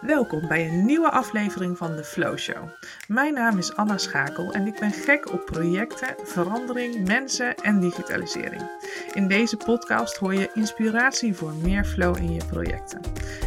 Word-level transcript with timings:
Welkom 0.00 0.48
bij 0.48 0.68
een 0.68 0.84
nieuwe 0.84 1.10
aflevering 1.10 1.78
van 1.78 1.96
de 1.96 2.04
Flow 2.04 2.38
Show. 2.38 2.68
Mijn 3.08 3.34
naam 3.34 3.58
is 3.58 3.74
Anna 3.74 3.98
Schakel 3.98 4.52
en 4.52 4.66
ik 4.66 4.78
ben 4.80 4.90
gek 4.90 5.32
op 5.32 5.44
projecten, 5.44 6.14
verandering, 6.24 7.06
mensen 7.06 7.54
en 7.54 7.80
digitalisering. 7.80 8.62
In 9.14 9.28
deze 9.28 9.56
podcast 9.56 10.16
hoor 10.16 10.34
je 10.34 10.50
inspiratie 10.54 11.34
voor 11.34 11.52
meer 11.52 11.84
flow 11.84 12.16
in 12.16 12.32
je 12.32 12.44
projecten. 12.44 13.00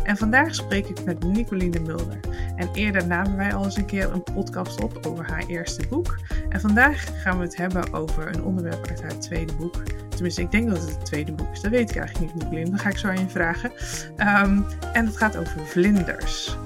En 0.03 0.17
vandaag 0.17 0.55
spreek 0.55 0.87
ik 0.87 1.03
met 1.03 1.23
Nicoline 1.23 1.79
Mulder. 1.79 2.19
En 2.55 2.69
eerder 2.73 3.07
namen 3.07 3.37
wij 3.37 3.53
al 3.53 3.63
eens 3.63 3.77
een 3.77 3.85
keer 3.85 4.11
een 4.11 4.23
podcast 4.23 4.83
op 4.83 5.05
over 5.05 5.25
haar 5.25 5.45
eerste 5.45 5.87
boek. 5.87 6.17
En 6.49 6.61
vandaag 6.61 7.21
gaan 7.21 7.37
we 7.37 7.43
het 7.43 7.57
hebben 7.57 7.93
over 7.93 8.27
een 8.27 8.43
onderwerp 8.43 8.87
uit 8.87 9.01
haar 9.01 9.19
tweede 9.19 9.53
boek. 9.53 9.75
Tenminste, 10.21 10.45
ik 10.45 10.51
denk 10.51 10.69
dat 10.69 10.87
het 10.87 10.95
het 10.95 11.05
tweede 11.05 11.31
boek 11.31 11.51
is. 11.51 11.61
Dat 11.61 11.71
weet 11.71 11.89
ik 11.89 11.95
eigenlijk 11.95 12.33
niet, 12.33 12.43
Nicoline. 12.43 12.69
Dat 12.69 12.79
ga 12.79 12.89
ik 12.89 12.97
zo 12.97 13.07
aan 13.07 13.19
je 13.19 13.29
vragen. 13.29 13.71
Um, 14.17 14.65
en 14.93 15.05
het 15.05 15.17
gaat 15.17 15.37
over 15.37 15.67
vlinders. 15.67 16.57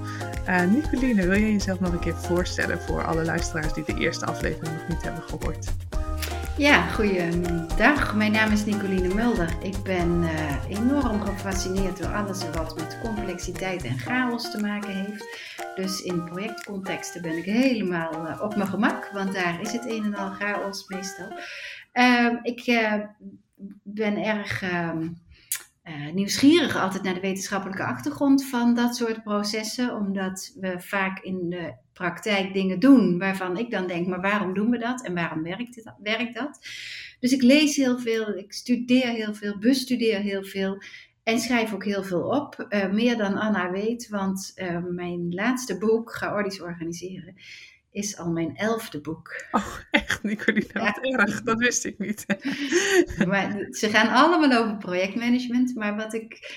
Nicoline, 0.68 1.26
wil 1.26 1.38
jij 1.38 1.52
jezelf 1.52 1.80
nog 1.80 1.92
een 1.92 1.98
keer 1.98 2.16
voorstellen 2.16 2.80
voor 2.80 3.04
alle 3.04 3.24
luisteraars 3.24 3.72
die 3.72 3.84
de 3.84 3.94
eerste 3.94 4.26
aflevering 4.26 4.76
nog 4.76 4.88
niet 4.88 5.02
hebben 5.02 5.22
gehoord? 5.22 5.72
Ja, 6.56 6.86
goeiedag. 6.86 8.14
Mijn 8.14 8.32
naam 8.32 8.52
is 8.52 8.64
Nicoline 8.64 9.14
Mulder. 9.14 9.48
Ik 9.62 9.82
ben 9.82 10.22
uh, 10.22 10.78
enorm 10.78 11.20
gefascineerd 11.20 11.98
door 11.98 12.12
alles 12.12 12.50
wat 12.50 12.76
met 12.76 12.98
complexiteit 13.02 13.84
en 13.84 13.98
chaos 13.98 14.50
te 14.50 14.60
maken 14.60 14.94
heeft. 14.94 15.26
Dus 15.74 16.00
in 16.00 16.24
projectcontexten 16.24 17.22
ben 17.22 17.36
ik 17.36 17.44
helemaal 17.44 18.26
uh, 18.26 18.42
op 18.42 18.56
mijn 18.56 18.68
gemak, 18.68 19.10
want 19.12 19.34
daar 19.34 19.60
is 19.60 19.72
het 19.72 19.84
een 19.86 20.04
en 20.04 20.14
al 20.14 20.30
chaos 20.30 20.88
meestal. 20.88 21.32
Uh, 21.94 22.32
ik 22.42 22.60
ben 23.82 24.16
erg 24.24 24.62
ehm, 24.62 25.08
uh, 25.84 26.12
nieuwsgierig 26.12 26.76
altijd 26.76 27.02
naar 27.02 27.14
de 27.14 27.20
wetenschappelijke 27.20 27.84
achtergrond 27.84 28.44
van 28.44 28.74
dat 28.74 28.96
soort 28.96 29.22
processen, 29.22 29.94
omdat 29.94 30.52
we 30.60 30.80
vaak 30.80 31.18
in 31.18 31.50
de 31.50 31.74
praktijk 31.92 32.52
dingen 32.52 32.78
doen 32.78 33.18
waarvan 33.18 33.56
ik 33.56 33.70
dan 33.70 33.86
denk, 33.86 34.06
maar 34.06 34.20
waarom 34.20 34.54
doen 34.54 34.70
we 34.70 34.78
dat 34.78 35.04
en 35.04 35.14
waarom 35.14 35.42
werkt, 35.42 35.92
werkt 36.02 36.34
dat? 36.34 36.58
Dus 37.20 37.32
ik 37.32 37.42
lees 37.42 37.76
heel 37.76 37.98
veel, 37.98 38.36
ik 38.36 38.52
studeer 38.52 39.08
heel 39.08 39.34
veel, 39.34 39.58
bestudeer 39.58 40.20
heel 40.20 40.44
veel 40.44 40.82
en 41.22 41.38
schrijf 41.38 41.74
ook 41.74 41.84
heel 41.84 42.02
veel 42.02 42.22
op. 42.22 42.66
Uh, 42.68 42.90
meer 42.90 43.16
dan 43.16 43.34
Anna 43.34 43.70
weet, 43.70 44.08
want 44.08 44.52
uh, 44.56 44.84
mijn 44.84 45.34
laatste 45.34 45.78
boek, 45.78 46.12
Chaotisch 46.12 46.60
Organiseren, 46.60 47.34
is 47.96 48.18
al 48.18 48.30
mijn 48.30 48.56
elfde 48.56 49.00
boek. 49.00 49.44
Oh, 49.50 49.76
echt, 49.90 50.22
Nicolina, 50.22 50.68
ja. 50.72 51.02
erg. 51.02 51.42
Dat 51.42 51.58
wist 51.58 51.84
ik 51.84 51.98
niet. 51.98 52.26
maar 53.28 53.66
ze 53.70 53.88
gaan 53.88 54.08
allemaal 54.08 54.58
over 54.58 54.76
projectmanagement. 54.76 55.74
Maar 55.74 55.96
wat 55.96 56.14
ik, 56.14 56.54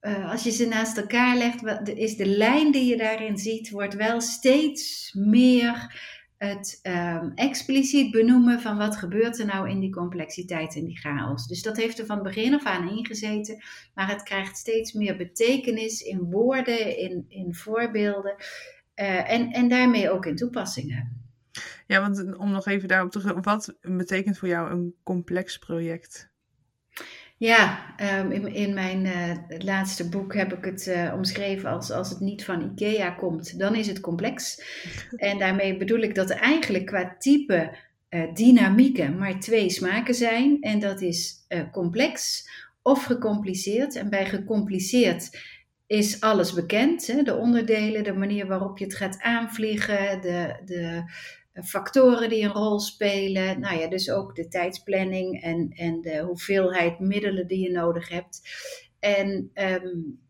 uh, 0.00 0.30
als 0.30 0.42
je 0.42 0.50
ze 0.50 0.66
naast 0.66 0.96
elkaar 0.96 1.36
legt, 1.36 1.60
wat, 1.60 1.88
is 1.88 2.16
de 2.16 2.26
lijn 2.26 2.72
die 2.72 2.84
je 2.84 2.96
daarin 2.96 3.38
ziet, 3.38 3.70
wordt 3.70 3.94
wel 3.94 4.20
steeds 4.20 5.12
meer 5.18 5.94
het 6.38 6.80
um, 6.82 7.32
expliciet 7.34 8.10
benoemen 8.10 8.60
van 8.60 8.76
wat 8.76 8.96
gebeurt 8.96 9.38
er 9.38 9.46
nou 9.46 9.70
in 9.70 9.80
die 9.80 9.92
complexiteit 9.92 10.76
en 10.76 10.84
die 10.84 10.98
chaos. 10.98 11.46
Dus 11.46 11.62
dat 11.62 11.76
heeft 11.76 11.98
er 11.98 12.06
van 12.06 12.22
begin 12.22 12.54
af 12.54 12.64
aan 12.64 12.96
ingezeten, 12.96 13.62
maar 13.94 14.08
het 14.08 14.22
krijgt 14.22 14.56
steeds 14.56 14.92
meer 14.92 15.16
betekenis 15.16 16.00
in 16.00 16.20
woorden, 16.20 16.98
in, 16.98 17.24
in 17.28 17.54
voorbeelden. 17.54 18.34
Uh, 18.96 19.30
en, 19.30 19.52
en 19.52 19.68
daarmee 19.68 20.10
ook 20.10 20.26
in 20.26 20.36
toepassingen. 20.36 21.20
Ja, 21.86 22.00
want 22.00 22.36
om 22.36 22.50
nog 22.50 22.66
even 22.66 22.88
daarop 22.88 23.10
te 23.10 23.20
gaan, 23.20 23.42
wat 23.42 23.74
betekent 23.80 24.38
voor 24.38 24.48
jou 24.48 24.70
een 24.70 24.94
complex 25.02 25.58
project? 25.58 26.30
Ja, 27.42 27.94
um, 28.20 28.30
in, 28.30 28.46
in, 28.46 28.74
mijn 28.74 29.04
uh, 29.04 29.58
laatste 29.58 30.08
boek 30.08 30.34
heb 30.34 30.52
ik 30.52 30.64
het 30.64 30.86
uh, 30.86 31.12
omschreven 31.16 31.70
als 31.70 31.90
als 31.90 32.10
het 32.10 32.20
niet 32.20 32.44
van 32.44 32.62
IKEA 32.62 33.10
komt, 33.10 33.58
dan 33.58 33.74
is 33.74 33.86
het 33.86 34.00
complex. 34.00 34.62
en 35.16 35.38
daarmee 35.38 35.76
bedoel 35.76 36.00
ik 36.00 36.14
dat 36.14 36.30
er 36.30 36.36
eigenlijk 36.36 36.86
qua 36.86 37.16
type 37.18 37.76
uh, 38.10 38.34
dynamieken 38.34 39.18
maar 39.18 39.40
twee 39.40 39.70
smaken 39.70 40.14
zijn. 40.14 40.60
En 40.60 40.78
dat 40.78 41.00
is 41.00 41.46
complex 41.72 42.48
of 42.82 43.04
gecompliceerd. 43.04 43.96
En 43.96 44.10
bij 44.10 44.26
gecompliceerd 44.26 45.38
is 45.92 46.20
alles 46.20 46.52
bekend. 46.52 47.06
Hè? 47.06 47.22
De 47.22 47.36
onderdelen, 47.36 48.04
de 48.04 48.12
manier 48.12 48.46
waarop 48.46 48.78
je 48.78 48.84
het 48.84 48.94
gaat 48.94 49.20
aanvliegen, 49.20 50.20
de, 50.20 50.60
de 50.64 51.04
factoren 51.62 52.28
die 52.28 52.44
een 52.44 52.52
rol 52.52 52.80
spelen. 52.80 53.60
Nou 53.60 53.78
ja, 53.78 53.88
dus 53.88 54.10
ook 54.10 54.34
de 54.34 54.48
tijdsplanning 54.48 55.42
en, 55.42 55.72
en 55.74 56.00
de 56.00 56.18
hoeveelheid 56.18 56.98
middelen 56.98 57.46
die 57.46 57.60
je 57.60 57.70
nodig 57.70 58.08
hebt. 58.08 58.40
En 58.98 59.50
um, 59.54 60.20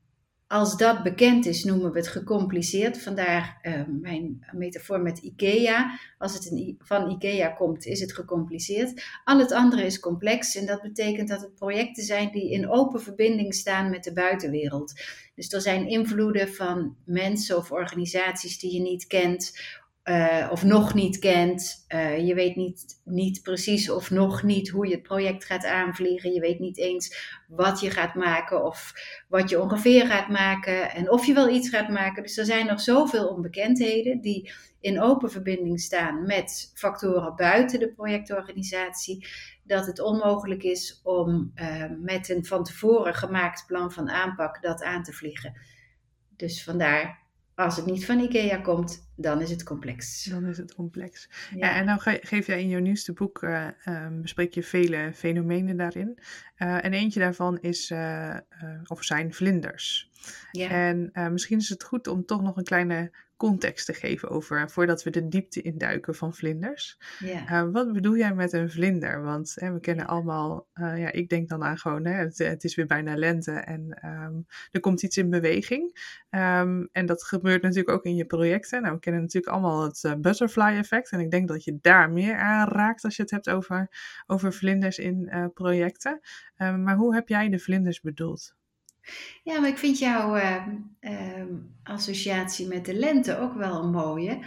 als 0.53 0.77
dat 0.77 1.03
bekend 1.03 1.47
is, 1.47 1.65
noemen 1.65 1.93
we 1.93 1.99
het 1.99 2.09
gecompliceerd. 2.09 3.03
Vandaar 3.03 3.59
uh, 3.63 3.83
mijn 4.01 4.47
metafoor 4.51 5.01
met 5.01 5.19
IKEA. 5.19 5.99
Als 6.19 6.35
het 6.35 6.51
een, 6.51 6.77
van 6.79 7.11
IKEA 7.11 7.49
komt, 7.49 7.87
is 7.87 8.01
het 8.01 8.13
gecompliceerd. 8.13 9.05
Al 9.25 9.39
het 9.39 9.53
andere 9.53 9.85
is 9.85 10.01
complex 10.01 10.57
en 10.57 10.67
dat 10.67 10.83
betekent 10.83 11.29
dat 11.29 11.41
het 11.41 11.55
projecten 11.55 12.03
zijn 12.03 12.31
die 12.33 12.51
in 12.51 12.71
open 12.71 13.03
verbinding 13.03 13.55
staan 13.55 13.91
met 13.91 14.05
de 14.05 14.13
buitenwereld. 14.13 14.93
Dus 15.35 15.53
er 15.53 15.61
zijn 15.61 15.89
invloeden 15.89 16.49
van 16.49 16.97
mensen 17.05 17.57
of 17.57 17.71
organisaties 17.71 18.59
die 18.59 18.73
je 18.73 18.81
niet 18.81 19.07
kent 19.07 19.59
uh, 20.05 20.49
of 20.51 20.63
nog 20.65 20.95
niet 20.95 21.19
kent. 21.19 21.85
Uh, 21.89 22.27
je 22.27 22.35
weet 22.35 22.57
niet, 22.57 23.01
niet 23.05 23.43
precies 23.43 23.91
of 23.91 24.11
nog 24.11 24.43
niet 24.43 24.69
hoe 24.69 24.87
je 24.87 24.95
het 24.95 25.03
project 25.03 25.45
gaat 25.45 25.65
aanvliegen. 25.65 26.33
Je 26.33 26.41
weet 26.41 26.59
niet 26.59 26.79
eens 26.79 27.37
wat 27.49 27.81
je 27.81 27.91
gaat 27.91 28.15
maken 28.15 28.65
of 28.65 28.93
wat 29.29 29.51
je 29.51 29.61
ongeveer 29.61 30.07
gaat 30.07 30.29
maken 30.29 30.91
en 30.91 31.11
of 31.11 31.27
je 31.27 31.35
wel 31.35 31.49
iets 31.49 31.69
gaat 31.69 31.89
maken. 31.89 32.23
Dus 32.23 32.37
er 32.37 32.45
zijn 32.45 32.67
nog 32.67 32.81
zoveel 32.81 33.29
onbekendheden 33.29 34.21
die 34.21 34.53
in 34.81 35.01
open 35.01 35.31
verbinding 35.31 35.81
staan 35.81 36.27
met 36.27 36.73
factoren 36.75 37.37
buiten 37.37 37.79
de 37.79 37.93
projectorganisatie. 37.93 39.27
Dat 39.65 39.87
het 39.87 40.01
onmogelijk 40.01 40.63
is 40.63 41.01
om 41.03 41.53
uh, 41.55 41.85
met 41.99 42.29
een 42.29 42.45
van 42.45 42.65
tevoren 42.65 43.15
gemaakt 43.15 43.67
plan 43.67 43.93
van 43.93 44.11
aanpak 44.11 44.63
dat 44.63 44.83
aan 44.83 45.03
te 45.03 45.13
vliegen. 45.13 45.61
Dus 46.37 46.65
vandaar 46.65 47.23
als 47.55 47.77
het 47.77 47.87
niet 47.87 48.07
van 48.07 48.21
IKEA 48.21 48.57
komt, 48.57 49.12
dan 49.17 49.41
is 49.41 49.51
het 49.51 49.63
complex. 49.63 50.25
Dan 50.25 50.47
is 50.47 50.59
het 50.59 50.75
complex. 50.75 51.29
Ja, 51.51 51.67
ja 51.67 51.75
en 51.75 51.87
dan 51.87 52.01
geef 52.01 52.47
jij 52.47 52.61
in 52.61 52.69
jouw 52.69 52.81
nieuwste 52.81 53.13
boek, 53.13 53.43
uh, 53.43 53.67
um, 53.87 54.23
bespreek 54.23 54.55
je 54.55 54.63
vele 54.63 55.11
fenomenen 55.15 55.77
daarin. 55.77 56.19
Uh, 56.59 56.85
en 56.85 56.93
eentje 56.93 57.21
daarvan 57.21 57.59
is, 57.61 57.91
uh, 57.91 58.37
of 58.87 59.05
zijn 59.05 59.35
vlinders. 59.35 60.11
Ja. 60.51 60.69
En 60.69 61.11
misschien 61.33 61.59
is 61.59 61.69
het 61.69 61.85
goed 61.85 62.07
om 62.07 62.25
toch 62.25 62.43
nog 62.43 62.57
een 62.57 62.65
kleine 62.65 63.11
context 63.37 63.87
te 63.87 63.95
geven 63.95 64.29
over, 64.29 64.71
voordat 64.71 65.03
we 65.03 65.11
de 65.11 65.29
diepte 65.29 65.63
induiken 65.63 66.15
van 66.15 66.35
vlinders. 66.35 66.99
Ja. 67.19 67.71
Wat 67.71 67.93
bedoel 67.93 68.17
jij 68.17 68.35
met 68.35 68.53
een 68.53 68.71
vlinder? 68.71 69.23
Want 69.23 69.53
hè, 69.55 69.73
we 69.73 69.81
kennen 69.81 70.07
allemaal, 70.07 70.67
ja, 70.75 71.13
ik 71.13 71.29
denk 71.29 71.49
dan 71.49 71.65
aan 71.65 71.79
gewoon, 71.79 72.05
hè, 72.07 72.13
het, 72.13 72.39
het, 72.39 72.65
is 72.65 72.75
weer 72.75 72.87
bijna 72.87 73.17
lente 73.17 73.53
en 73.53 73.99
um, 74.05 74.47
er 74.71 74.81
komt 74.81 75.03
iets 75.03 75.17
in 75.17 75.31
beweging. 75.31 75.83
Um, 76.31 76.89
en 76.93 77.07
dat 77.07 77.25
gebeurt 77.25 77.63
natuurlijk 77.63 77.97
ook 77.97 78.05
in 78.05 78.17
je 78.17 78.25
projecten. 78.25 78.83
Nou, 78.83 78.95
kennen 79.03 79.23
natuurlijk 79.23 79.53
allemaal 79.53 79.83
het 79.83 80.03
uh, 80.03 80.15
butterfly 80.15 80.77
effect. 80.77 81.11
En 81.11 81.21
ik 81.21 81.31
denk 81.31 81.49
dat 81.49 81.65
je 81.65 81.79
daar 81.81 82.11
meer 82.11 82.37
aan 82.37 82.69
raakt 82.69 83.05
als 83.05 83.17
je 83.17 83.23
het 83.23 83.31
hebt 83.31 83.51
over, 83.51 83.91
over 84.27 84.53
vlinders 84.53 84.99
in 84.99 85.51
projecten. 85.55 86.21
Um, 86.57 86.83
maar 86.83 86.97
hoe 86.97 87.15
heb 87.15 87.29
jij 87.29 87.49
de 87.49 87.59
vlinders 87.59 88.01
bedoeld? 88.01 88.55
Ja, 89.43 89.61
maar 89.61 89.69
ik 89.69 89.79
vind 89.79 89.99
jouw 89.99 90.37
uh, 90.37 90.67
uh, 91.01 91.45
associatie 91.83 92.67
met 92.67 92.85
de 92.85 92.95
lente 92.95 93.39
ook 93.39 93.55
wel 93.55 93.83
een 93.83 93.91
mooie. 93.91 94.39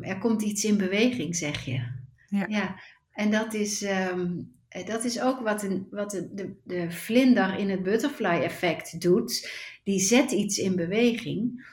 Er 0.00 0.18
komt 0.18 0.42
iets 0.42 0.64
in 0.64 0.76
beweging, 0.76 1.36
zeg 1.36 1.64
je. 1.64 1.82
Ja. 2.28 2.44
ja 2.48 2.76
en 3.18 3.30
dat 3.30 3.54
is, 3.54 3.82
ehm, 3.82 4.42
dat 4.84 5.04
is 5.04 5.20
ook 5.20 5.40
wat, 5.40 5.62
een, 5.62 5.86
wat 5.90 6.10
de, 6.10 6.34
de, 6.34 6.54
de 6.64 6.90
vlinder 6.90 7.58
in 7.58 7.70
het 7.70 7.82
butterfly 7.82 8.40
effect 8.42 9.00
doet. 9.00 9.50
Die 9.84 10.00
zet 10.00 10.30
iets 10.30 10.58
in 10.58 10.76
beweging. 10.76 11.66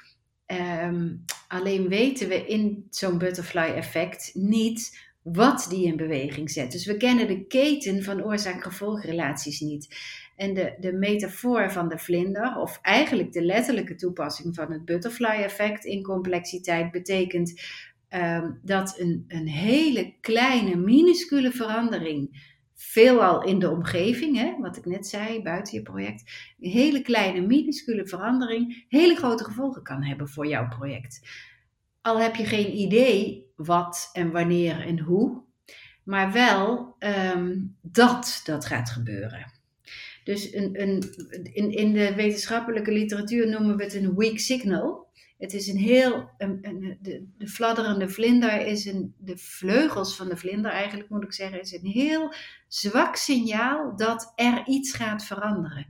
Ehm, 0.46 1.16
alleen 1.48 1.88
weten 1.88 2.28
we 2.28 2.46
in 2.46 2.88
zo'n 2.90 3.18
butterfly 3.18 3.72
effect 3.76 4.32
niet 4.34 5.04
wat 5.22 5.66
die 5.70 5.86
in 5.86 5.96
beweging 5.96 6.52
zet. 6.52 6.72
Dus 6.72 6.86
we 6.86 6.98
kennen 6.98 7.28
de 7.28 7.46
keten 7.46 8.04
van 8.04 8.24
oorzaak-gevolgrelaties 8.24 9.60
niet. 9.60 9.96
En 10.36 10.54
de, 10.54 10.76
de 10.80 10.94
metafoor 10.94 11.72
van 11.72 11.90
de 11.90 11.98
vlinder, 11.98 12.58
of 12.58 12.80
eigenlijk 12.82 13.32
de 13.34 13.42
letterlijke 13.42 13.96
toepassing 13.96 14.56
van 14.56 14.72
het 14.72 14.86
butterfly-effect 14.86 15.86
in 15.86 16.04
complexiteit, 16.04 16.92
betekent 16.92 17.62
um, 18.10 18.60
dat 18.64 19.00
een, 19.00 19.26
een 19.28 19.48
hele 19.48 20.14
kleine, 20.22 20.76
minuscule 20.76 21.52
verandering, 21.52 22.54
veelal 22.76 23.44
in 23.44 23.60
de 23.60 23.70
omgeving, 23.70 24.38
hè, 24.38 24.56
wat 24.60 24.78
ik 24.78 24.86
net 24.86 25.08
zei, 25.08 25.42
buiten 25.42 25.74
je 25.74 25.82
project, 25.82 26.54
een 26.60 26.70
hele 26.70 27.02
kleine, 27.02 27.42
minuscule 27.42 28.08
verandering 28.08 28.86
hele 28.90 29.16
grote 29.16 29.44
gevolgen 29.44 29.84
kan 29.84 30.04
hebben 30.04 30.30
voor 30.30 30.48
jouw 30.48 30.68
project. 30.68 31.30
Al 32.02 32.20
heb 32.20 32.36
je 32.36 32.46
geen 32.46 32.76
idee 32.76 33.52
wat 33.56 34.10
en 34.14 34.32
wanneer 34.32 34.82
en 34.82 35.00
hoe, 35.00 35.44
maar 36.04 36.32
wel 36.32 36.96
um, 37.00 37.78
dat 37.82 38.42
dat 38.46 38.66
gaat 38.66 38.90
gebeuren. 38.90 39.55
Dus 40.26 40.54
een, 40.54 40.82
een, 40.82 41.04
in, 41.54 41.72
in 41.72 41.94
de 41.94 42.16
wetenschappelijke 42.16 42.92
literatuur 42.92 43.50
noemen 43.50 43.78
we 43.78 43.84
het 43.84 43.94
een 43.94 44.16
weak 44.16 44.38
signal. 44.38 45.08
Het 45.38 45.54
is 45.54 45.68
een 45.68 45.78
heel. 45.78 46.30
Een, 46.38 46.98
de, 47.02 47.28
de 47.38 47.48
fladderende 47.48 48.10
vlinder 48.10 48.66
is 48.66 48.86
een. 48.86 49.14
De 49.18 49.38
vleugels 49.38 50.16
van 50.16 50.30
de 50.30 50.38
vlinder, 50.38 50.72
eigenlijk 50.72 51.10
moet 51.10 51.24
ik 51.24 51.34
zeggen, 51.34 51.62
is 51.62 51.74
een 51.74 51.86
heel 51.86 52.34
zwak 52.68 53.16
signaal 53.16 53.96
dat 53.96 54.34
er 54.36 54.64
iets 54.66 54.94
gaat 54.94 55.26
veranderen. 55.26 55.88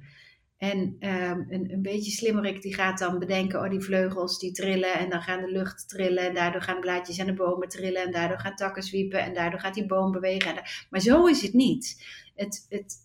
En 0.57 0.79
um, 0.79 1.45
een, 1.49 1.71
een 1.71 1.81
beetje 1.81 2.11
slimmerik 2.11 2.61
die 2.61 2.73
gaat 2.73 2.99
dan 2.99 3.19
bedenken, 3.19 3.61
oh 3.61 3.69
die 3.69 3.81
vleugels 3.81 4.39
die 4.39 4.51
trillen 4.51 4.93
en 4.93 5.09
dan 5.09 5.21
gaan 5.21 5.41
de 5.41 5.51
lucht 5.51 5.89
trillen 5.89 6.27
en 6.27 6.33
daardoor 6.33 6.61
gaan 6.61 6.79
blaadjes 6.79 7.19
aan 7.19 7.25
de 7.25 7.33
bomen 7.33 7.67
trillen 7.67 8.03
en 8.03 8.11
daardoor 8.11 8.39
gaan 8.39 8.55
takken 8.55 8.83
zwiepen 8.83 9.19
en 9.19 9.33
daardoor 9.33 9.59
gaat 9.59 9.73
die 9.73 9.85
boom 9.85 10.11
bewegen. 10.11 10.61
Maar 10.89 11.01
zo 11.01 11.25
is 11.25 11.41
het 11.41 11.53
niet. 11.53 12.05
Het, 12.35 12.65
het 12.69 13.04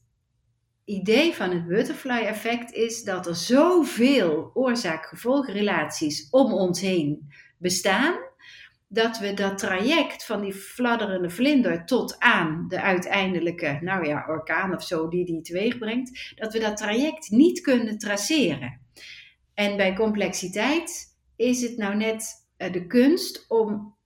idee 0.85 1.35
van 1.35 1.51
het 1.51 1.67
butterfly 1.67 2.25
effect 2.25 2.73
is 2.73 3.03
dat 3.03 3.27
er 3.27 3.37
zoveel 3.37 4.51
oorzaak-gevolgrelaties 4.55 6.29
om 6.31 6.53
ons 6.53 6.81
heen 6.81 7.33
bestaan 7.59 8.29
dat 8.93 9.19
we 9.19 9.35
dat 9.35 9.59
traject 9.59 10.25
van 10.25 10.41
die 10.41 10.55
fladderende 10.55 11.31
vlinder 11.31 11.85
tot 11.85 12.19
aan 12.19 12.65
de 12.69 12.81
uiteindelijke, 12.81 13.79
nou 13.81 14.07
ja, 14.07 14.25
orkaan 14.29 14.75
of 14.75 14.83
zo 14.83 15.09
die 15.09 15.25
die 15.25 15.43
teweeg 15.43 15.79
brengt, 15.79 16.35
dat 16.37 16.53
we 16.53 16.59
dat 16.59 16.77
traject 16.77 17.31
niet 17.31 17.61
kunnen 17.61 17.99
traceren. 17.99 18.81
En 19.55 19.77
bij 19.77 19.95
complexiteit 19.95 21.19
is 21.37 21.63
het 21.63 21.77
nou 21.77 21.97
net 21.97 22.49
eh, 22.57 22.73
de 22.73 22.87
kunst 22.87 23.45
om 23.49 23.97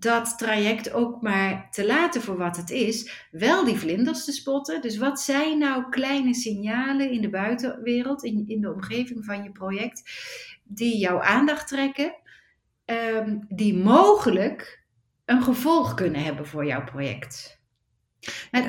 dat 0.00 0.38
traject 0.38 0.92
ook 0.92 1.22
maar 1.22 1.68
te 1.70 1.86
laten 1.86 2.22
voor 2.22 2.36
wat 2.36 2.56
het 2.56 2.70
is, 2.70 3.26
wel 3.30 3.64
die 3.64 3.78
vlinders 3.78 4.24
te 4.24 4.32
spotten. 4.32 4.82
Dus 4.82 4.96
wat 4.96 5.20
zijn 5.20 5.58
nou 5.58 5.88
kleine 5.90 6.34
signalen 6.34 7.10
in 7.10 7.20
de 7.20 7.30
buitenwereld, 7.30 8.24
in, 8.24 8.44
in 8.46 8.60
de 8.60 8.72
omgeving 8.72 9.24
van 9.24 9.42
je 9.42 9.50
project, 9.50 10.02
die 10.64 10.98
jouw 10.98 11.20
aandacht 11.20 11.68
trekken? 11.68 12.14
Ehm, 12.84 13.38
die 13.48 13.74
mogelijk 13.74 14.84
een 15.24 15.42
gevolg 15.42 15.94
kunnen 15.94 16.22
hebben 16.22 16.46
voor 16.46 16.66
jouw 16.66 16.84
project. 16.84 17.58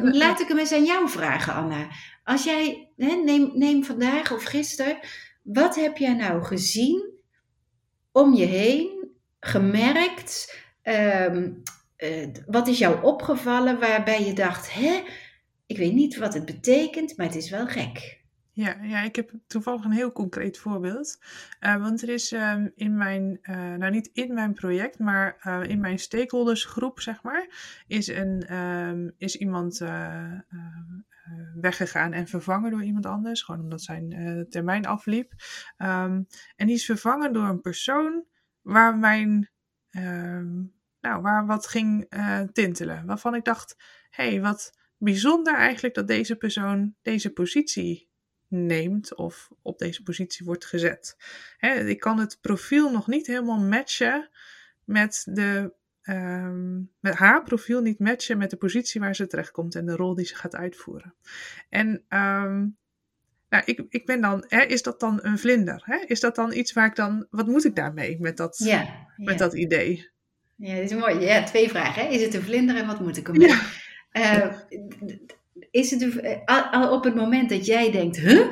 laat 0.01 0.39
ik 0.39 0.48
hem 0.48 0.57
eens 0.57 0.74
aan 0.74 0.86
jou 0.86 1.10
vragen, 1.10 1.54
Anna. 1.54 1.88
Als 2.24 2.44
jij, 2.44 2.89
neem, 2.95 3.51
neem 3.54 3.83
vandaag 3.83 4.31
of 4.31 4.44
gisteren, 4.44 5.00
wat 5.42 5.75
heb 5.75 5.98
jij 5.98 6.13
nou 6.13 6.44
gezien 6.44 7.10
om 8.12 8.33
je 8.33 8.45
heen, 8.45 9.12
gemerkt? 9.39 10.60
Ehm, 10.81 11.51
eh, 11.95 12.28
wat 12.45 12.68
is 12.68 12.78
jou 12.78 13.04
opgevallen 13.04 13.80
waarbij 13.80 14.25
je 14.25 14.33
dacht, 14.33 14.74
hè, 14.74 15.04
ik 15.66 15.78
weet 15.78 15.94
niet 15.94 16.18
wat 16.18 16.33
het 16.33 16.45
betekent, 16.45 17.18
maar 17.18 17.25
het 17.25 17.36
is 17.36 17.50
wel 17.50 17.68
gek. 17.68 18.22
Ja, 18.54 18.78
ja, 18.81 19.01
ik 19.01 19.16
heb 19.16 19.31
toevallig 19.48 19.83
een 19.83 19.92
heel 19.92 20.12
concreet 20.12 20.57
voorbeeld. 20.57 21.19
Uh, 21.60 21.81
want 21.81 22.01
er 22.01 22.10
is 22.10 22.31
uh, 22.31 22.56
in 22.75 22.98
mijn, 22.98 23.39
uh, 23.44 23.56
nou 23.56 23.92
niet 23.92 24.10
in 24.13 24.33
mijn 24.33 24.54
project, 24.54 25.00
maar 25.00 25.38
eh, 25.39 25.63
in 25.63 25.80
mijn 25.80 26.00
stakeholdersgroep, 26.00 27.00
zeg 27.00 27.24
maar, 27.24 27.48
is, 27.88 28.07
een, 28.07 28.56
um, 28.57 29.13
is 29.18 29.36
iemand 29.36 29.81
weggegaan 31.56 32.13
en 32.13 32.28
vervangen 32.28 32.72
door 32.72 32.83
iemand 32.83 33.06
anders. 33.06 33.42
Gewoon 33.42 33.62
omdat 33.62 33.81
zijn 33.81 34.45
termijn 34.50 34.86
afliep. 34.86 35.33
En 35.78 36.28
die 36.56 36.74
is 36.75 36.86
vervangen 36.86 37.33
door 37.33 37.48
een 37.48 37.62
persoon 37.62 38.25
waar 38.62 38.98
mijn, 38.98 39.50
um, 39.98 40.74
nou, 41.02 41.22
waar 41.22 41.46
wat 41.46 41.68
ging 41.68 42.10
tintelen. 42.54 43.06
Waarvan 43.06 43.36
ik 43.36 43.44
dacht, 43.44 43.76
hey, 44.10 44.42
wat 44.42 44.74
bijzonder 44.98 45.56
eigenlijk 45.56 45.94
dat 45.94 46.08
deze 46.08 46.36
persoon 46.36 46.96
deze 47.02 47.30
positie 47.30 48.10
neemt 48.48 49.16
of 49.16 49.50
op 49.62 49.80
deze 49.80 50.04
positie 50.04 50.46
wordt 50.46 50.66
gezet. 50.66 51.18
ik 51.86 52.00
kan 52.00 52.20
het 52.20 52.38
profiel 52.42 52.92
nog 52.92 53.08
niet 53.08 53.28
helemaal 53.28 53.60
matchen 53.60 54.30
met, 54.84 55.28
de, 55.30 55.74
ehm, 56.02 56.76
met 57.00 57.14
haar 57.14 57.44
profiel, 57.44 57.82
niet 57.82 58.00
matchen 58.00 58.38
met 58.38 58.50
de 58.50 58.58
positie 58.58 59.02
waar 59.02 59.16
ze 59.16 59.28
terechtkomt 59.28 59.76
en 59.76 59.86
de 59.86 59.96
rol 59.96 60.16
die 60.16 60.26
ze 60.26 60.36
gaat 60.36 60.56
uitvoeren. 60.56 61.14
En 61.70 62.06
um, 62.10 62.78
nou, 63.51 63.63
ik, 63.65 63.83
ik 63.89 64.06
ben 64.06 64.21
dan, 64.21 64.45
hè, 64.48 64.62
is 64.62 64.81
dat 64.81 65.00
dan 65.00 65.19
een 65.21 65.39
vlinder? 65.39 65.81
Hè? 65.86 65.98
Is 66.06 66.19
dat 66.19 66.36
dan 66.36 66.53
iets 66.53 66.74
waar 66.74 66.86
ik 66.86 66.95
dan, 66.95 67.27
wat 67.30 67.48
moet 67.48 67.65
ik 67.65 67.75
daarmee 67.75 68.18
met 68.19 68.38
dat, 68.38 68.57
ja, 68.57 69.07
met 69.18 69.38
dat 69.38 69.53
idee? 69.53 70.09
Ja, 70.56 70.75
dat 70.75 70.83
is 70.83 70.94
mooi. 70.94 71.19
Ja, 71.19 71.44
twee 71.44 71.69
vragen. 71.69 72.03
Hè? 72.03 72.09
Is 72.09 72.21
het 72.21 72.33
een 72.33 72.42
vlinder 72.42 72.75
en 72.75 72.88
wat 72.88 73.00
moet 73.00 73.18
ik 73.18 73.27
ermee? 73.27 73.48
Ja. 73.48 73.59
Uh, 74.13 74.57
is 75.71 75.92
het 75.92 76.19
eh, 76.19 76.71
al 76.71 76.94
op 76.94 77.03
het 77.03 77.15
moment 77.15 77.50
dat 77.50 77.65
jij 77.65 77.92
denkt, 77.92 78.18
huh? 78.18 78.48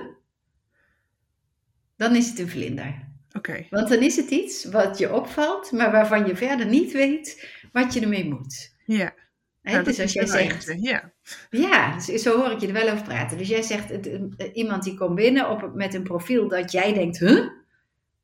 Dan 1.95 2.16
is 2.16 2.30
het 2.30 2.40
een 2.40 2.50
vlinder. 2.50 3.07
Oké. 3.31 3.68
Want 3.69 3.90
dan 3.90 4.00
is 4.00 4.16
het 4.16 4.30
iets 4.30 4.66
wat 4.66 4.98
je 4.98 5.13
opvalt, 5.13 5.72
maar 5.72 5.92
waarvan 5.92 6.28
je 6.28 6.36
verder 6.36 6.66
niet 6.66 6.92
weet 6.92 7.50
wat 7.72 7.94
je 7.94 8.00
ermee 8.00 8.25
moet. 8.25 8.75
Ja. 8.86 9.13
Nou, 9.62 9.84
dus 9.84 10.00
als 10.00 10.13
jij 10.13 10.25
zegt. 10.25 10.75
ja. 10.80 11.13
Ja, 11.50 12.00
zo 12.00 12.38
hoor 12.38 12.52
ik 12.52 12.60
je 12.60 12.68
er 12.68 12.74
wel 12.74 12.90
over 12.90 13.04
praten. 13.04 13.38
Dus 13.38 13.48
jij 13.48 13.62
zegt, 13.62 13.90
het, 13.90 14.10
iemand 14.54 14.84
die 14.84 14.98
komt 14.98 15.16
binnen 15.16 15.50
op, 15.50 15.72
met 15.74 15.94
een 15.94 16.04
profiel 16.04 16.48
dat 16.48 16.72
jij 16.72 16.94
denkt, 16.94 17.20
huh? 17.20 17.48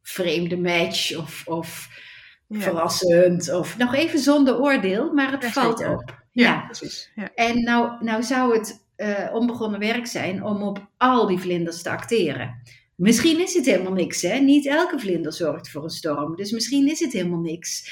Vreemde 0.01 0.57
match 0.57 1.17
of, 1.17 1.43
of 1.47 1.89
verrassend. 2.49 3.53
Of 3.53 3.77
nog 3.77 3.95
even 3.95 4.19
zonder 4.19 4.59
oordeel, 4.59 5.13
maar 5.13 5.31
het 5.31 5.45
valt 5.45 5.87
op. 5.87 6.23
Ja, 6.31 6.59
precies. 6.65 7.11
Ja. 7.15 7.31
En 7.33 7.63
nou, 7.63 8.03
nou 8.03 8.23
zou 8.23 8.57
het 8.57 8.85
uh, 8.97 9.29
onbegonnen 9.33 9.79
werk 9.79 10.07
zijn 10.07 10.43
om 10.43 10.61
op 10.61 10.87
al 10.97 11.27
die 11.27 11.39
vlinders 11.39 11.81
te 11.81 11.89
acteren. 11.89 12.61
Misschien 12.95 13.41
is 13.41 13.53
het 13.53 13.65
helemaal 13.65 13.93
niks, 13.93 14.21
hè? 14.21 14.39
Niet 14.39 14.65
elke 14.65 14.99
vlinder 14.99 15.33
zorgt 15.33 15.69
voor 15.69 15.83
een 15.83 15.89
storm, 15.89 16.35
dus 16.35 16.51
misschien 16.51 16.89
is 16.89 16.99
het 16.99 17.13
helemaal 17.13 17.39
niks. 17.39 17.89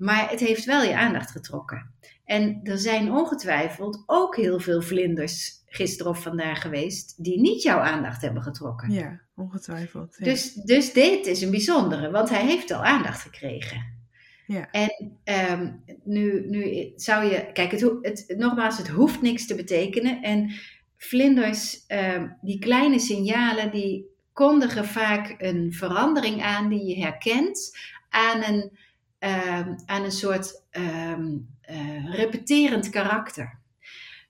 Maar 0.00 0.30
het 0.30 0.40
heeft 0.40 0.64
wel 0.64 0.82
je 0.82 0.96
aandacht 0.96 1.30
getrokken. 1.30 1.94
En 2.24 2.60
er 2.62 2.78
zijn 2.78 3.12
ongetwijfeld 3.12 4.02
ook 4.06 4.36
heel 4.36 4.60
veel 4.60 4.82
vlinders 4.82 5.62
gisteren 5.66 6.12
of 6.12 6.22
vandaag 6.22 6.60
geweest 6.60 7.24
die 7.24 7.40
niet 7.40 7.62
jouw 7.62 7.78
aandacht 7.78 8.22
hebben 8.22 8.42
getrokken. 8.42 8.90
Ja, 8.90 9.20
ongetwijfeld. 9.36 10.24
Dus, 10.24 10.52
dus 10.52 10.92
dit 10.92 11.26
is 11.26 11.42
een 11.42 11.50
bijzondere, 11.50 12.10
want 12.10 12.28
hij 12.28 12.46
heeft 12.46 12.70
al 12.70 12.84
aandacht 12.84 13.20
gekregen. 13.20 13.98
Ja. 14.46 14.70
En 14.70 15.18
um, 15.50 15.82
nu, 16.04 16.46
nu 16.48 16.92
zou 16.96 17.24
je, 17.24 17.50
kijk, 17.52 17.70
het, 17.70 17.80
het, 18.02 18.34
nogmaals, 18.38 18.78
het 18.78 18.88
hoeft 18.88 19.22
niks 19.22 19.46
te 19.46 19.54
betekenen. 19.54 20.22
En 20.22 20.52
vlinders, 20.96 21.84
um, 21.88 22.36
die 22.40 22.58
kleine 22.58 22.98
signalen, 22.98 23.70
die 23.70 24.06
kondigen 24.32 24.84
vaak 24.84 25.34
een 25.38 25.72
verandering 25.72 26.42
aan 26.42 26.68
die 26.68 26.84
je 26.84 27.02
herkent 27.02 27.78
aan 28.08 28.42
een, 28.44 28.78
um, 29.20 29.76
aan 29.86 30.04
een 30.04 30.10
soort 30.10 30.64
uh, 30.72 32.14
repeterend 32.14 32.90
karakter. 32.90 33.58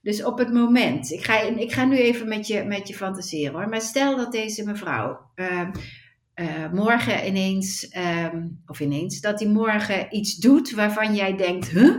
Dus 0.03 0.25
op 0.25 0.39
het 0.39 0.53
moment, 0.53 1.11
ik 1.11 1.25
ga, 1.25 1.41
ik 1.41 1.73
ga 1.73 1.85
nu 1.85 1.97
even 1.97 2.29
met 2.29 2.47
je, 2.47 2.65
met 2.65 2.89
je 2.89 2.95
fantaseren 2.95 3.55
hoor, 3.55 3.69
maar 3.69 3.81
stel 3.81 4.17
dat 4.17 4.33
deze 4.33 4.65
mevrouw 4.65 5.31
uh, 5.35 6.73
morgen 6.73 7.27
ineens, 7.27 7.97
um, 7.97 8.63
of 8.67 8.81
ineens, 8.81 9.21
dat 9.21 9.41
hij 9.41 9.49
morgen 9.49 10.17
iets 10.17 10.37
doet 10.37 10.71
waarvan 10.71 11.15
jij 11.15 11.37
denkt, 11.37 11.69
huh? 11.69 11.95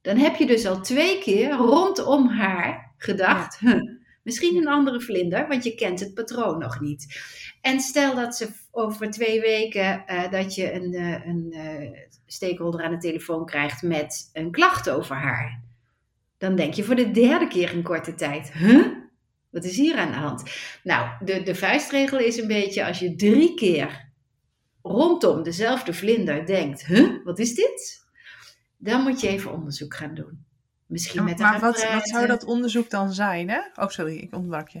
Dan 0.00 0.16
heb 0.16 0.36
je 0.36 0.46
dus 0.46 0.66
al 0.66 0.80
twee 0.80 1.18
keer 1.18 1.50
rondom 1.50 2.28
haar 2.28 2.94
gedacht, 2.96 3.58
huh? 3.58 3.91
Misschien 4.22 4.56
een 4.56 4.68
andere 4.68 5.00
vlinder, 5.00 5.48
want 5.48 5.64
je 5.64 5.74
kent 5.74 6.00
het 6.00 6.14
patroon 6.14 6.58
nog 6.58 6.80
niet. 6.80 7.22
En 7.60 7.80
stel 7.80 8.14
dat 8.14 8.36
ze 8.36 8.48
over 8.70 9.10
twee 9.10 9.40
weken 9.40 10.04
uh, 10.06 10.30
dat 10.30 10.54
je 10.54 10.72
een, 10.72 10.92
uh, 10.92 11.26
een 11.26 11.46
uh, 11.50 11.98
stakeholder 12.26 12.82
aan 12.82 12.90
de 12.90 12.98
telefoon 12.98 13.46
krijgt 13.46 13.82
met 13.82 14.30
een 14.32 14.50
klacht 14.50 14.90
over 14.90 15.16
haar. 15.16 15.62
Dan 16.38 16.56
denk 16.56 16.74
je 16.74 16.84
voor 16.84 16.94
de 16.94 17.10
derde 17.10 17.48
keer 17.48 17.72
in 17.72 17.82
korte 17.82 18.14
tijd, 18.14 18.52
huh? 18.52 18.86
Wat 19.50 19.64
is 19.64 19.76
hier 19.76 19.96
aan 19.96 20.10
de 20.10 20.16
hand? 20.16 20.42
Nou, 20.82 21.24
de, 21.24 21.42
de 21.42 21.54
vuistregel 21.54 22.18
is 22.18 22.36
een 22.36 22.46
beetje 22.46 22.86
als 22.86 22.98
je 22.98 23.16
drie 23.16 23.54
keer 23.54 24.10
rondom 24.82 25.42
dezelfde 25.42 25.92
vlinder 25.92 26.46
denkt: 26.46 26.86
huh, 26.86 27.24
wat 27.24 27.38
is 27.38 27.54
dit? 27.54 28.06
Dan 28.76 29.02
moet 29.02 29.20
je 29.20 29.28
even 29.28 29.52
onderzoek 29.52 29.94
gaan 29.94 30.14
doen. 30.14 30.41
Misschien 30.92 31.24
met 31.24 31.38
maar 31.38 31.60
wat, 31.60 31.90
wat, 31.92 32.08
zou 32.08 32.26
dat 32.26 32.44
onderzoek 32.44 32.90
dan 32.90 33.12
zijn? 33.12 33.50
Hè? 33.50 33.60
Oh, 33.74 33.88
sorry, 33.88 34.16
ik 34.16 34.34
ontbrak 34.34 34.68
je. 34.68 34.80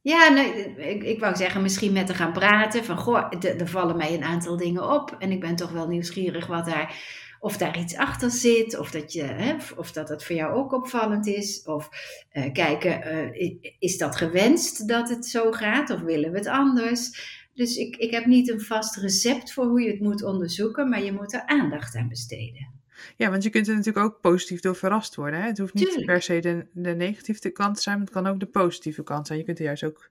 Ja, 0.00 0.36
ik, 0.76 1.02
ik 1.02 1.20
wou 1.20 1.36
zeggen, 1.36 1.62
misschien 1.62 1.92
met 1.92 2.06
te 2.06 2.14
gaan 2.14 2.32
praten. 2.32 2.84
Van 2.84 2.96
goh, 2.96 3.32
er 3.40 3.68
vallen 3.68 3.96
mij 3.96 4.14
een 4.14 4.24
aantal 4.24 4.56
dingen 4.56 4.90
op. 4.90 5.16
En 5.18 5.30
ik 5.30 5.40
ben 5.40 5.56
toch 5.56 5.70
wel 5.70 5.88
nieuwsgierig 5.88 6.46
wat 6.46 6.64
daar 6.64 6.94
of 7.40 7.56
daar 7.56 7.78
iets 7.78 7.96
achter 7.96 8.30
zit, 8.30 8.78
of 8.78 8.90
dat, 8.90 9.12
je, 9.12 9.22
hè, 9.22 9.56
of 9.76 9.92
dat 9.92 10.08
het 10.08 10.24
voor 10.24 10.36
jou 10.36 10.54
ook 10.54 10.72
opvallend 10.72 11.26
is. 11.26 11.62
Of 11.64 11.88
uh, 12.32 12.52
kijken, 12.52 13.14
uh, 13.34 13.56
is 13.78 13.98
dat 13.98 14.16
gewenst 14.16 14.88
dat 14.88 15.08
het 15.08 15.26
zo 15.26 15.52
gaat, 15.52 15.90
of 15.90 16.00
willen 16.00 16.30
we 16.30 16.38
het 16.38 16.46
anders? 16.46 17.10
Dus 17.54 17.76
ik, 17.76 17.96
ik 17.96 18.10
heb 18.10 18.26
niet 18.26 18.50
een 18.50 18.60
vast 18.60 18.96
recept 18.96 19.52
voor 19.52 19.64
hoe 19.64 19.80
je 19.80 19.90
het 19.90 20.00
moet 20.00 20.24
onderzoeken, 20.24 20.88
maar 20.88 21.02
je 21.02 21.12
moet 21.12 21.34
er 21.34 21.46
aandacht 21.46 21.96
aan 21.96 22.08
besteden. 22.08 22.83
Ja, 23.16 23.30
want 23.30 23.42
je 23.42 23.50
kunt 23.50 23.68
er 23.68 23.74
natuurlijk 23.74 24.06
ook 24.06 24.20
positief 24.20 24.60
door 24.60 24.76
verrast 24.76 25.14
worden. 25.14 25.40
Hè? 25.40 25.46
Het 25.46 25.58
hoeft 25.58 25.74
niet 25.74 26.02
per 26.04 26.22
se 26.22 26.40
de, 26.40 26.66
de 26.72 26.94
negatieve 26.94 27.50
kant 27.50 27.76
te 27.76 27.82
zijn, 27.82 27.96
maar 27.96 28.04
het 28.04 28.14
kan 28.14 28.26
ook 28.26 28.40
de 28.40 28.46
positieve 28.46 29.02
kant 29.02 29.26
zijn. 29.26 29.38
Je 29.38 29.44
kunt 29.44 29.58
er 29.58 29.64
juist 29.64 29.84
ook 29.84 30.10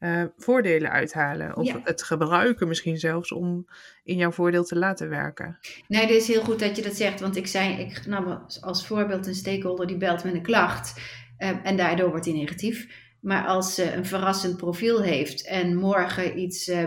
uh, 0.00 0.24
voordelen 0.36 0.90
uithalen. 0.90 1.56
Of 1.56 1.76
het 1.84 2.02
gebruiken 2.02 2.68
misschien 2.68 2.98
zelfs 2.98 3.32
om 3.32 3.66
in 4.02 4.16
jouw 4.16 4.30
voordeel 4.30 4.64
te 4.64 4.76
laten 4.76 5.08
werken. 5.08 5.58
Nee, 5.88 6.00
het 6.00 6.10
is 6.10 6.28
heel 6.28 6.42
goed 6.42 6.58
dat 6.58 6.76
je 6.76 6.82
dat 6.82 6.96
zegt. 6.96 7.20
Want 7.20 7.36
ik 7.36 7.46
zei, 7.46 7.78
ik 7.78 8.06
nam 8.06 8.46
als 8.60 8.86
voorbeeld 8.86 9.26
een 9.26 9.34
stakeholder 9.34 9.86
die 9.86 9.96
belt 9.96 10.24
met 10.24 10.34
een 10.34 10.42
klacht. 10.42 11.00
Uh, 11.38 11.50
en 11.62 11.76
daardoor 11.76 12.10
wordt 12.10 12.24
hij 12.24 12.34
negatief. 12.34 13.03
Maar 13.24 13.46
als 13.46 13.74
ze 13.74 13.92
een 13.92 14.06
verrassend 14.06 14.56
profiel 14.56 15.02
heeft 15.02 15.46
en 15.46 15.76
morgen 15.76 16.38
iets 16.38 16.68
uh, 16.68 16.86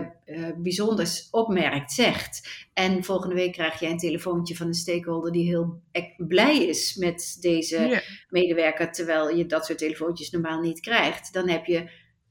bijzonders 0.56 1.28
opmerkt, 1.30 1.92
zegt. 1.92 2.48
En 2.72 3.04
volgende 3.04 3.34
week 3.34 3.52
krijg 3.52 3.80
jij 3.80 3.90
een 3.90 3.98
telefoontje 3.98 4.56
van 4.56 4.66
een 4.66 4.74
stakeholder 4.74 5.32
die 5.32 5.46
heel 5.46 5.82
blij 6.16 6.66
is 6.66 6.94
met 6.94 7.36
deze 7.40 8.02
medewerker. 8.28 8.92
Terwijl 8.92 9.36
je 9.36 9.46
dat 9.46 9.66
soort 9.66 9.78
telefoontjes 9.78 10.30
normaal 10.30 10.60
niet 10.60 10.80
krijgt. 10.80 11.32
Dan 11.32 11.48
heb 11.48 11.64
je 11.64 11.90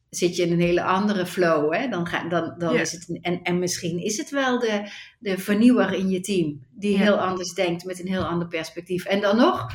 zit 0.10 0.36
je 0.36 0.44
in 0.44 0.52
een 0.52 0.60
hele 0.60 0.84
andere 0.84 1.26
flow. 1.26 1.74
Hè? 1.74 1.88
Dan 1.88 2.08
ga, 2.08 2.30
dan, 2.30 2.56
dan 2.58 2.76
is 2.76 2.92
het, 2.92 3.20
en, 3.22 3.42
en 3.42 3.60
misschien 3.60 4.00
is 4.00 4.18
het 4.18 4.30
wel 4.30 4.60
de, 4.60 4.92
de 5.20 5.38
vernieuwer 5.38 5.94
in 5.94 6.10
je 6.10 6.20
team, 6.20 6.66
die 6.70 6.98
heel 6.98 7.20
anders 7.20 7.54
denkt 7.54 7.86
met 7.86 8.00
een 8.00 8.08
heel 8.08 8.26
ander 8.26 8.48
perspectief. 8.48 9.06
En 9.06 9.22
dan 9.22 9.38
nog 9.38 9.72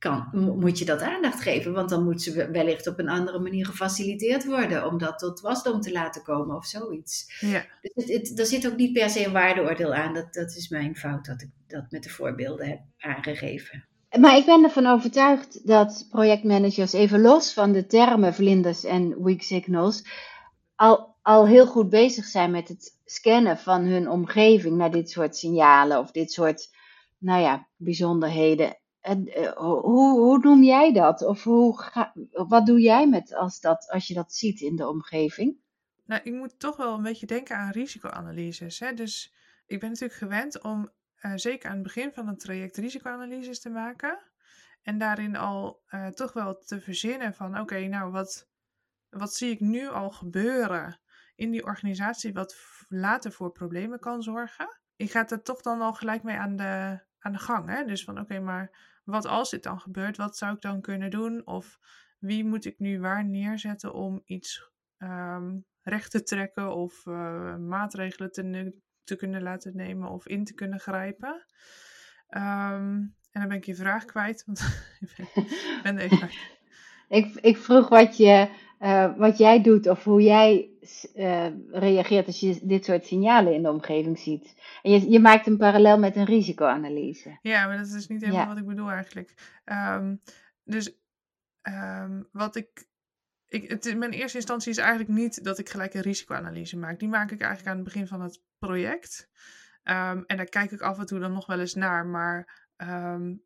kan, 0.00 0.28
moet 0.58 0.78
je 0.78 0.84
dat 0.84 1.00
aandacht 1.00 1.40
geven, 1.40 1.72
want 1.72 1.88
dan 1.88 2.04
moet 2.04 2.22
ze 2.22 2.50
wellicht 2.50 2.86
op 2.86 2.98
een 2.98 3.08
andere 3.08 3.38
manier 3.38 3.66
gefaciliteerd 3.66 4.44
worden 4.44 4.86
om 4.86 4.98
dat 4.98 5.18
tot 5.18 5.40
wasdom 5.40 5.80
te 5.80 5.92
laten 5.92 6.22
komen 6.22 6.56
of 6.56 6.66
zoiets. 6.66 7.38
Ja. 7.40 7.66
Dus 7.80 8.04
het, 8.04 8.38
er 8.38 8.46
zit 8.46 8.66
ook 8.66 8.76
niet 8.76 8.92
per 8.92 9.10
se 9.10 9.24
een 9.24 9.32
waardeoordeel 9.32 9.94
aan. 9.94 10.14
Dat, 10.14 10.34
dat 10.34 10.56
is 10.56 10.68
mijn 10.68 10.96
fout 10.96 11.24
dat 11.24 11.42
ik 11.42 11.48
dat 11.66 11.90
met 11.90 12.02
de 12.02 12.08
voorbeelden 12.08 12.68
heb 12.68 12.80
aangegeven. 12.98 13.84
Maar 14.18 14.36
ik 14.36 14.44
ben 14.44 14.64
ervan 14.64 14.86
overtuigd 14.86 15.66
dat 15.66 16.06
projectmanagers, 16.10 16.92
even 16.92 17.20
los 17.20 17.52
van 17.52 17.72
de 17.72 17.86
termen 17.86 18.34
vlinders 18.34 18.84
en 18.84 19.22
weak 19.22 19.42
signals, 19.42 20.04
al, 20.74 21.14
al 21.22 21.46
heel 21.46 21.66
goed 21.66 21.90
bezig 21.90 22.24
zijn 22.24 22.50
met 22.50 22.68
het 22.68 22.98
scannen 23.04 23.58
van 23.58 23.82
hun 23.82 24.08
omgeving 24.08 24.76
naar 24.76 24.90
dit 24.90 25.10
soort 25.10 25.36
signalen 25.36 25.98
of 25.98 26.10
dit 26.10 26.32
soort, 26.32 26.68
nou 27.18 27.40
ja, 27.40 27.66
bijzonderheden. 27.76 28.79
En, 29.00 29.38
uh, 29.38 29.52
hoe, 29.52 30.20
hoe 30.20 30.38
noem 30.38 30.62
jij 30.62 30.92
dat? 30.92 31.22
Of 31.22 31.44
hoe 31.44 31.80
ga, 31.80 32.12
wat 32.30 32.66
doe 32.66 32.80
jij 32.80 33.08
met 33.08 33.34
als, 33.34 33.60
dat, 33.60 33.88
als 33.90 34.06
je 34.06 34.14
dat 34.14 34.34
ziet 34.34 34.60
in 34.60 34.76
de 34.76 34.88
omgeving? 34.88 35.56
Nou, 36.04 36.22
ik 36.24 36.32
moet 36.32 36.58
toch 36.58 36.76
wel 36.76 36.94
een 36.94 37.02
beetje 37.02 37.26
denken 37.26 37.56
aan 37.56 37.70
risicoanalyses. 37.70 38.78
Hè? 38.78 38.94
Dus 38.94 39.34
ik 39.66 39.80
ben 39.80 39.88
natuurlijk 39.88 40.18
gewend 40.18 40.62
om 40.62 40.90
uh, 41.22 41.32
zeker 41.34 41.68
aan 41.68 41.74
het 41.74 41.82
begin 41.82 42.12
van 42.12 42.28
een 42.28 42.38
traject 42.38 42.76
risicoanalyses 42.76 43.60
te 43.60 43.70
maken. 43.70 44.18
En 44.82 44.98
daarin 44.98 45.36
al 45.36 45.82
uh, 45.90 46.06
toch 46.06 46.32
wel 46.32 46.58
te 46.58 46.80
verzinnen 46.80 47.34
van 47.34 47.60
oké, 47.60 47.86
nou 47.86 48.10
wat, 48.10 48.48
wat 49.08 49.34
zie 49.34 49.50
ik 49.50 49.60
nu 49.60 49.88
al 49.88 50.10
gebeuren 50.10 51.00
in 51.34 51.50
die 51.50 51.64
organisatie 51.64 52.32
wat 52.32 52.56
later 52.88 53.32
voor 53.32 53.52
problemen 53.52 53.98
kan 53.98 54.22
zorgen. 54.22 54.78
Ik 54.96 55.10
ga 55.10 55.28
er 55.28 55.42
toch 55.42 55.60
dan 55.60 55.80
al 55.80 55.92
gelijk 55.92 56.22
mee 56.22 56.36
aan 56.36 56.56
de, 56.56 57.00
aan 57.20 57.32
de 57.32 57.38
gang. 57.38 57.68
Hè? 57.68 57.84
Dus 57.84 58.04
van 58.04 58.20
oké, 58.20 58.40
maar 58.40 58.78
wat 59.04 59.26
als 59.26 59.50
dit 59.50 59.62
dan 59.62 59.80
gebeurt, 59.80 60.16
wat 60.16 60.36
zou 60.36 60.54
ik 60.54 60.60
dan 60.60 60.80
kunnen 60.80 61.10
doen? 61.10 61.46
Of 61.46 61.78
wie 62.18 62.44
moet 62.44 62.64
ik 62.64 62.78
nu 62.78 63.00
waar 63.00 63.24
neerzetten 63.24 63.92
om 63.92 64.22
iets 64.24 64.70
um, 64.98 65.64
recht 65.82 66.10
te 66.10 66.22
trekken 66.22 66.74
of 66.74 67.06
uh, 67.06 67.56
maatregelen 67.56 68.32
te 68.32 68.72
te 69.04 69.16
kunnen 69.16 69.42
laten 69.42 69.76
nemen 69.76 70.08
of 70.08 70.26
in 70.26 70.44
te 70.44 70.54
kunnen 70.54 70.80
grijpen. 70.80 71.46
Um, 72.28 73.14
en 73.30 73.40
dan 73.40 73.48
ben 73.48 73.56
ik 73.56 73.64
je 73.64 73.74
vraag 73.74 74.04
kwijt, 74.04 74.44
want 74.46 74.60
ik 75.00 75.80
ben 75.82 75.98
ik, 77.18 77.34
ik 77.34 77.56
vroeg 77.56 77.88
wat, 77.88 78.16
je, 78.16 78.50
uh, 78.80 79.16
wat 79.16 79.38
jij 79.38 79.62
doet 79.62 79.86
of 79.86 80.04
hoe 80.04 80.22
jij 80.22 80.70
uh, 81.14 81.46
reageert 81.70 82.26
als 82.26 82.40
je 82.40 82.60
dit 82.62 82.84
soort 82.84 83.06
signalen 83.06 83.54
in 83.54 83.62
de 83.62 83.70
omgeving 83.70 84.18
ziet. 84.18 84.54
En 84.82 84.90
je, 84.90 85.10
je 85.10 85.20
maakt 85.20 85.46
een 85.46 85.56
parallel 85.56 85.98
met 85.98 86.16
een 86.16 86.24
risicoanalyse. 86.24 87.38
Ja, 87.42 87.66
maar 87.66 87.76
dat 87.76 87.86
is 87.86 88.08
niet 88.08 88.20
helemaal 88.20 88.42
ja. 88.42 88.48
wat 88.48 88.58
ik 88.58 88.66
bedoel 88.66 88.90
eigenlijk. 88.90 89.60
Um, 89.64 90.20
dus 90.64 90.98
um, 91.62 92.28
wat 92.32 92.56
ik 92.56 92.88
ik, 93.46 93.70
het, 93.70 93.96
mijn 93.96 94.12
eerste 94.12 94.36
instantie 94.36 94.70
is 94.70 94.78
eigenlijk 94.78 95.10
niet 95.10 95.44
dat 95.44 95.58
ik 95.58 95.68
gelijk 95.68 95.94
een 95.94 96.00
risicoanalyse 96.00 96.78
maak. 96.78 96.98
Die 96.98 97.08
maak 97.08 97.30
ik 97.30 97.40
eigenlijk 97.40 97.70
aan 97.70 97.76
het 97.76 97.84
begin 97.84 98.06
van 98.06 98.20
het 98.20 98.42
project. 98.58 99.28
Um, 99.84 100.24
en 100.26 100.36
daar 100.36 100.46
kijk 100.46 100.70
ik 100.70 100.80
af 100.80 100.98
en 100.98 101.06
toe 101.06 101.18
dan 101.18 101.32
nog 101.32 101.46
wel 101.46 101.60
eens 101.60 101.74
naar. 101.74 102.06
Maar 102.06 102.68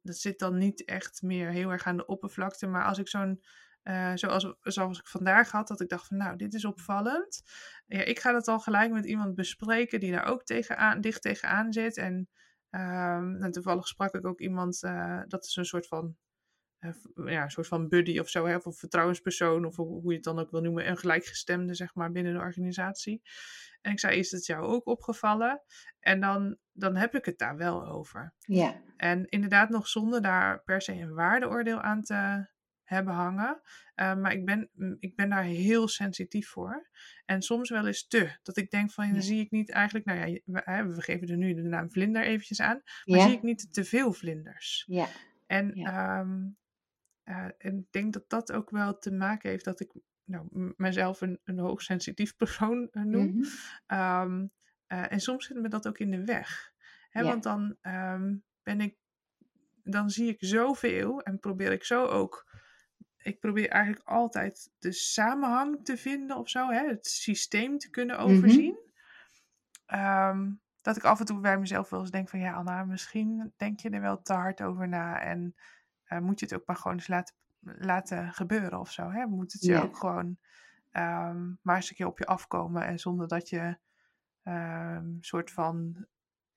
dat 0.02 0.16
zit 0.16 0.38
dan 0.38 0.58
niet 0.58 0.84
echt 0.84 1.22
meer 1.22 1.50
heel 1.50 1.70
erg 1.70 1.86
aan 1.86 1.96
de 1.96 2.06
oppervlakte. 2.06 2.66
Maar 2.66 2.84
als 2.84 2.98
ik 2.98 3.08
zo'n, 3.08 3.40
uh, 3.84 4.12
zoals, 4.14 4.54
zoals 4.60 4.98
ik 4.98 5.06
vandaag 5.06 5.50
had, 5.50 5.68
dat 5.68 5.80
ik 5.80 5.88
dacht 5.88 6.06
van 6.06 6.16
nou, 6.16 6.36
dit 6.36 6.54
is 6.54 6.64
opvallend. 6.64 7.42
Ja, 7.86 8.02
ik 8.02 8.18
ga 8.18 8.32
dat 8.32 8.48
al 8.48 8.60
gelijk 8.60 8.92
met 8.92 9.04
iemand 9.04 9.34
bespreken 9.34 10.00
die 10.00 10.12
daar 10.12 10.26
ook 10.26 10.44
tegenaan, 10.44 11.00
dicht 11.00 11.22
tegenaan 11.22 11.72
zit. 11.72 11.96
En, 11.96 12.28
um, 12.70 13.42
en 13.42 13.50
toevallig 13.50 13.88
sprak 13.88 14.14
ik 14.14 14.26
ook 14.26 14.40
iemand, 14.40 14.82
uh, 14.82 15.22
dat 15.26 15.44
is 15.44 15.56
een 15.56 15.64
soort 15.64 15.86
van 15.86 16.16
ja, 17.24 17.42
een 17.42 17.50
soort 17.50 17.66
van 17.66 17.88
buddy 17.88 18.18
of 18.18 18.28
zo, 18.28 18.46
hè, 18.46 18.56
of 18.56 18.64
een 18.64 18.72
vertrouwenspersoon, 18.72 19.64
of 19.64 19.76
hoe 19.76 20.10
je 20.10 20.14
het 20.14 20.24
dan 20.24 20.38
ook 20.38 20.50
wil 20.50 20.60
noemen, 20.60 20.88
een 20.88 20.96
gelijkgestemde, 20.96 21.74
zeg 21.74 21.94
maar, 21.94 22.12
binnen 22.12 22.32
de 22.32 22.38
organisatie. 22.38 23.22
En 23.80 23.92
ik 23.92 24.00
zei, 24.00 24.18
is 24.18 24.30
het 24.30 24.46
jou 24.46 24.64
ook 24.64 24.86
opgevallen? 24.86 25.62
En 26.00 26.20
dan, 26.20 26.56
dan 26.72 26.96
heb 26.96 27.14
ik 27.14 27.24
het 27.24 27.38
daar 27.38 27.56
wel 27.56 27.86
over. 27.86 28.34
Ja. 28.38 28.82
En 28.96 29.24
inderdaad 29.28 29.68
nog 29.68 29.88
zonder 29.88 30.22
daar 30.22 30.62
per 30.62 30.82
se 30.82 30.92
een 30.92 31.14
waardeoordeel 31.14 31.80
aan 31.80 32.02
te 32.02 32.48
hebben 32.84 33.14
hangen. 33.14 33.60
Uh, 33.96 34.14
maar 34.16 34.32
ik 34.32 34.44
ben, 34.44 34.70
ik 35.00 35.16
ben 35.16 35.28
daar 35.28 35.44
heel 35.44 35.88
sensitief 35.88 36.48
voor. 36.48 36.88
En 37.24 37.42
soms 37.42 37.70
wel 37.70 37.86
eens 37.86 38.06
te. 38.06 38.38
Dat 38.42 38.56
ik 38.56 38.70
denk 38.70 38.90
van, 38.90 39.12
dan 39.12 39.22
zie 39.22 39.40
ik 39.40 39.50
niet 39.50 39.70
eigenlijk... 39.70 40.04
Nou 40.04 40.18
ja, 40.18 40.40
we, 40.44 40.94
we, 40.94 41.02
geven 41.02 41.28
er 41.28 41.36
nu 41.36 41.54
de 41.54 41.62
naam 41.62 41.90
vlinder 41.90 42.22
eventjes 42.22 42.60
aan. 42.60 42.82
Maar 43.04 43.20
zie 43.20 43.32
ik 43.32 43.42
niet 43.42 43.72
te 43.72 43.84
veel 43.84 44.12
vlinders. 44.12 44.84
Ja. 44.86 45.08
En 45.46 45.70
ja. 45.74 46.20
Um, 46.20 46.56
uh, 47.24 47.48
en 47.58 47.78
ik 47.78 47.92
denk 47.92 48.12
dat 48.12 48.28
dat 48.28 48.52
ook 48.52 48.70
wel 48.70 48.98
te 48.98 49.12
maken 49.12 49.50
heeft 49.50 49.64
dat 49.64 49.80
ik 49.80 49.92
nou, 50.24 50.72
mezelf 50.76 51.20
een, 51.20 51.40
een 51.44 51.58
hoogsensitief 51.58 52.36
persoon 52.42 52.88
uh, 52.92 53.02
noem. 53.02 53.26
Mm 53.26 53.44
-hmm. 53.86 53.98
um, 53.98 54.52
uh, 54.88 55.12
en 55.12 55.20
soms 55.20 55.46
zit 55.46 55.56
me 55.56 55.68
dat 55.68 55.88
ook 55.88 55.98
in 55.98 56.10
de 56.10 56.24
weg. 56.24 56.72
Hè. 57.10 57.22
Want 57.22 57.42
dan 57.42 57.76
um, 57.82 58.44
ben 58.62 58.80
ik, 58.80 58.96
dan 59.82 60.10
zie 60.10 60.28
ik 60.28 60.36
zoveel 60.38 61.22
en 61.22 61.38
probeer 61.38 61.72
ik 61.72 61.84
zo 61.84 62.04
ook. 62.04 62.53
Ik 63.24 63.40
probeer 63.40 63.68
eigenlijk 63.68 64.08
altijd 64.08 64.70
de 64.78 64.92
samenhang 64.92 65.84
te 65.84 65.96
vinden 65.96 66.36
of 66.36 66.48
zo, 66.48 66.68
hè, 66.68 66.86
het 66.86 67.06
systeem 67.06 67.78
te 67.78 67.90
kunnen 67.90 68.16
mhm. 68.16 68.24
overzien. 68.24 68.78
Mm 68.78 69.98
-hmm. 69.98 70.28
um, 70.28 70.62
dat 70.80 70.96
ik 70.96 71.04
af 71.04 71.20
en 71.20 71.26
toe 71.26 71.40
bij 71.40 71.58
mezelf 71.58 71.90
wel 71.90 72.00
eens 72.00 72.10
denk 72.10 72.28
van 72.28 72.38
ja, 72.38 72.52
Anna, 72.52 72.84
misschien 72.84 73.52
denk 73.56 73.80
je 73.80 73.90
er 73.90 74.00
wel 74.00 74.22
te 74.22 74.32
hard 74.32 74.62
over 74.62 74.88
na. 74.88 75.20
En 75.20 75.54
uh, 76.08 76.18
moet 76.18 76.40
je 76.40 76.46
het 76.46 76.54
ook 76.54 76.66
maar 76.66 76.76
gewoon 76.76 76.96
eens 76.96 77.08
laten, 77.08 77.34
laten 77.60 78.32
gebeuren 78.32 78.78
of 78.78 78.90
zo. 78.90 79.10
Hè? 79.10 79.26
Moet 79.26 79.52
het 79.52 79.62
je 79.62 79.82
ook 79.82 79.96
gewoon 79.96 80.38
um, 80.92 81.58
maar 81.62 81.76
eens 81.76 81.90
een 81.90 81.96
keer 81.96 82.06
op 82.06 82.18
je 82.18 82.26
afkomen 82.26 82.86
en 82.86 82.98
zonder 82.98 83.28
dat 83.28 83.48
je 83.48 83.78
um, 84.42 85.18
soort 85.20 85.50
van 85.50 86.06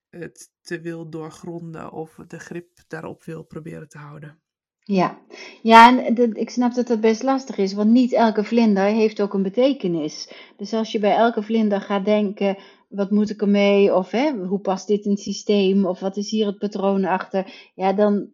het 0.10 0.52
te 0.62 0.82
wil 0.82 1.10
doorgronden 1.10 1.92
of 1.92 2.16
de 2.28 2.40
grip 2.40 2.80
daarop 2.88 3.24
wil 3.24 3.44
proberen 3.44 3.90
te 3.90 3.98
houden. 3.98 4.42
Ja, 4.90 5.20
ja 5.62 6.06
en 6.06 6.14
de, 6.14 6.30
ik 6.34 6.50
snap 6.50 6.74
dat 6.74 6.88
dat 6.88 7.02
best 7.02 7.24
lastig 7.24 7.58
is, 7.58 7.74
want 7.74 7.90
niet 7.90 8.14
elke 8.14 8.44
vlinder 8.44 8.84
heeft 8.84 9.22
ook 9.22 9.34
een 9.34 9.44
betekenis. 9.44 10.32
Dus 10.58 10.74
als 10.74 10.92
je 10.92 11.00
bij 11.00 11.16
elke 11.16 11.44
vlinder 11.44 11.82
gaat 11.82 12.06
denken, 12.06 12.58
wat 12.88 13.12
moet 13.12 13.30
ik 13.30 13.42
ermee? 13.42 13.96
Of 13.96 14.12
hè, 14.12 14.32
hoe 14.32 14.60
past 14.60 14.88
dit 14.88 15.06
in 15.06 15.12
het 15.12 15.20
systeem? 15.20 15.86
Of 15.86 16.00
wat 16.00 16.18
is 16.18 16.32
hier 16.32 16.46
het 16.46 16.58
patroon 16.58 17.06
achter? 17.06 17.72
Ja, 17.76 17.94
dan 17.94 18.30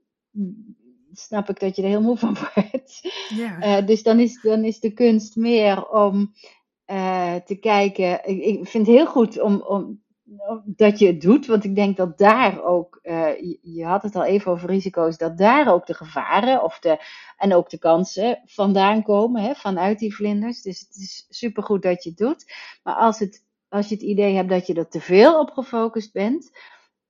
snap 1.12 1.50
ik 1.50 1.60
dat 1.60 1.76
je 1.76 1.82
er 1.82 1.88
heel 1.88 2.02
moe 2.02 2.18
van 2.18 2.38
wordt. 2.56 3.02
Ja. 3.30 3.80
Uh, 3.80 3.88
dus 3.88 4.04
dan 4.04 4.20
is, 4.20 4.42
dan 4.42 4.64
is 4.64 4.80
de 4.80 4.94
kunst 4.94 5.36
meer 5.36 5.88
om 5.88 6.34
uh, 6.88 7.36
te 7.36 7.56
kijken. 7.56 8.28
Ik, 8.28 8.44
ik, 8.44 8.68
vind 8.68 8.88
het 8.88 8.96
heel 8.96 9.08
goed 9.08 9.42
om, 9.42 9.62
om, 9.62 10.03
dat 10.66 11.00
je 11.00 11.08
het 11.08 11.22
doet, 11.22 11.46
want 11.46 11.64
ik 11.64 11.76
denk 11.76 11.98
dat 11.98 12.18
daar 12.18 12.64
ook, 12.64 13.00
uh, 13.04 13.42
je, 13.62 13.86
had 13.86 14.04
het 14.04 14.16
al 14.16 14.24
even 14.24 14.52
over 14.52 14.70
risico's, 14.70 15.18
dat 15.18 15.38
daar 15.38 15.74
ook 15.74 15.86
de 15.86 15.94
gevaren 15.94 16.64
of 16.64 16.80
de, 16.80 16.98
en 17.38 17.54
ook 17.54 17.70
de 17.70 17.80
kansen 17.80 18.42
vandaan 18.46 19.04
komen, 19.04 19.42
hè, 19.42 19.56
vanuit 19.56 20.00
die 20.00 20.16
vlinders. 20.16 20.62
Dus 20.62 20.80
het 20.80 20.96
is 20.96 21.26
supergoed 21.30 21.82
dat 21.82 22.04
je 22.04 22.10
het 22.10 22.18
doet. 22.18 22.54
Maar 22.84 22.96
als, 22.96 23.20
het, 23.20 23.46
als 23.70 23.90
je 23.90 23.96
het 23.96 24.04
idee 24.04 24.36
hebt 24.36 24.50
dat 24.50 24.68
je 24.68 24.74
er 24.74 24.90
te 24.90 25.02
veel 25.02 25.40
op 25.40 25.50
gefocust 25.50 26.14
bent, 26.14 26.52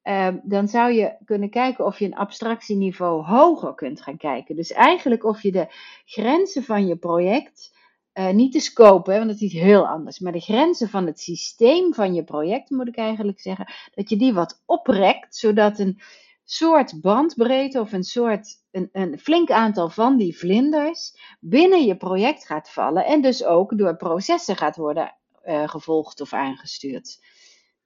Ehm, 0.03 0.37
dan 0.43 0.67
zou 0.67 0.91
je 0.91 1.15
kunnen 1.25 1.49
kijken 1.49 1.85
of 1.85 1.99
je 1.99 2.05
een 2.05 2.15
abstractieniveau 2.15 3.25
hoger 3.25 3.73
kunt 3.73 4.01
gaan 4.01 4.17
kijken. 4.17 4.55
Dus 4.55 4.71
eigenlijk 4.71 5.23
of 5.23 5.41
je 5.41 5.51
de 5.51 5.67
grenzen 6.05 6.63
van 6.63 6.87
je 6.87 6.97
project, 6.97 7.72
uh, 8.13 8.29
niet 8.29 8.53
de 8.53 8.59
scope, 8.59 9.11
hè, 9.11 9.17
want 9.17 9.29
dat 9.29 9.39
is 9.39 9.43
iets 9.43 9.63
heel 9.63 9.87
anders, 9.87 10.19
maar 10.19 10.31
de 10.31 10.39
grenzen 10.39 10.89
van 10.89 11.05
het 11.05 11.19
systeem 11.19 11.93
van 11.93 12.13
je 12.13 12.23
project, 12.23 12.69
moet 12.69 12.87
ik 12.87 12.97
eigenlijk 12.97 13.39
zeggen, 13.39 13.73
dat 13.93 14.09
je 14.09 14.17
die 14.17 14.33
wat 14.33 14.61
oprekt, 14.65 15.35
zodat 15.35 15.79
een 15.79 16.01
soort 16.43 17.01
bandbreedte 17.01 17.79
of 17.79 17.91
een 17.91 18.03
soort 18.03 18.61
een, 18.71 18.89
een 18.91 19.19
flink 19.19 19.51
aantal 19.51 19.89
van 19.89 20.17
die 20.17 20.37
vlinders 20.37 21.17
binnen 21.39 21.85
je 21.85 21.97
project 21.97 22.45
gaat 22.45 22.69
vallen 22.69 23.05
en 23.05 23.21
dus 23.21 23.43
ook 23.43 23.77
door 23.77 23.95
processen 23.95 24.57
gaat 24.57 24.75
worden 24.75 25.15
uh, 25.45 25.67
gevolgd 25.67 26.21
of 26.21 26.33
aangestuurd. 26.33 27.19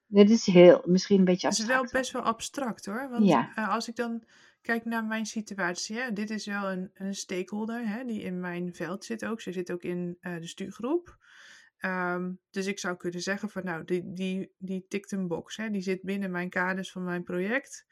Dit 0.08 0.30
is 0.30 0.46
heel, 0.46 0.82
misschien 0.86 1.20
een 1.20 1.26
beetje 1.26 1.48
abstract. 1.48 1.72
Het 1.72 1.84
is 1.84 1.92
wel 1.92 2.02
best 2.02 2.12
wel 2.12 2.22
abstract 2.22 2.86
hoor. 2.86 3.10
Want 3.12 3.26
ja. 3.26 3.52
uh, 3.56 3.74
als 3.74 3.88
ik 3.88 3.96
dan 3.96 4.24
kijk 4.62 4.86
naar 4.86 5.06
mijn 5.06 5.26
situatie, 5.26 5.98
hè, 5.98 6.12
dit 6.12 6.30
is 6.30 6.46
wel 6.46 6.72
een, 6.72 6.90
een 6.94 7.16
stakeholder 7.16 7.88
hè, 7.88 8.06
die 8.06 8.22
in 8.22 8.40
mijn 8.40 8.74
veld 8.74 9.06
zit 9.06 9.26
ook. 9.26 9.42
Ze 9.42 9.52
zit 9.52 9.72
ook 9.72 9.84
in 9.84 10.18
uh, 10.22 10.40
de 10.40 10.48
stuurgroep. 10.48 11.18
Um, 11.80 12.40
dus 12.50 12.66
ik 12.66 12.80
zou 12.80 12.98
kunnen 12.98 13.22
zeggen 13.22 13.50
van 13.50 13.64
nou, 13.64 13.84
die, 13.84 14.14
die, 14.14 14.54
die 14.58 14.86
tikt 14.88 15.12
een 15.12 15.28
box. 15.28 15.58
Hè, 15.58 15.70
die 15.70 15.82
zit 15.82 16.02
binnen 16.02 16.32
mijn 16.32 16.50
kaders 16.50 16.92
van 16.92 17.04
mijn 17.04 17.24
project. 17.24 17.86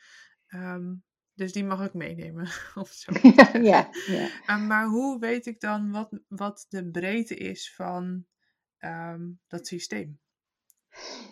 Um, 0.48 1.04
dus 1.34 1.52
die 1.52 1.66
mag 1.66 1.86
ik 1.86 1.94
meenemen. 1.94 2.48
of 2.76 2.90
zo. 2.90 3.12
ja, 3.62 3.90
ja. 4.08 4.30
Uh, 4.48 4.68
maar 4.68 4.86
hoe 4.86 5.20
weet 5.20 5.46
ik 5.46 5.60
dan 5.60 5.92
wat, 5.92 6.20
wat 6.28 6.66
de 6.70 6.90
breedte 6.90 7.36
is 7.36 7.74
van 7.76 8.26
dat 9.48 9.68
systeem? 9.68 10.20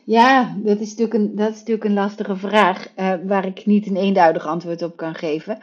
Ja, 0.05 0.55
dat 0.63 0.79
is 0.79 0.89
natuurlijk 0.89 1.13
een, 1.13 1.35
dat 1.35 1.49
is 1.49 1.57
natuurlijk 1.57 1.85
een 1.85 1.93
lastige 1.93 2.35
vraag 2.35 2.87
uh, 2.97 3.13
waar 3.25 3.45
ik 3.45 3.65
niet 3.65 3.87
een 3.87 3.95
eenduidig 3.95 4.45
antwoord 4.45 4.81
op 4.81 4.97
kan 4.97 5.15
geven. 5.15 5.57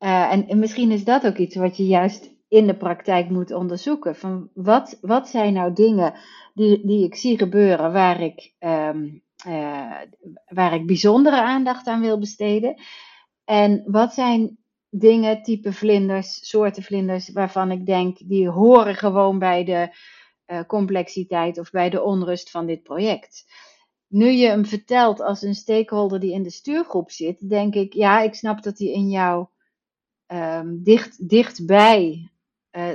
Uh, 0.00 0.32
en, 0.32 0.48
en, 0.48 0.58
misschien 0.58 0.90
is 0.90 1.04
dat 1.04 1.26
ook 1.26 1.36
iets 1.36 1.56
wat 1.56 1.76
je 1.76 1.86
juist 1.86 2.30
in 2.48 2.66
de 2.66 2.76
praktijk 2.76 3.30
moet 3.30 3.52
onderzoeken. 3.52 4.16
Van 4.16 4.48
wat, 4.54 4.98
wat 5.00 5.28
zijn 5.28 5.52
nou 5.52 5.72
dingen 5.72 6.14
die, 6.54 6.86
die 6.86 7.04
ik 7.04 7.14
zie 7.14 7.38
gebeuren 7.38 7.92
waar 7.92 8.20
ik, 8.20 8.52
um, 8.60 9.22
uh, 9.46 9.92
waar 10.48 10.74
ik 10.74 10.86
bijzondere 10.86 11.42
aandacht 11.42 11.86
aan 11.86 12.00
wil 12.00 12.18
besteden? 12.18 12.80
En 13.44 13.82
wat 13.86 14.14
zijn 14.14 14.58
dingen, 14.90 15.42
type 15.42 15.72
vlinders, 15.72 16.48
soorten 16.48 16.82
vlinders, 16.82 17.32
waarvan 17.32 17.70
ik 17.70 17.86
denk 17.86 18.18
die 18.24 18.48
horen 18.48 18.94
gewoon 18.94 19.38
bij 19.38 19.64
de 19.64 19.88
uh, 20.46 20.60
complexiteit 20.66 21.58
of 21.58 21.70
bij 21.70 21.90
de 21.90 22.02
onrust 22.02 22.50
van 22.50 22.66
dit 22.66 22.82
project. 22.82 23.44
Nu 24.08 24.30
je 24.30 24.46
hem 24.46 24.66
vertelt 24.66 25.20
als 25.20 25.42
een 25.42 25.54
stakeholder 25.54 26.20
die 26.20 26.32
in 26.32 26.42
de 26.42 26.50
stuurgroep 26.50 27.10
zit, 27.10 27.48
denk 27.48 27.74
ik, 27.74 27.92
ja, 27.92 28.20
ik 28.20 28.34
snap 28.34 28.62
dat 28.62 28.78
hij 28.78 28.88
in 28.88 29.08
jou 29.08 29.46
um, 30.26 30.82
dicht, 30.82 31.28
dichtbij 31.28 32.30
uh, 32.72 32.88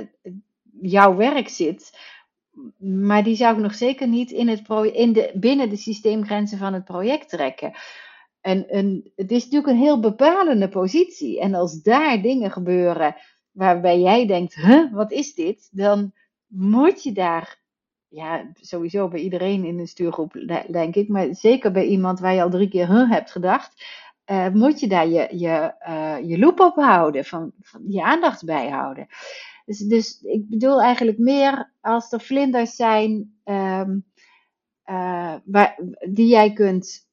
jouw 0.80 1.16
werk 1.16 1.48
zit. 1.48 1.98
Maar 2.78 3.24
die 3.24 3.36
zou 3.36 3.56
ik 3.56 3.62
nog 3.62 3.74
zeker 3.74 4.08
niet 4.08 4.30
in 4.30 4.48
het 4.48 4.68
in 4.92 5.12
de, 5.12 5.32
binnen 5.34 5.68
de 5.68 5.76
systeemgrenzen 5.76 6.58
van 6.58 6.74
het 6.74 6.84
project 6.84 7.28
trekken. 7.28 7.72
En, 8.40 8.68
en 8.68 9.12
het 9.16 9.30
is 9.30 9.44
natuurlijk 9.44 9.72
een 9.72 9.82
heel 9.82 10.00
bepalende 10.00 10.68
positie. 10.68 11.40
En 11.40 11.54
als 11.54 11.82
daar 11.82 12.22
dingen 12.22 12.50
gebeuren 12.50 13.16
waarbij 13.50 14.00
jij 14.00 14.26
denkt, 14.26 14.54
huh, 14.54 14.92
wat 14.92 15.12
is 15.12 15.34
dit? 15.34 15.68
Dan 15.72 16.12
moet 16.52 17.02
je 17.02 17.12
daar, 17.12 17.60
ja, 18.08 18.52
sowieso 18.54 19.08
bij 19.08 19.20
iedereen 19.20 19.64
in 19.64 19.78
een 19.78 19.88
stuurgroep, 19.88 20.32
denk 20.70 20.94
ik, 20.94 21.08
maar 21.08 21.34
zeker 21.34 21.72
bij 21.72 21.86
iemand 21.86 22.20
waar 22.20 22.34
je 22.34 22.42
al 22.42 22.50
drie 22.50 22.68
keer 22.68 22.86
huh 22.86 23.10
hebt 23.10 23.30
gedacht, 23.30 23.84
uh, 24.26 24.48
moet 24.48 24.80
je 24.80 24.88
daar 24.88 25.08
je, 25.08 25.28
je, 25.30 25.74
uh, 25.88 26.28
je 26.28 26.38
loop 26.38 26.60
op 26.60 26.74
houden, 26.74 27.24
van, 27.24 27.52
van 27.60 27.82
je 27.88 28.02
aandacht 28.02 28.44
bij 28.44 28.68
houden. 28.68 29.06
Dus, 29.64 29.78
dus 29.78 30.20
ik 30.20 30.48
bedoel 30.48 30.82
eigenlijk 30.82 31.18
meer 31.18 31.72
als 31.80 32.12
er 32.12 32.20
vlinders 32.20 32.76
zijn 32.76 33.40
um, 33.44 34.04
uh, 34.86 35.34
waar, 35.44 35.78
die 36.10 36.26
jij 36.26 36.52
kunt, 36.52 37.08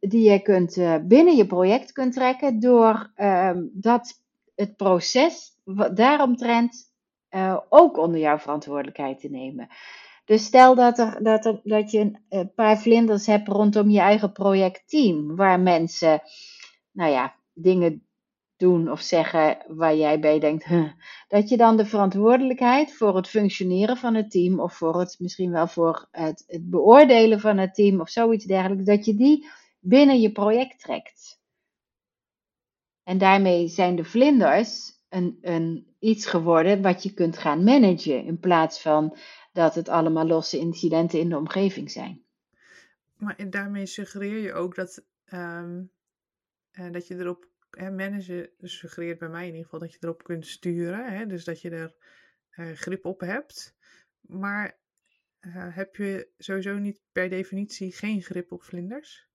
die 0.00 0.22
jij 0.22 0.40
kunt 0.40 0.74
binnen 1.06 1.36
je 1.36 1.46
project 1.46 1.92
kunt 1.92 2.12
trekken 2.12 2.60
door 2.60 3.12
ehm, 3.14 3.66
dat 3.72 4.22
het 4.54 4.76
proces 4.76 5.58
daaromtrent 5.94 6.89
uh, 7.30 7.58
ook 7.68 7.96
onder 7.96 8.20
jouw 8.20 8.38
verantwoordelijkheid 8.38 9.20
te 9.20 9.28
nemen. 9.28 9.68
Dus 10.24 10.44
stel 10.44 10.74
dat, 10.74 10.98
er, 10.98 11.22
dat, 11.22 11.60
dat 11.62 11.90
je 11.90 12.10
een 12.28 12.54
paar 12.54 12.78
vlinders 12.78 13.26
hebt 13.26 13.48
rondom 13.48 13.90
je 13.90 14.00
eigen 14.00 14.32
projectteam, 14.32 15.36
waar 15.36 15.60
mensen, 15.60 16.22
nou 16.90 17.10
ja, 17.10 17.34
dingen 17.52 18.04
doen 18.56 18.90
of 18.90 19.00
zeggen 19.00 19.58
waar 19.66 19.96
jij 19.96 20.20
bij 20.20 20.38
denkt, 20.38 20.66
dat 21.28 21.48
je 21.48 21.56
dan 21.56 21.76
de 21.76 21.86
verantwoordelijkheid 21.86 22.96
voor 22.96 23.16
het 23.16 23.28
functioneren 23.28 23.96
van 23.96 24.14
het 24.14 24.30
team 24.30 24.60
of 24.60 24.74
voor 24.74 24.98
het 24.98 25.16
misschien 25.18 25.50
wel 25.50 25.66
voor 25.66 26.08
het, 26.10 26.44
het 26.46 26.70
beoordelen 26.70 27.40
van 27.40 27.58
het 27.58 27.74
team 27.74 28.00
of 28.00 28.08
zoiets 28.08 28.44
dergelijks, 28.44 28.84
dat 28.84 29.04
je 29.04 29.14
die 29.14 29.48
binnen 29.78 30.20
je 30.20 30.32
project 30.32 30.80
trekt. 30.80 31.40
En 33.02 33.18
daarmee 33.18 33.68
zijn 33.68 33.96
de 33.96 34.04
vlinders 34.04 34.99
een, 35.10 35.86
iets 35.98 36.26
geworden 36.26 36.82
wat 36.82 37.02
je 37.02 37.14
kunt 37.14 37.38
gaan 37.38 37.64
managen. 37.64 38.24
In 38.24 38.38
plaats 38.38 38.80
van 38.80 39.16
dat 39.52 39.74
het 39.74 39.88
allemaal 39.88 40.26
losse 40.26 40.58
incidenten 40.58 41.18
in 41.18 41.28
de 41.28 41.36
omgeving 41.36 41.90
zijn. 41.90 42.24
Maar 43.16 43.50
daarmee 43.50 43.86
suggereer 43.86 44.38
je 44.38 44.52
ook 44.52 44.74
dat, 44.74 45.04
um, 45.32 45.90
dat 46.90 47.06
je 47.06 47.16
erop 47.16 47.48
hè, 47.70 47.90
managen 47.90 48.50
suggereert 48.58 49.18
bij 49.18 49.28
mij 49.28 49.42
in 49.42 49.46
ieder 49.46 49.64
geval 49.64 49.78
dat 49.78 49.92
je 49.92 49.98
erop 50.00 50.22
kunt 50.22 50.46
sturen. 50.46 51.12
Hè, 51.12 51.26
dus 51.26 51.44
dat 51.44 51.60
je 51.60 51.70
er 51.70 51.94
uh, 52.56 52.72
grip 52.72 53.04
op 53.04 53.20
hebt. 53.20 53.76
Maar 54.20 54.78
uh, 55.40 55.76
heb 55.76 55.96
je 55.96 56.28
sowieso 56.38 56.78
niet 56.78 57.00
per 57.12 57.28
definitie 57.28 57.92
geen 57.92 58.22
grip 58.22 58.52
op 58.52 58.62
vlinders? 58.62 59.28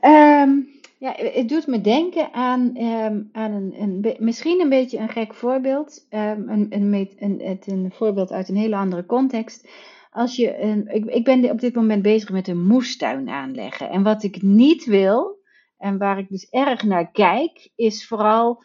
Um, 0.00 0.68
ja, 0.98 1.14
het 1.16 1.48
doet 1.48 1.66
me 1.66 1.80
denken 1.80 2.32
aan, 2.32 2.76
um, 2.76 3.28
aan 3.32 3.52
een, 3.52 3.74
een, 3.80 4.16
misschien 4.18 4.60
een 4.60 4.68
beetje 4.68 4.98
een 4.98 5.08
gek 5.08 5.34
voorbeeld. 5.34 6.06
Um, 6.10 6.48
een, 6.48 6.66
een, 6.70 7.14
een, 7.18 7.60
een, 7.64 7.92
voorbeeld 7.92 8.32
uit 8.32 8.48
een 8.48 8.56
hele 8.56 8.76
andere 8.76 9.06
context. 9.06 9.68
Als 10.10 10.36
je 10.36 10.58
een, 10.58 10.88
ik, 10.88 11.04
ik 11.04 11.24
ben 11.24 11.50
op 11.50 11.60
dit 11.60 11.74
moment 11.74 12.02
bezig 12.02 12.30
met 12.30 12.48
een 12.48 12.66
moestuin 12.66 13.28
aanleggen. 13.28 13.90
En 13.90 14.02
wat 14.02 14.22
ik 14.22 14.42
niet 14.42 14.84
wil, 14.84 15.36
en 15.78 15.98
waar 15.98 16.18
ik 16.18 16.28
dus 16.28 16.48
erg 16.50 16.82
naar 16.82 17.10
kijk, 17.10 17.70
is 17.74 18.06
vooral 18.06 18.64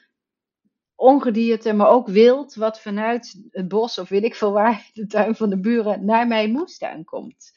ongedierte, 0.96 1.74
maar 1.74 1.90
ook 1.90 2.08
wild, 2.08 2.56
wat 2.56 2.82
vanuit 2.82 3.42
het 3.52 3.68
bos 3.68 4.00
of 4.00 4.10
weet 4.10 4.24
ik 4.24 4.36
veel 4.36 4.52
waar, 4.52 4.90
de 4.94 5.08
tuin 5.08 5.36
van 5.36 5.50
de 5.50 5.60
buren, 5.60 6.06
naar 6.06 6.28
mijn 6.28 6.52
moestuin 6.52 7.04
komt. 7.04 7.52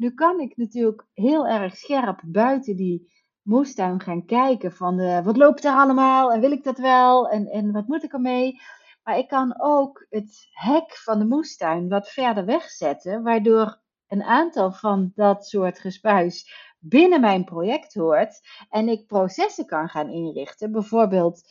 Nu 0.00 0.10
kan 0.10 0.40
ik 0.40 0.56
natuurlijk 0.56 1.06
heel 1.12 1.46
erg 1.46 1.76
scherp 1.76 2.20
buiten 2.24 2.76
die 2.76 3.12
moestuin 3.42 4.00
gaan 4.00 4.24
kijken 4.24 4.72
van 4.72 5.00
uh, 5.00 5.24
wat 5.24 5.36
loopt 5.36 5.64
er 5.64 5.72
allemaal 5.72 6.32
en 6.32 6.40
wil 6.40 6.50
ik 6.50 6.64
dat 6.64 6.78
wel 6.78 7.28
en, 7.28 7.46
en 7.46 7.72
wat 7.72 7.86
moet 7.86 8.02
ik 8.02 8.12
ermee. 8.12 8.60
Maar 9.02 9.18
ik 9.18 9.28
kan 9.28 9.54
ook 9.60 10.06
het 10.08 10.48
hek 10.50 10.96
van 10.96 11.18
de 11.18 11.24
moestuin 11.24 11.88
wat 11.88 12.08
verder 12.08 12.44
wegzetten, 12.44 13.22
waardoor 13.22 13.80
een 14.06 14.22
aantal 14.22 14.72
van 14.72 15.12
dat 15.14 15.46
soort 15.46 15.78
gespuis 15.78 16.52
binnen 16.78 17.20
mijn 17.20 17.44
project 17.44 17.94
hoort 17.94 18.40
en 18.68 18.88
ik 18.88 19.06
processen 19.06 19.66
kan 19.66 19.88
gaan 19.88 20.10
inrichten. 20.10 20.72
Bijvoorbeeld 20.72 21.42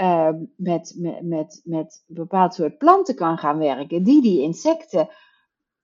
uh, 0.00 0.30
met, 0.56 0.94
met, 0.96 1.22
met, 1.22 1.60
met 1.64 2.04
bepaald 2.06 2.54
soort 2.54 2.78
planten 2.78 3.14
kan 3.14 3.38
gaan 3.38 3.58
werken 3.58 4.02
die 4.02 4.22
die 4.22 4.42
insecten 4.42 5.08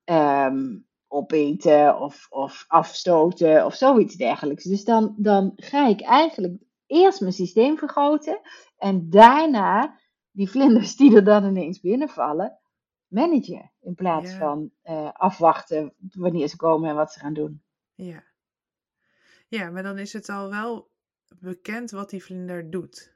um, 0.05 0.91
opeten 1.13 2.01
of, 2.01 2.27
of 2.31 2.65
afstoten 2.69 3.65
of 3.65 3.75
zoiets 3.75 4.15
dergelijks. 4.15 4.65
Dus 4.65 4.85
dan, 4.85 5.15
dan 5.19 5.53
ga 5.57 5.87
ik 5.89 6.01
eigenlijk 6.01 6.63
eerst 6.87 7.21
mijn 7.21 7.33
systeem 7.33 7.79
vergroten 7.79 8.41
en 8.77 9.11
daarna 9.11 9.99
die 10.31 10.51
vlinders 10.51 10.97
die 10.97 11.17
er 11.17 11.25
dan 11.25 11.45
ineens 11.45 11.81
binnenvallen, 11.81 12.59
managen. 13.07 13.73
In 13.81 13.95
plaats 13.95 14.33
van 14.33 14.71
uh, 14.85 15.13
afwachten 15.13 15.95
wanneer 16.15 16.49
ze 16.49 16.57
komen 16.57 16.91
en 16.91 16.97
wat 16.97 17.13
ze 17.13 17.21
gaan 17.21 17.35
doen. 17.35 17.63
Ja. 17.95 18.25
ja, 19.49 19.71
maar 19.71 19.83
dan 19.83 19.99
is 19.99 20.13
het 20.13 20.29
al 20.29 20.51
wel 20.51 20.91
bekend 21.39 21.91
wat 21.91 22.11
die 22.11 22.25
vlinder 22.25 22.71
doet. 22.71 23.12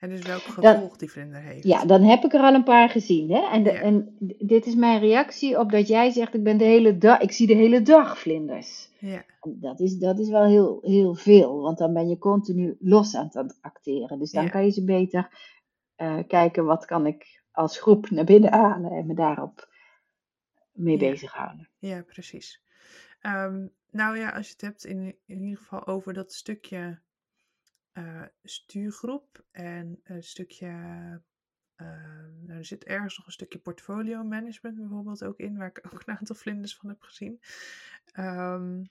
En 0.00 0.08
dus 0.08 0.22
welk 0.22 0.40
gevolg 0.40 0.96
die 0.96 1.10
vlinder 1.10 1.40
heeft. 1.40 1.64
Ja, 1.64 1.84
dan 1.84 2.02
heb 2.02 2.24
ik 2.24 2.32
er 2.32 2.40
al 2.40 2.54
een 2.54 2.64
paar 2.64 2.88
gezien. 2.88 3.30
Hè? 3.30 3.48
En, 3.50 3.62
de, 3.62 3.70
en 3.70 4.16
dit 4.38 4.66
is 4.66 4.74
mijn 4.74 5.00
reactie 5.00 5.58
op 5.58 5.70
dat 5.70 5.88
jij 5.88 6.10
zegt, 6.10 6.34
ik 6.34 6.42
ben 6.42 6.58
de 6.58 6.64
hele 6.64 6.98
dag, 6.98 7.20
ik 7.20 7.32
zie 7.32 7.46
de 7.46 7.54
hele 7.54 7.82
dag 7.82 8.18
vlinders. 8.18 8.90
Ja. 8.98 9.24
Dat 9.40 9.80
is, 9.80 9.98
dat 9.98 10.18
is 10.18 10.28
wel 10.28 10.44
heel, 10.44 10.78
heel 10.82 11.14
veel, 11.14 11.60
want 11.60 11.78
dan 11.78 11.92
ben 11.92 12.08
je 12.08 12.18
continu 12.18 12.76
los 12.80 13.14
aan 13.14 13.28
het 13.32 13.58
acteren. 13.60 14.18
Dus 14.18 14.30
dan 14.30 14.50
kan 14.50 14.64
je 14.64 14.70
ze 14.70 14.84
beter 14.84 15.28
uh, 15.96 16.18
kijken, 16.26 16.64
wat 16.64 16.84
kan 16.84 17.06
ik 17.06 17.42
als 17.52 17.78
groep 17.78 18.10
naar 18.10 18.24
binnen 18.24 18.52
halen 18.52 18.90
en 18.90 19.06
me 19.06 19.14
daarop 19.14 19.68
mee 20.72 20.98
ja. 20.98 21.10
bezighouden. 21.10 21.68
Ja, 21.78 22.02
precies. 22.02 22.62
Um, 23.22 23.72
nou 23.90 24.18
ja, 24.18 24.30
als 24.30 24.46
je 24.46 24.52
het 24.52 24.60
hebt 24.60 24.84
in, 24.84 25.16
in 25.26 25.42
ieder 25.42 25.58
geval 25.58 25.86
over 25.86 26.12
dat 26.12 26.32
stukje 26.32 27.00
uh, 27.94 28.24
stuurgroep 28.42 29.44
en 29.50 30.00
een 30.04 30.22
stukje. 30.22 30.66
Uh, 31.76 31.86
nou, 32.40 32.58
er 32.58 32.64
zit 32.64 32.84
ergens 32.84 33.16
nog 33.16 33.26
een 33.26 33.32
stukje 33.32 33.58
portfolio 33.58 34.22
management 34.22 34.76
bijvoorbeeld 34.76 35.24
ook 35.24 35.38
in, 35.38 35.56
waar 35.56 35.68
ik 35.68 35.80
ook 35.92 36.02
een 36.06 36.16
aantal 36.18 36.36
vlinders 36.36 36.76
van 36.76 36.88
heb 36.88 37.00
gezien. 37.00 37.40
Um, 38.18 38.90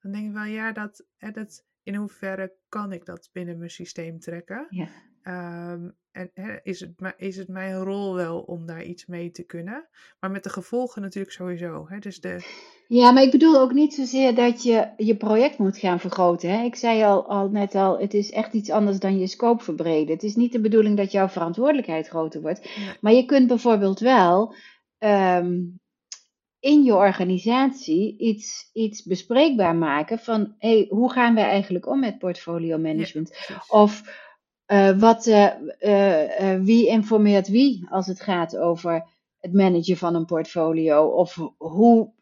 dan 0.00 0.12
denk 0.12 0.26
ik 0.26 0.32
wel, 0.32 0.44
ja, 0.44 0.72
dat, 0.72 1.06
hè, 1.16 1.30
dat 1.30 1.66
in 1.82 1.94
hoeverre 1.94 2.56
kan 2.68 2.92
ik 2.92 3.04
dat 3.04 3.30
binnen 3.32 3.58
mijn 3.58 3.70
systeem 3.70 4.18
trekken? 4.18 4.66
Ja. 4.70 4.88
Ehm, 5.22 5.90
en 6.16 6.30
hè, 6.34 6.56
is, 6.62 6.80
het, 6.80 7.14
is 7.16 7.36
het 7.36 7.48
mijn 7.48 7.74
rol 7.74 8.14
wel 8.14 8.40
om 8.40 8.66
daar 8.66 8.84
iets 8.84 9.06
mee 9.06 9.30
te 9.30 9.42
kunnen? 9.42 9.88
Maar 10.20 10.30
met 10.30 10.42
de 10.42 10.50
gevolgen 10.50 11.02
natuurlijk 11.02 11.34
sowieso. 11.34 11.86
Hè? 11.88 11.98
Dus 11.98 12.20
de... 12.20 12.44
Ja, 12.88 13.10
maar 13.10 13.22
ik 13.22 13.30
bedoel 13.30 13.58
ook 13.60 13.72
niet 13.72 13.94
zozeer 13.94 14.34
dat 14.34 14.62
je 14.62 14.88
je 14.96 15.16
project 15.16 15.58
moet 15.58 15.78
gaan 15.78 16.00
vergroten. 16.00 16.50
Hè? 16.50 16.64
Ik 16.64 16.76
zei 16.76 17.02
al, 17.02 17.28
al 17.28 17.48
net 17.48 17.74
al, 17.74 17.98
het 17.98 18.14
is 18.14 18.30
echt 18.30 18.52
iets 18.52 18.70
anders 18.70 18.98
dan 18.98 19.18
je 19.18 19.26
scope 19.26 19.64
verbreden. 19.64 20.14
Het 20.14 20.22
is 20.22 20.36
niet 20.36 20.52
de 20.52 20.60
bedoeling 20.60 20.96
dat 20.96 21.12
jouw 21.12 21.28
verantwoordelijkheid 21.28 22.08
groter 22.08 22.40
wordt. 22.40 22.68
Maar 23.00 23.12
je 23.12 23.24
kunt 23.24 23.46
bijvoorbeeld 23.46 24.00
wel 24.00 24.54
ehm, 24.98 25.54
in 26.60 26.82
je 26.82 26.94
organisatie 26.94 28.18
iets, 28.18 28.70
iets 28.72 29.02
bespreekbaar 29.02 29.76
maken 29.76 30.18
van 30.18 30.54
hey, 30.58 30.86
hoe 30.88 31.12
gaan 31.12 31.34
wij 31.34 31.44
eigenlijk 31.44 31.86
om 31.86 32.00
met 32.00 32.18
portfolio 32.18 32.78
management? 32.78 33.36
of 33.68 34.24
uh, 34.66 34.98
wat, 34.98 35.26
uh, 35.26 35.50
uh, 35.80 36.60
wie 36.60 36.86
informeert 36.86 37.48
wie 37.48 37.86
als 37.90 38.06
het 38.06 38.20
gaat 38.20 38.56
over 38.56 39.08
het 39.38 39.52
managen 39.52 39.96
van 39.96 40.14
een 40.14 40.24
portfolio? 40.24 41.06
Of 41.06 41.38
hoe 41.56 42.14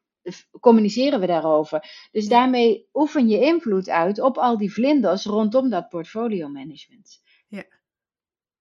communiceren 0.61 1.21
we 1.21 1.27
daarover? 1.27 2.09
Dus 2.13 2.29
daarmee 2.29 2.89
oefen 2.93 3.29
je 3.29 3.41
invloed 3.41 3.89
uit 3.89 4.21
op 4.21 4.39
al 4.39 4.59
die 4.59 4.73
vlinders 4.73 5.25
rondom 5.25 5.71
dat 5.71 5.89
portfolio 5.89 6.49
management. 6.49 7.21
Ja. 7.49 7.65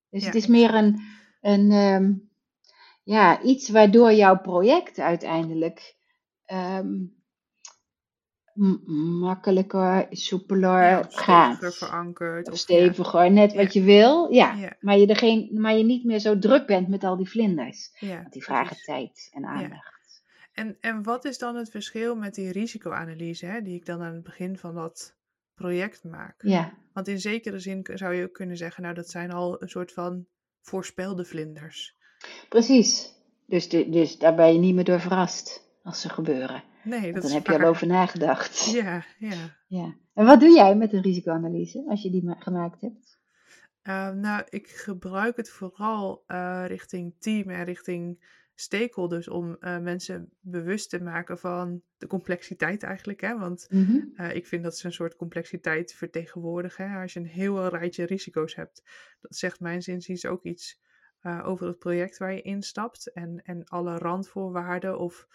Dus 0.10 0.26
het 0.26 0.36
is 0.36 0.48
meer 0.48 0.74
een, 0.74 1.00
een 1.42 1.72
um, 1.72 2.30
ja, 3.04 3.42
iets 3.42 3.70
waardoor 3.70 4.14
jouw 4.14 4.40
project 4.40 5.00
uiteindelijk 5.00 5.96
um, 6.46 7.23
makkelijker, 9.20 10.08
soepeler 10.10 10.82
ja, 10.82 11.06
gaat. 11.10 11.76
verankerd. 11.76 12.52
Of 12.52 12.58
steviger, 12.58 13.32
net 13.32 13.54
wat 13.54 13.74
je 13.74 13.82
wil. 13.84 14.32
Ja, 14.32 14.76
Maar, 14.80 14.98
je 14.98 15.08
er 15.08 15.16
geen, 15.16 15.50
maar 15.52 15.76
je 15.76 15.84
niet 15.84 16.04
meer 16.04 16.20
zo 16.20 16.40
druk 16.40 16.66
bent 16.66 16.88
met 16.88 17.04
al 17.04 17.18
die 17.18 17.30
vlinders. 17.30 17.92
Want 18.00 18.32
die 18.32 18.44
vragen 18.44 18.78
tijd 18.78 19.30
en 19.34 19.46
aandacht. 19.46 20.24
En, 20.54 20.78
en 20.80 21.04
wat 21.04 21.26
is 21.26 21.38
dan 21.38 21.56
het 21.56 21.70
verschil 21.70 22.16
met 22.16 22.36
die 22.36 22.52
risicoanalyse, 22.52 23.46
hè, 23.46 23.62
die 23.62 23.76
ik 23.76 23.86
dan 23.86 24.02
aan 24.02 24.14
het 24.14 24.24
begin 24.24 24.58
van 24.58 24.76
dat 24.76 25.16
project 25.56 26.04
maak? 26.04 26.36
Ja. 26.38 26.74
Want 26.94 27.08
in 27.08 27.20
zekere 27.20 27.60
zin 27.60 27.90
zou 27.94 28.14
je 28.14 28.24
ook 28.24 28.34
kunnen 28.34 28.58
zeggen, 28.58 28.84
nou 28.84 28.96
dat 28.96 29.10
zijn 29.10 29.32
al 29.32 29.62
een 29.62 29.70
soort 29.70 29.94
van 29.94 30.26
voorspelde 30.62 31.26
vlinders. 31.26 31.96
Precies. 32.50 33.14
Dus, 33.48 33.70
de, 33.70 33.90
dus 33.90 34.18
daar 34.18 34.36
ben 34.36 34.54
je 34.54 34.60
niet 34.60 34.76
meer 34.76 34.84
door 34.84 35.00
verrast 35.00 35.70
als 35.84 36.02
ze 36.02 36.10
gebeuren. 36.10 36.64
Nee, 36.84 37.14
dat 37.14 37.22
dan 37.22 37.32
heb 37.32 37.48
je 37.48 37.60
al 37.60 37.70
over 37.70 37.88
nagedacht. 37.88 38.66
Ja, 38.72 39.06
ja. 39.18 39.58
ja. 39.68 39.96
En 40.14 40.26
wat 40.26 40.40
doe 40.40 40.50
jij 40.50 40.76
met 40.76 40.94
een 40.94 41.02
risicoanalyse 41.02 41.86
als 41.88 42.02
je 42.02 42.12
die 42.12 42.36
gemaakt 42.38 42.82
hebt? 42.82 43.22
Uh, 43.84 44.10
nou, 44.10 44.44
ik 44.50 44.68
gebruik 44.68 45.38
het 45.38 45.50
vooral 45.50 46.24
uh, 46.28 46.64
richting 46.68 47.16
team 47.20 47.50
en 47.50 47.64
richting 47.64 48.26
stakeholders 48.56 49.28
om 49.28 49.58
uh, 49.60 49.80
mensen 49.80 50.30
bewust 50.40 50.90
te 50.90 51.02
maken 51.02 51.38
van 51.38 51.82
de 51.98 52.08
complexiteit 52.08 52.84
eigenlijk. 52.84 53.22
Hè? 53.22 53.38
Want 53.38 53.68
mm 53.70 54.02
ik 54.34 54.48
vind 54.48 54.64
dat 54.64 54.78
ze 54.78 54.86
een 54.86 54.94
soort 54.94 55.16
complexiteit 55.16 55.94
vertegenwoordigen. 55.94 56.90
Hè? 56.90 57.02
Als 57.02 57.14
je 57.14 57.20
een 57.20 57.26
heel 57.26 57.68
rijtje 57.68 58.06
risico's 58.06 58.56
hebt, 58.56 58.84
dat 59.22 59.36
zegt 59.36 59.60
mijn 59.60 59.82
zinziens 59.82 60.26
ook 60.26 60.44
iets 60.44 60.82
over 61.44 61.68
het 61.68 61.80
project 61.80 62.18
waar 62.18 62.34
je 62.34 62.42
instapt 62.42 63.12
en, 63.14 63.42
en 63.44 63.64
alle 63.64 63.98
randvoorwaarden 63.98 65.00
of 65.00 65.28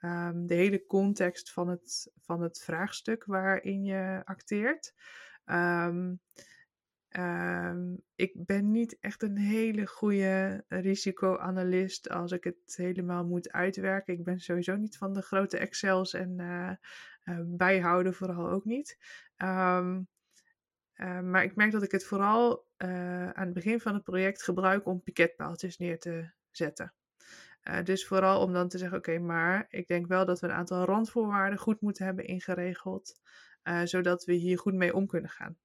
um, 0.00 0.46
de 0.46 0.54
hele 0.54 0.86
context 0.86 1.52
van 1.52 1.68
het, 1.68 2.12
van 2.16 2.42
het 2.42 2.62
vraagstuk 2.62 3.24
waarin 3.24 3.84
je 3.84 4.22
acteert. 4.24 4.94
Um, 5.44 6.20
um, 7.08 8.02
ik 8.14 8.32
ben 8.46 8.70
niet 8.70 8.98
echt 9.00 9.22
een 9.22 9.36
hele 9.38 9.86
goede 9.86 10.64
risicoanalist 10.68 12.10
als 12.10 12.32
ik 12.32 12.44
het 12.44 12.76
helemaal 12.76 13.24
moet 13.24 13.52
uitwerken. 13.52 14.14
Ik 14.14 14.24
ben 14.24 14.40
sowieso 14.40 14.76
niet 14.76 14.96
van 14.96 15.12
de 15.12 15.22
grote 15.22 15.58
Excels 15.58 16.12
en 16.14 16.38
uh, 16.38 16.72
uh, 17.24 17.40
bijhouden 17.44 18.14
vooral 18.14 18.50
ook 18.50 18.64
niet. 18.64 18.98
Uh, 19.42 19.98
maar 21.22 21.44
ik 21.44 21.56
merk 21.56 21.72
dat 21.72 21.82
ik 21.82 21.92
het 21.92 22.04
vooral 22.04 22.66
aan 22.76 23.44
het 23.44 23.52
begin 23.52 23.80
van 23.80 23.94
het 23.94 24.02
project 24.02 24.42
gebruik 24.42 24.86
om 24.86 25.02
piketpaaltjes 25.02 25.78
neer 25.78 25.98
te 25.98 26.30
zetten. 26.50 26.94
Uh, 27.68 27.84
dus 27.84 28.06
vooral 28.06 28.40
om 28.40 28.52
dan 28.52 28.68
te 28.68 28.78
zeggen, 28.78 28.98
oké, 28.98 29.18
maar 29.18 29.66
ik 29.68 29.86
denk 29.86 30.06
wel 30.06 30.24
dat 30.24 30.40
we 30.40 30.46
een 30.46 30.52
aantal 30.52 30.84
randvoorwaarden 30.84 31.58
goed 31.58 31.80
moeten 31.80 32.04
hebben 32.04 32.24
ingeregeld, 32.24 33.20
uh, 33.64 33.80
zodat 33.84 34.24
we 34.24 34.32
hier 34.32 34.58
goed 34.58 34.74
mee 34.74 34.94
om 34.94 35.06
kunnen 35.06 35.30
gaan. 35.30 35.56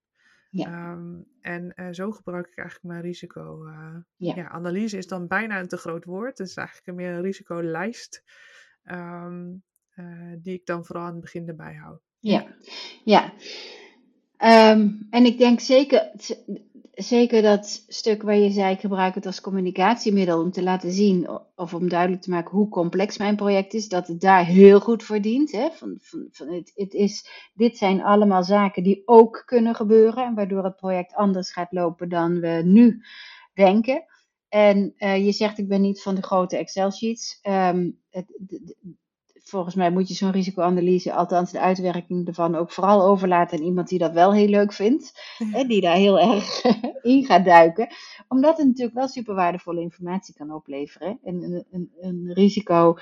Ja. 0.50 0.92
Um, 0.92 1.26
en 1.42 1.74
uh, 1.76 1.88
zo 1.92 2.12
gebruik 2.12 2.48
ik 2.48 2.58
eigenlijk 2.58 2.88
mijn 2.88 3.02
risico. 3.02 3.70
Ja. 4.16 4.36
ja. 4.36 4.50
analyse 4.50 4.98
is 4.98 5.08
dan 5.08 5.28
bijna 5.28 5.60
een 5.60 5.68
te 5.68 5.78
groot 5.78 6.06
woord. 6.06 6.38
Het 6.38 6.48
is 6.48 6.56
eigenlijk 6.56 6.98
meer 6.98 7.14
een 7.14 7.22
risicolijst 7.22 8.24
um, 8.84 9.64
die 10.38 10.54
ik 10.54 10.66
dan 10.66 10.86
vooral 10.86 11.06
aan 11.06 11.12
het 11.12 11.22
begin 11.22 11.48
erbij 11.48 11.76
hou. 11.76 11.98
Ja, 12.20 12.56
ja. 13.04 13.34
Um, 14.74 15.08
en 15.10 15.26
ik 15.26 15.38
denk 15.38 15.60
zeker, 15.60 16.12
zeker 17.02 17.42
dat 17.42 17.84
stuk 17.88 18.22
waar 18.22 18.36
je 18.36 18.50
zei, 18.50 18.74
ik 18.74 18.80
gebruik 18.80 19.16
het 19.16 19.26
als 19.26 19.42
communicatiemiddel 19.42 20.42
om 20.42 20.52
te 20.52 20.64
laten 20.64 20.92
zien 20.92 21.30
of 21.56 21.74
om 21.74 21.90
duidelijk 21.90 22.22
te 22.22 22.30
maken 22.30 22.58
hoe 22.58 22.70
complex 22.70 23.18
mijn 23.18 23.36
project 23.36 23.74
is, 23.74 23.88
dat 23.88 24.08
het 24.08 24.22
daar 24.22 24.46
heel 24.46 24.80
goed 24.80 25.04
voor 25.04 25.22
dient. 25.22 25.52
Hè? 25.52 25.70
Van, 25.72 25.98
van, 26.02 26.28
van 26.32 26.48
het, 26.48 26.72
het 26.76 26.94
is, 26.94 27.30
dit 27.54 27.78
zijn 27.78 28.04
allemaal 28.04 28.44
zaken 28.44 28.84
die 28.84 29.02
ook 29.06 29.44
kunnen 29.46 29.76
gebeuren 29.76 30.26
en 30.26 30.36
waardoor 30.36 30.64
het 30.64 30.76
project 30.76 31.14
anders 31.14 31.52
gaat 31.52 31.72
lopen 31.72 32.10
dan 32.10 32.40
we 32.40 32.62
nu 32.66 33.04
denken. 33.54 34.06
En 34.50 34.94
uh, 34.98 35.26
je 35.26 35.32
zegt, 35.32 35.58
ik 35.58 35.68
ben 35.68 35.82
niet 35.82 36.02
van 36.02 36.16
de 36.16 36.22
grote 36.22 36.58
Excel-sheets. 36.58 37.40
Um, 37.44 38.00
volgens 39.52 39.76
mij 39.76 39.92
moet 39.92 40.08
je 40.08 40.14
zo'n 40.14 40.32
risicoanalyse, 40.32 41.14
althans 41.14 41.52
de 41.52 41.60
uitwerking 41.60 42.28
ervan, 42.28 42.56
ook 42.56 42.72
vooral 42.72 43.04
overlaten 43.04 43.58
aan 43.58 43.66
iemand 43.66 43.88
die 43.88 44.00
dat 44.00 44.14
wel 44.14 44.34
heel 44.34 44.48
leuk 44.48 44.74
vindt. 44.74 45.12
Hè, 45.38 45.64
die 45.64 45.82
daar 45.82 45.96
heel 45.96 46.20
erg 46.34 46.62
in 47.02 47.26
gaat 47.26 47.46
duiken. 47.46 47.88
Omdat 48.28 48.58
het 48.58 48.68
natuurlijk 48.68 48.96
wel 48.96 49.08
super 49.08 49.36
waardevolle 49.36 49.82
informatie 49.82 50.34
kan 50.34 50.54
opleveren. 50.54 51.20
En 51.24 51.44
een, 51.44 51.66
een, 51.72 51.92
een 52.00 52.32
risico 52.34 52.98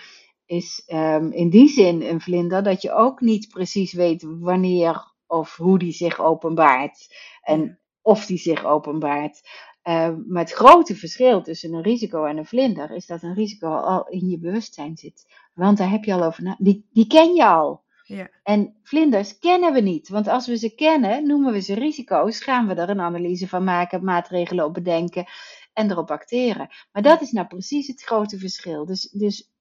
is 0.46 0.84
um, 0.94 1.32
in 1.32 1.50
die 1.50 1.68
zin 1.68 2.02
een 2.02 2.22
vlinder 2.22 2.64
dat 2.64 2.82
je 2.82 2.94
ook 2.94 3.22
niet 3.22 3.50
precies 3.50 3.94
weet 3.94 4.26
wanneer 4.40 5.14
of 5.28 5.56
hoe 5.58 5.80
die 5.80 5.94
zich 5.94 6.20
openbaart. 6.20 7.16
En 7.42 7.80
of 8.02 8.26
die 8.26 8.38
zich 8.38 8.66
openbaart. 8.66 9.42
Uh, 9.84 10.10
maar 10.28 10.44
het 10.44 10.52
grote 10.52 10.96
verschil 10.96 11.42
tussen 11.42 11.74
een 11.74 11.82
risico 11.82 12.26
en 12.26 12.38
een 12.38 12.46
vlinder 12.46 12.92
is 12.92 13.06
dat 13.06 13.24
een 13.24 13.34
risico 13.34 13.68
al 13.68 14.08
in 14.08 14.30
je 14.30 14.40
bewustzijn 14.40 14.98
zit. 14.98 15.26
Want 15.54 15.78
daar 15.78 15.90
heb 15.90 16.04
je 16.04 16.14
al 16.14 16.24
over 16.24 16.44
na. 16.44 16.56
Die, 16.60 16.88
die 16.92 17.08
ken 17.08 17.34
je 17.34 17.46
al. 17.46 17.84
Ja. 18.04 18.30
En 18.44 18.76
vlinders 18.84 19.40
kennen 19.40 19.74
we 19.74 19.80
niet. 19.80 20.10
Want 20.10 20.28
als 20.28 20.48
we 20.48 20.58
ze 20.58 20.76
kennen, 20.76 21.28
noemen 21.28 21.54
we 21.54 21.60
ze 21.60 21.74
risico's, 21.74 22.40
gaan 22.40 22.68
we 22.68 22.74
er 22.74 22.90
een 22.90 23.00
analyse 23.00 23.48
van 23.48 23.64
maken, 23.64 24.04
maatregelen 24.04 24.66
op 24.66 24.74
bedenken 24.74 25.26
en 25.74 25.92
erop 25.92 26.12
acteren. 26.12 26.70
Maar 26.92 27.02
dat 27.02 27.22
is 27.22 27.32
nou 27.32 27.48
precies 27.48 27.88
het 27.88 28.02
grote 28.02 28.38
verschil. 28.38 28.86
Dus, 28.86 29.02
dus 29.02 29.52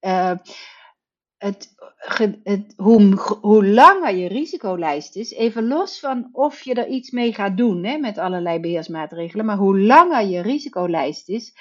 uh, 0.00 0.36
het, 1.40 1.74
het, 2.42 2.74
hoe, 2.76 3.14
hoe 3.40 3.66
langer 3.66 4.14
je 4.14 4.28
risicolijst 4.28 5.16
is, 5.16 5.32
even 5.32 5.66
los 5.68 6.00
van 6.00 6.28
of 6.32 6.62
je 6.62 6.74
er 6.74 6.88
iets 6.88 7.10
mee 7.10 7.34
gaat 7.34 7.56
doen 7.56 7.84
hè, 7.84 7.98
met 7.98 8.18
allerlei 8.18 8.60
beheersmaatregelen, 8.60 9.44
maar 9.44 9.56
hoe 9.56 9.80
langer 9.80 10.26
je 10.26 10.40
risicolijst 10.40 11.28
is, 11.28 11.54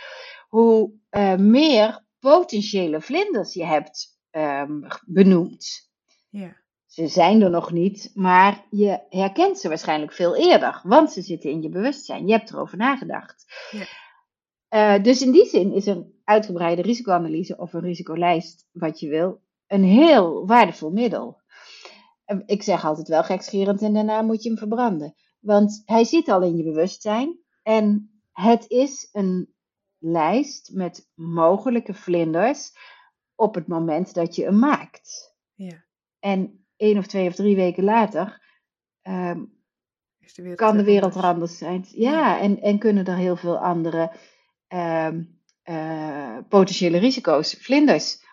hoe 0.48 0.92
uh, 1.12 1.36
meer 1.36 2.06
potentiële 2.20 3.02
vlinders 3.02 3.54
je 3.54 3.66
hebt 3.66 4.20
um, 4.32 4.88
benoemd. 5.06 5.90
Ja. 6.30 6.56
Ze 6.86 7.08
zijn 7.08 7.42
er 7.42 7.50
nog 7.50 7.72
niet, 7.72 8.12
maar 8.14 8.66
je 8.70 9.00
herkent 9.10 9.60
ze 9.60 9.68
waarschijnlijk 9.68 10.14
veel 10.14 10.36
eerder, 10.36 10.82
want 10.84 11.12
ze 11.12 11.22
zitten 11.22 11.50
in 11.50 11.62
je 11.62 11.70
bewustzijn. 11.70 12.28
Je 12.28 12.34
hebt 12.34 12.50
erover 12.50 12.78
nagedacht. 12.78 13.46
Ja. 13.72 13.86
Uh, 14.70 15.04
dus 15.04 15.22
in 15.22 15.32
die 15.32 15.46
zin 15.46 15.74
is 15.74 15.86
een 15.86 16.22
uitgebreide 16.24 16.82
risicoanalyse 16.82 17.58
of 17.58 17.74
een 17.74 17.82
risicolijst, 17.82 18.68
wat 18.72 19.00
je 19.00 19.10
wil, 19.10 19.42
een 19.70 19.84
heel 19.84 20.48
waardevol 20.48 20.92
middel. 20.92 21.42
Ik 22.46 22.64
zeg 22.64 22.86
altijd 22.86 23.08
wel 23.08 23.24
gekscherend 23.24 23.82
en 23.82 23.94
daarna 23.94 24.22
moet 24.22 24.44
je 24.44 24.50
hem 24.50 24.58
verbranden. 24.58 25.16
Want 25.40 25.82
hij 25.86 26.04
zit 26.04 26.28
al 26.28 26.42
in 26.42 26.58
je 26.58 26.64
bewustzijn 26.64 27.40
en 27.64 28.12
het 28.32 28.70
is 28.70 29.10
een 29.12 29.54
lijst 29.98 30.72
met 30.74 31.10
mogelijke 31.14 31.94
vlinders 31.94 32.72
op 33.36 33.56
het 33.56 33.68
moment 33.68 34.14
dat 34.14 34.36
je 34.36 34.44
hem 34.44 34.60
maakt. 34.60 35.36
Ja. 35.54 35.86
En 36.20 36.66
één 36.76 36.98
of 36.98 37.08
twee 37.08 37.28
of 37.28 37.36
drie 37.36 37.56
weken 37.56 37.84
later 37.84 38.48
um, 39.02 39.58
de 40.36 40.56
kan 40.56 40.78
de 40.78 40.84
wereld 40.84 41.16
er 41.16 41.24
anders 41.24 41.58
zijn. 41.58 41.86
Ja, 41.90 42.40
En, 42.40 42.62
en 42.62 42.80
kunnen 42.80 43.06
er 43.06 43.16
heel 43.16 43.36
veel 43.36 43.58
andere 43.58 44.12
um, 44.68 45.40
uh, 45.64 46.38
potentiële 46.50 46.98
risico's, 46.98 47.54
vlinders, 47.54 48.24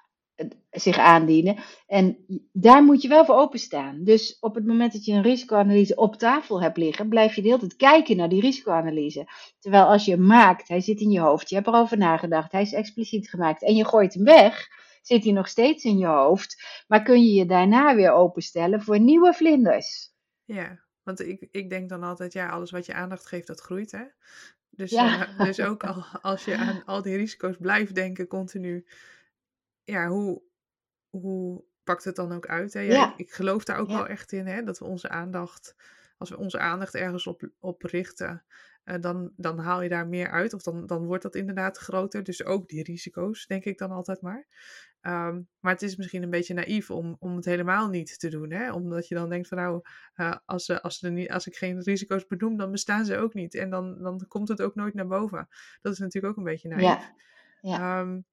zich 0.70 0.98
aandienen. 0.98 1.56
En 1.86 2.16
daar 2.52 2.84
moet 2.84 3.02
je 3.02 3.08
wel 3.08 3.24
voor 3.24 3.36
openstaan. 3.36 4.04
Dus 4.04 4.38
op 4.40 4.54
het 4.54 4.66
moment 4.66 4.92
dat 4.92 5.04
je 5.04 5.12
een 5.12 5.22
risicoanalyse 5.22 5.94
op 5.94 6.16
tafel 6.16 6.62
hebt 6.62 6.76
liggen, 6.76 7.08
blijf 7.08 7.34
je 7.34 7.42
de 7.42 7.48
hele 7.48 7.60
tijd 7.60 7.76
kijken 7.76 8.16
naar 8.16 8.28
die 8.28 8.40
risicoanalyse. 8.40 9.28
Terwijl 9.58 9.84
als 9.84 10.04
je 10.04 10.10
hem 10.10 10.26
maakt, 10.26 10.68
hij 10.68 10.80
zit 10.80 11.00
in 11.00 11.10
je 11.10 11.20
hoofd, 11.20 11.48
je 11.48 11.54
hebt 11.54 11.66
erover 11.66 11.98
nagedacht, 11.98 12.52
hij 12.52 12.62
is 12.62 12.72
expliciet 12.72 13.30
gemaakt 13.30 13.62
en 13.62 13.74
je 13.74 13.84
gooit 13.84 14.14
hem 14.14 14.24
weg, 14.24 14.68
zit 15.02 15.24
hij 15.24 15.32
nog 15.32 15.48
steeds 15.48 15.84
in 15.84 15.98
je 15.98 16.06
hoofd. 16.06 16.84
Maar 16.86 17.02
kun 17.02 17.22
je 17.22 17.34
je 17.34 17.46
daarna 17.46 17.94
weer 17.94 18.12
openstellen 18.12 18.82
voor 18.82 19.00
nieuwe 19.00 19.32
vlinders. 19.32 20.14
Ja, 20.44 20.80
want 21.02 21.20
ik, 21.20 21.48
ik 21.50 21.70
denk 21.70 21.88
dan 21.88 22.02
altijd, 22.02 22.32
ja, 22.32 22.48
alles 22.48 22.70
wat 22.70 22.86
je 22.86 22.94
aandacht 22.94 23.26
geeft, 23.26 23.46
dat 23.46 23.60
groeit, 23.60 23.90
hè? 23.90 24.04
Dus, 24.70 24.90
ja. 24.90 25.28
uh, 25.28 25.38
dus 25.38 25.60
ook 25.60 25.84
al, 25.90 26.04
als 26.22 26.44
je 26.44 26.56
aan 26.56 26.84
al 26.84 27.02
die 27.02 27.16
risico's 27.16 27.56
blijft 27.58 27.94
denken 27.94 28.26
continu, 28.26 28.86
ja, 29.86 30.08
hoe, 30.08 30.42
hoe 31.10 31.64
pakt 31.84 32.04
het 32.04 32.16
dan 32.16 32.32
ook 32.32 32.46
uit? 32.46 32.72
Hè? 32.72 32.80
Ja, 32.80 33.12
Ik, 33.12 33.18
ik, 33.18 33.30
geloof 33.32 33.64
daar 33.64 33.78
ook 33.78 33.88
wel 33.88 34.06
echt 34.06 34.32
in, 34.32 34.46
hè, 34.46 34.62
dat 34.62 34.78
we 34.78 34.84
onze 34.84 35.08
aandacht, 35.08 35.76
als 36.18 36.30
we 36.30 36.36
onze 36.36 36.58
aandacht 36.58 36.94
ergens 36.94 37.26
op, 37.26 37.50
op 37.58 37.82
richten, 37.82 38.44
uh, 38.84 38.94
dan, 39.00 39.32
dan 39.36 39.58
haal 39.58 39.82
je 39.82 39.88
daar 39.88 40.08
meer 40.08 40.30
uit. 40.30 40.54
Of 40.54 40.62
dan, 40.62 40.86
dan 40.86 41.06
wordt 41.06 41.22
dat 41.22 41.34
inderdaad 41.34 41.78
groter. 41.78 42.22
Dus 42.22 42.44
ook 42.44 42.68
die 42.68 42.82
risico's, 42.82 43.46
denk 43.46 43.64
ik 43.64 43.78
dan 43.78 43.90
altijd 43.90 44.20
maar. 44.20 44.46
Um, 45.00 45.48
maar 45.60 45.72
het 45.72 45.82
is 45.82 45.96
misschien 45.96 46.22
een 46.22 46.30
beetje 46.30 46.54
naïef 46.54 46.90
om, 46.90 47.16
om 47.18 47.36
het 47.36 47.44
helemaal 47.44 47.88
niet 47.88 48.18
te 48.18 48.28
doen. 48.28 48.50
Hè? 48.50 48.72
Omdat 48.72 49.08
je 49.08 49.14
dan 49.14 49.28
denkt 49.28 49.48
van 49.48 49.58
nou, 49.58 49.80
uh, 50.16 50.36
als, 50.44 50.82
als, 50.82 51.02
er 51.02 51.12
niet, 51.12 51.30
als 51.30 51.46
ik 51.46 51.56
geen 51.56 51.80
risico's 51.80 52.26
benoem, 52.26 52.56
dan 52.56 52.70
bestaan 52.70 53.04
ze 53.04 53.16
ook 53.16 53.34
niet. 53.34 53.54
En 53.54 53.70
dan, 53.70 54.02
dan 54.02 54.24
komt 54.28 54.48
het 54.48 54.62
ook 54.62 54.74
nooit 54.74 54.94
naar 54.94 55.06
boven. 55.06 55.48
Dat 55.82 55.92
is 55.92 55.98
natuurlijk 55.98 56.32
ook 56.32 56.38
een 56.38 56.52
beetje 56.52 56.68
naïef. 56.68 56.82
Ja. 56.82 57.14
ja. 57.60 58.00
Um, 58.00 58.24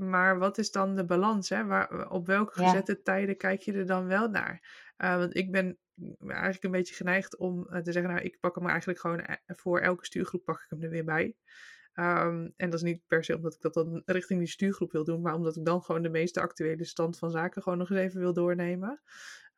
maar 0.00 0.38
wat 0.38 0.58
is 0.58 0.70
dan 0.70 0.96
de 0.96 1.04
balans? 1.04 1.48
Hè? 1.48 1.64
Waar, 1.64 2.10
op 2.10 2.26
welke 2.26 2.64
gezette 2.64 3.02
tijden 3.02 3.36
kijk 3.36 3.60
je 3.60 3.72
er 3.72 3.86
dan 3.86 4.06
wel 4.06 4.28
naar? 4.28 4.60
Uh, 4.98 5.16
want 5.16 5.36
ik 5.36 5.52
ben 5.52 5.78
eigenlijk 6.18 6.64
een 6.64 6.70
beetje 6.70 6.94
geneigd 6.94 7.36
om 7.36 7.66
uh, 7.70 7.78
te 7.78 7.92
zeggen, 7.92 8.12
nou, 8.12 8.24
ik 8.24 8.40
pak 8.40 8.54
hem 8.54 8.66
eigenlijk 8.66 9.00
gewoon 9.00 9.24
voor 9.46 9.80
elke 9.80 10.04
stuurgroep 10.04 10.44
pak 10.44 10.60
ik 10.60 10.66
hem 10.68 10.82
er 10.82 10.90
weer 10.90 11.04
bij. 11.04 11.36
Um, 11.94 12.52
en 12.56 12.70
dat 12.70 12.74
is 12.74 12.82
niet 12.82 13.06
per 13.06 13.24
se 13.24 13.36
omdat 13.36 13.54
ik 13.54 13.60
dat 13.60 13.74
dan 13.74 14.02
richting 14.04 14.38
die 14.38 14.48
stuurgroep 14.48 14.92
wil 14.92 15.04
doen, 15.04 15.20
maar 15.20 15.34
omdat 15.34 15.56
ik 15.56 15.64
dan 15.64 15.82
gewoon 15.82 16.02
de 16.02 16.10
meeste 16.10 16.40
actuele 16.40 16.84
stand 16.84 17.18
van 17.18 17.30
zaken 17.30 17.62
gewoon 17.62 17.78
nog 17.78 17.90
eens 17.90 18.00
even 18.00 18.20
wil 18.20 18.32
doornemen. 18.32 19.02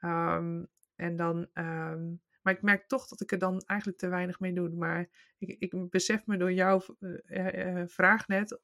Um, 0.01 0.69
en 0.97 1.17
dan, 1.17 1.37
um, 1.55 2.21
maar 2.43 2.55
ik 2.55 2.63
merk 2.63 2.87
toch 2.87 3.07
dat 3.07 3.21
ik 3.21 3.33
er 3.33 3.39
dan 3.39 3.63
eigenlijk 3.67 3.99
te 3.99 4.09
weinig 4.09 4.41
mee 4.41 4.53
doe. 4.53 4.69
Maar 4.69 5.09
ik, 5.39 5.57
ik 5.59 5.91
besef 5.91 6.27
me 6.27 6.37
door 6.37 6.53
jouw 6.53 6.83
uh, 7.01 7.77
uh, 7.77 7.83
vraag 7.87 8.29
net 8.29 8.61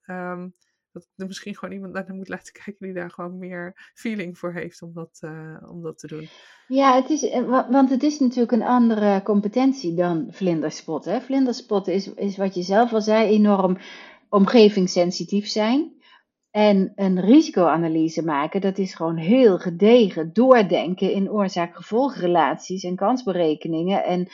dat 0.92 1.09
er 1.16 1.27
misschien 1.27 1.57
gewoon 1.57 1.74
iemand 1.74 1.92
naar 1.92 2.14
moet 2.14 2.29
laten 2.29 2.53
kijken 2.64 2.87
die 2.87 2.92
daar 2.92 3.11
gewoon 3.11 3.38
meer 3.38 3.90
feeling 3.94 4.38
voor 4.38 4.53
heeft 4.53 4.83
om 4.83 4.92
dat, 4.92 5.18
uh, 5.24 5.57
om 5.70 5.83
dat 5.83 5.98
te 5.98 6.07
doen. 6.07 6.29
Ja, 6.68 6.94
het 6.94 7.11
is, 7.11 7.29
eh, 7.29 7.70
want 7.70 7.90
het 7.90 8.03
is 8.03 8.18
natuurlijk 8.18 8.53
een 8.53 8.62
andere 8.62 9.22
competentie 9.22 9.94
dan 9.94 10.27
vlinderspotten. 10.31 11.22
Vlinderspotten 11.22 11.92
is, 11.92 12.14
is 12.14 12.37
wat 12.37 12.55
je 12.55 12.62
zelf 12.62 12.92
al 12.92 13.03
zei, 13.03 13.29
enorm 13.29 13.79
omgevingssensitief 14.29 15.46
zijn. 15.46 15.96
En 16.51 16.92
een 16.94 17.20
risicoanalyse 17.20 18.24
maken, 18.24 18.61
dat 18.61 18.79
is 18.79 18.94
gewoon 18.94 19.16
heel 19.16 19.59
gedegen 19.59 20.33
doordenken 20.33 21.12
in 21.12 21.31
oorzaak-gevolgrelaties 21.31 22.83
en 22.85 22.96
kansberekeningen. 22.96 24.05
En 24.05 24.29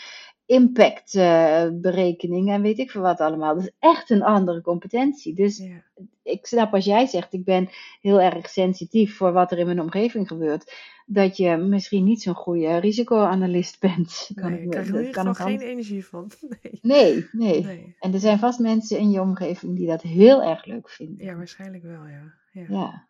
impactberekeningen 0.54 2.48
uh, 2.48 2.54
en 2.54 2.62
weet 2.62 2.78
ik 2.78 2.90
veel 2.90 3.02
wat 3.02 3.20
allemaal. 3.20 3.54
Dat 3.54 3.64
is 3.64 3.72
echt 3.78 4.10
een 4.10 4.22
andere 4.22 4.60
competentie. 4.60 5.34
Dus 5.34 5.62
ik 6.22 6.46
snap 6.46 6.74
als 6.74 6.84
jij 6.84 7.06
zegt, 7.06 7.32
ik 7.32 7.44
ben 7.44 7.68
heel 8.00 8.20
erg 8.20 8.48
sensitief 8.48 9.16
voor 9.16 9.32
wat 9.32 9.52
er 9.52 9.58
in 9.58 9.66
mijn 9.66 9.80
omgeving 9.80 10.28
gebeurt, 10.28 10.74
dat 11.06 11.36
je 11.36 11.56
misschien 11.56 12.04
niet 12.04 12.22
zo'n 12.22 12.34
goede 12.34 12.76
risicoanalist 12.76 13.80
bent. 13.80 14.28
Kan 14.34 14.50
nee, 14.50 14.62
ik 14.62 14.70
krijg 14.70 14.88
er 14.88 15.10
kan 15.10 15.34
geen 15.34 15.60
energie 15.60 16.06
van. 16.06 16.30
Nee. 16.82 17.28
nee. 17.32 17.64
Nee, 17.64 17.96
En 18.00 18.12
er 18.12 18.20
zijn 18.20 18.38
vast 18.38 18.58
mensen 18.58 18.98
in 18.98 19.10
je 19.10 19.20
omgeving 19.20 19.76
die 19.76 19.86
dat 19.86 20.02
heel 20.02 20.42
erg 20.42 20.64
leuk 20.64 20.90
vinden. 20.90 21.24
Ja, 21.24 21.36
waarschijnlijk 21.36 21.82
wel, 21.82 22.06
ja. 22.06 22.34
Ja. 22.52 22.64
ja. 22.68 23.08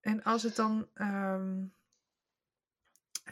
En 0.00 0.22
als 0.22 0.42
het 0.42 0.56
dan... 0.56 0.86
Um 0.94 1.74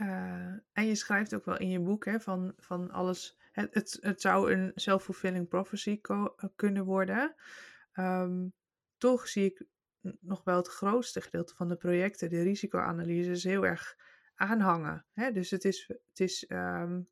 uh, 0.01 0.53
en 0.73 0.87
je 0.87 0.95
schrijft 0.95 1.35
ook 1.35 1.45
wel 1.45 1.59
in 1.59 1.71
je 1.71 1.81
boek 1.81 2.05
hè, 2.05 2.21
van, 2.21 2.53
van 2.57 2.91
alles. 2.91 3.39
Het, 3.53 3.75
het, 3.75 3.99
het 4.01 4.21
zou 4.21 4.53
een 4.53 4.73
self-fulfilling 4.75 5.49
prophecy 5.49 5.99
eh, 6.03 6.27
kunnen 6.57 6.85
worden. 6.85 7.35
Um, 7.95 8.53
toch 8.99 9.29
zie 9.29 9.45
ik 9.45 9.67
nog 10.21 10.45
wel 10.45 10.57
het 10.57 10.69
grootste 10.69 11.21
gedeelte 11.21 11.55
van 11.55 11.69
de 11.69 11.77
projecten, 11.77 12.31
de 12.31 12.43
risicoanalyses, 12.43 13.45
heel 13.45 13.67
erg 13.67 13.97
aanhangen. 14.35 15.07
Hè? 15.13 15.33
Dus 15.33 15.51
het 15.51 15.65
is, 15.65 15.87
het, 15.89 16.21
is, 16.21 16.45
um, 16.49 17.09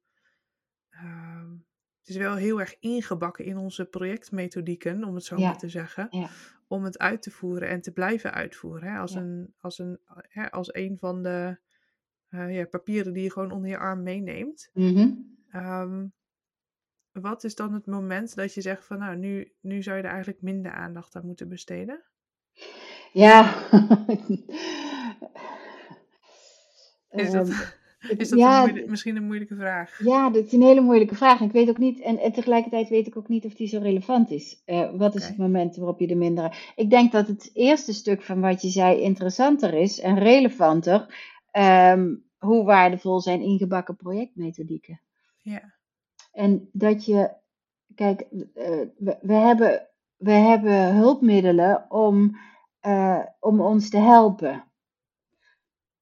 um, 0.91 1.67
het 1.99 2.09
is 2.09 2.17
wel 2.17 2.35
heel 2.35 2.61
erg 2.61 2.79
ingebakken 2.79 3.45
in 3.45 3.57
onze 3.57 3.85
projectmethodieken, 3.85 5.05
om 5.05 5.15
het 5.15 5.25
zo 5.25 5.37
ja. 5.37 5.47
maar 5.47 5.59
te 5.59 5.69
zeggen. 5.69 6.07
Ja. 6.11 6.29
Om 6.67 6.85
het 6.85 6.99
uit 6.99 7.23
te 7.23 7.31
voeren 7.31 7.69
en 7.69 7.81
te 7.81 7.93
blijven 7.93 8.33
uitvoeren. 8.33 8.93
Hè? 8.93 8.99
Als, 8.99 9.13
ja. 9.13 9.21
een, 9.21 9.55
als, 9.59 9.79
een, 9.79 10.01
hè, 10.29 10.51
als 10.51 10.75
een 10.75 10.99
van 10.99 11.23
de 11.23 11.59
uh, 12.35 12.55
ja, 12.55 12.65
papieren 12.65 13.13
die 13.13 13.23
je 13.23 13.33
gewoon 13.33 13.53
onder 13.53 13.71
je 13.71 13.79
arm 13.79 14.03
meeneemt. 14.03 14.71
Mm-hmm. 14.73 15.37
Um, 15.55 16.13
wat 17.13 17.45
is 17.45 17.55
dan 17.55 17.73
het 17.73 17.87
moment 17.87 18.35
dat 18.35 18.55
je 18.55 18.61
zegt 18.61 18.85
van 18.85 18.99
nou, 18.99 19.17
nu, 19.17 19.53
nu 19.61 19.83
zou 19.83 19.97
je 19.97 20.03
er 20.03 20.09
eigenlijk 20.09 20.43
minder 20.43 20.73
aandacht 20.73 21.17
aan 21.17 21.27
moeten 21.27 21.49
besteden? 21.49 22.03
Ja. 23.13 23.55
is 27.11 27.31
dat, 27.31 27.49
ehm, 27.49 27.61
is 28.19 28.29
dat 28.29 28.39
ja, 28.39 28.69
een 28.69 28.85
misschien 28.91 29.17
een 29.17 29.27
moeilijke 29.27 29.55
vraag? 29.55 30.05
Ja, 30.05 30.31
dat 30.31 30.45
is 30.45 30.53
een 30.53 30.63
hele 30.63 30.81
moeilijke 30.81 31.15
vraag. 31.15 31.41
Ik 31.41 31.53
weet 31.53 31.69
ook 31.69 31.79
niet, 31.79 32.01
en, 32.01 32.19
en 32.19 32.33
tegelijkertijd 32.33 32.89
weet 32.89 33.07
ik 33.07 33.17
ook 33.17 33.29
niet 33.29 33.45
of 33.45 33.55
die 33.55 33.69
zo 33.69 33.79
relevant 33.79 34.31
is. 34.31 34.63
Uh, 34.67 34.91
wat 34.95 35.15
is 35.15 35.27
het 35.27 35.37
moment 35.37 35.77
waarop 35.77 36.01
je 36.01 36.07
er 36.07 36.17
minder. 36.17 36.73
Ik 36.77 36.91
denk 36.91 37.13
dat 37.13 37.27
het 37.27 37.51
eerste 37.55 37.93
stuk 37.93 38.23
van 38.23 38.41
wat 38.41 38.63
je 38.63 38.69
zei 38.69 39.01
interessanter 39.01 39.75
is 39.75 40.01
en 40.01 40.19
relevanter. 40.19 41.31
Um, 41.53 42.31
hoe 42.39 42.65
waardevol 42.65 43.21
zijn 43.21 43.41
ingebakken 43.41 43.97
projectmethodieken. 43.97 45.01
Ja. 45.37 45.75
En 46.33 46.69
dat 46.73 47.05
je, 47.05 47.35
kijk, 47.95 48.27
uh, 48.31 48.45
we, 48.97 49.19
we, 49.21 49.33
hebben, 49.33 49.89
we 50.17 50.31
hebben 50.31 50.95
hulpmiddelen 50.95 51.91
om, 51.91 52.37
uh, 52.87 53.25
om 53.41 53.61
ons 53.61 53.91
te 53.91 53.99
helpen. 53.99 54.65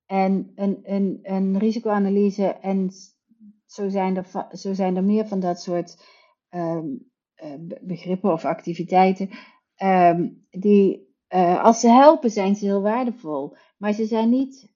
En 0.07 0.53
een, 0.55 0.81
een, 0.83 1.19
een 1.23 1.59
risicoanalyse, 1.59 2.47
en 2.47 2.91
zo 3.67 3.89
zijn, 3.89 4.17
er, 4.17 4.49
zo 4.53 4.75
zijn 4.75 4.97
er 4.97 5.05
meer 5.05 5.27
van 5.27 5.41
dat 5.41 5.61
soort 5.61 6.05
um, 6.51 7.11
uh, 7.45 7.77
begrippen 7.81 8.33
of 8.33 8.45
activiteiten, 8.45 9.31
um, 9.83 10.47
die 10.51 11.09
als 11.63 11.81
ze 11.81 11.89
helpen 11.89 12.31
zijn 12.31 12.57
ze 12.57 12.65
heel 12.65 12.83
waardevol. 12.83 13.57
Maar 13.77 13.93
ze 13.93 14.05
zijn 14.05 14.31
niet 14.31 14.70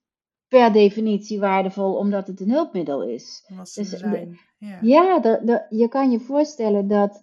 per 0.55 0.73
definitie 0.73 1.41
waardevol 1.41 1.95
omdat 1.95 2.27
het 2.27 2.41
een 2.41 2.51
hulpmiddel 2.51 3.03
is. 3.03 3.45
Dus, 3.75 3.89
zijn. 3.89 4.39
Ja, 4.59 4.79
ja 4.83 5.19
de, 5.19 5.41
de, 5.45 5.67
je 5.69 5.89
kan 5.89 6.11
je 6.11 6.21
voorstellen 6.21 6.89
dat, 6.89 7.23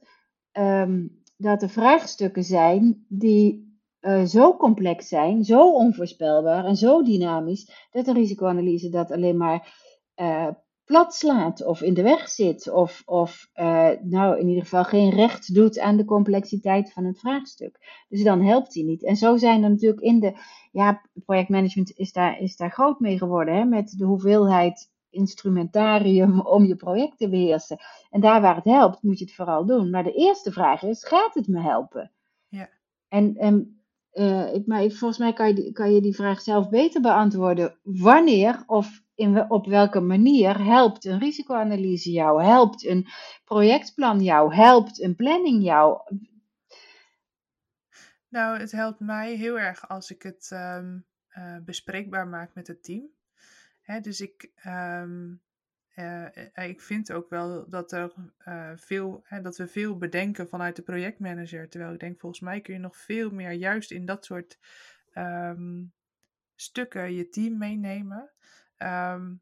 um, 0.51 1.21
dat 1.37 1.61
er 1.61 1.69
vraagstukken 1.69 2.43
zijn 2.43 3.05
die 3.07 3.79
uh, 4.01 4.23
zo 4.23 4.57
complex 4.57 5.07
zijn, 5.07 5.43
zo 5.43 5.73
onvoorspelbaar 5.73 6.65
en 6.65 6.75
zo 6.75 7.03
dynamisch, 7.03 7.87
dat 7.91 8.07
een 8.07 8.13
risicoanalyse 8.13 8.89
dat 8.89 9.11
alleen 9.11 9.37
maar 9.37 9.73
uh, 10.15 10.47
plat 10.91 11.13
slaat 11.13 11.65
of 11.65 11.81
in 11.81 11.93
de 11.93 12.01
weg 12.01 12.29
zit 12.29 12.71
of, 12.71 13.01
of 13.05 13.47
uh, 13.55 13.89
nou 14.01 14.39
in 14.39 14.47
ieder 14.47 14.63
geval 14.63 14.83
geen 14.83 15.09
recht 15.09 15.53
doet 15.53 15.79
aan 15.79 15.97
de 15.97 16.05
complexiteit 16.05 16.93
van 16.93 17.05
het 17.05 17.19
vraagstuk. 17.19 18.03
Dus 18.09 18.23
dan 18.23 18.41
helpt 18.41 18.73
hij 18.73 18.83
niet. 18.83 19.03
En 19.05 19.15
zo 19.15 19.37
zijn 19.37 19.63
er 19.63 19.69
natuurlijk 19.69 20.01
in 20.01 20.19
de, 20.19 20.33
ja, 20.71 21.01
projectmanagement 21.25 21.91
is 21.97 22.11
daar, 22.11 22.39
is 22.39 22.55
daar 22.55 22.71
groot 22.71 22.99
mee 22.99 23.17
geworden, 23.17 23.55
hè, 23.55 23.65
met 23.65 23.93
de 23.97 24.05
hoeveelheid 24.05 24.91
instrumentarium 25.09 26.41
om 26.41 26.65
je 26.65 26.75
project 26.75 27.17
te 27.17 27.29
beheersen. 27.29 27.77
En 28.09 28.21
daar 28.21 28.41
waar 28.41 28.55
het 28.55 28.65
helpt, 28.65 29.03
moet 29.03 29.19
je 29.19 29.25
het 29.25 29.33
vooral 29.33 29.65
doen. 29.65 29.89
Maar 29.89 30.03
de 30.03 30.13
eerste 30.13 30.51
vraag 30.51 30.83
is, 30.83 31.05
gaat 31.05 31.33
het 31.33 31.47
me 31.47 31.61
helpen? 31.61 32.11
Ja. 32.47 32.69
En, 33.07 33.35
en 33.35 33.83
uh, 34.13 34.53
ik, 34.53 34.67
maar 34.67 34.89
volgens 34.89 35.17
mij 35.17 35.33
kan 35.33 35.55
je, 35.55 35.71
kan 35.71 35.93
je 35.93 36.01
die 36.01 36.15
vraag 36.15 36.41
zelf 36.41 36.69
beter 36.69 37.01
beantwoorden. 37.01 37.79
Wanneer 37.83 38.63
of 38.67 39.01
in, 39.21 39.49
op 39.49 39.65
welke 39.65 39.99
manier 39.99 40.63
helpt 40.63 41.05
een 41.05 41.19
risicoanalyse 41.19 42.11
jou? 42.11 42.43
Helpt 42.43 42.85
een 42.85 43.07
projectplan 43.45 44.23
jou? 44.23 44.53
Helpt 44.53 45.01
een 45.01 45.15
planning 45.15 45.63
jou? 45.63 46.01
Nou, 48.27 48.59
het 48.59 48.71
helpt 48.71 48.99
mij 48.99 49.35
heel 49.35 49.59
erg 49.59 49.89
als 49.89 50.11
ik 50.11 50.21
het 50.21 50.49
um, 50.53 51.05
uh, 51.37 51.57
bespreekbaar 51.65 52.27
maak 52.27 52.53
met 52.53 52.67
het 52.67 52.83
team. 52.83 53.09
Hè, 53.81 53.99
dus 53.99 54.21
ik, 54.21 54.51
um, 54.65 55.41
uh, 55.95 56.25
ik 56.53 56.81
vind 56.81 57.11
ook 57.11 57.29
wel 57.29 57.69
dat, 57.69 57.91
er, 57.91 58.13
veel, 58.75 59.21
hè, 59.23 59.41
dat 59.41 59.57
we 59.57 59.67
veel 59.67 59.97
bedenken 59.97 60.47
vanuit 60.47 60.75
de 60.75 60.81
projectmanager. 60.81 61.69
Terwijl 61.69 61.93
ik 61.93 61.99
denk, 61.99 62.19
volgens 62.19 62.41
mij 62.41 62.61
kun 62.61 62.73
je 62.73 62.79
nog 62.79 62.97
veel 62.97 63.29
meer 63.29 63.51
juist 63.51 63.91
in 63.91 64.05
dat 64.05 64.25
soort 64.25 64.57
ehm, 65.11 65.83
stukken 66.55 67.13
je 67.13 67.29
team 67.29 67.57
meenemen. 67.57 68.29
Ehm, 68.81 69.33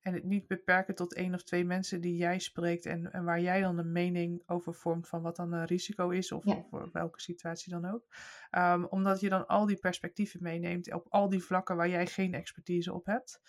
en 0.00 0.14
het 0.14 0.24
niet 0.24 0.46
beperken 0.46 0.94
tot 0.94 1.14
één 1.14 1.34
of 1.34 1.42
twee 1.42 1.64
mensen 1.64 2.00
die 2.00 2.16
jij 2.16 2.38
spreekt 2.38 2.86
en, 2.86 3.12
en 3.12 3.24
waar 3.24 3.40
jij 3.40 3.60
dan 3.60 3.78
een 3.78 3.92
mening 3.92 4.42
over 4.46 4.74
vormt 4.74 5.08
van 5.08 5.22
wat 5.22 5.36
dan 5.36 5.52
een 5.52 5.64
risico 5.64 6.10
is 6.10 6.32
of, 6.32 6.44
of 6.44 6.92
welke 6.92 7.20
situatie 7.20 7.72
dan 7.72 7.84
ook. 7.84 8.06
Um, 8.50 8.84
omdat 8.84 9.20
je 9.20 9.28
dan 9.28 9.46
al 9.46 9.66
die 9.66 9.76
perspectieven 9.76 10.42
meeneemt 10.42 10.92
op 10.92 11.06
al 11.08 11.28
die 11.28 11.42
vlakken 11.42 11.76
waar 11.76 11.88
jij 11.88 12.06
geen 12.06 12.34
expertise 12.34 12.92
op 12.92 13.06
hebt. 13.06 13.40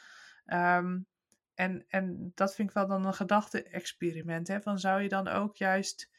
Um, 0.46 1.06
en, 1.54 1.86
en 1.88 2.32
dat 2.36 2.56
vind 2.56 2.70
ik 2.70 2.76
wel 2.76 2.88
dan 2.88 3.06
een 3.06 3.14
gedachte-experiment. 3.14 4.48
Hè? 4.48 4.62
Van 4.62 4.80
zou 4.80 5.02
je 5.02 5.10
dan 5.10 5.28
ook 5.28 5.56
juist 5.56 6.10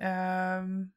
um, 0.00 0.94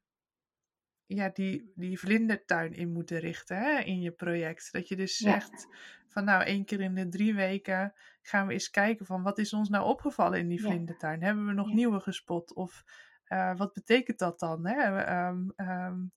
ja, 1.14 1.28
die, 1.28 1.72
die 1.74 1.98
vlindertuin 1.98 2.72
in 2.72 2.92
moeten 2.92 3.18
richten 3.18 3.56
hè, 3.56 3.78
in 3.78 4.00
je 4.00 4.10
project. 4.10 4.72
Dat 4.72 4.88
je 4.88 4.96
dus 4.96 5.16
zegt 5.16 5.66
van 6.08 6.24
nou, 6.24 6.42
één 6.44 6.64
keer 6.64 6.80
in 6.80 6.94
de 6.94 7.08
drie 7.08 7.34
weken 7.34 7.92
gaan 8.22 8.46
we 8.46 8.52
eens 8.52 8.70
kijken 8.70 9.06
van 9.06 9.22
wat 9.22 9.38
is 9.38 9.52
ons 9.52 9.68
nou 9.68 9.84
opgevallen 9.84 10.38
in 10.38 10.48
die 10.48 10.60
vlindertuin? 10.60 11.22
Hebben 11.22 11.46
we 11.46 11.52
nog 11.52 11.72
nieuwe 11.72 12.00
gespot? 12.00 12.54
Of 12.54 12.84
uh, 13.28 13.56
wat 13.56 13.72
betekent 13.72 14.18
dat 14.18 14.38
dan? 14.38 14.66
Hè? 14.66 15.06
Um, 15.28 15.52
um, 15.56 16.12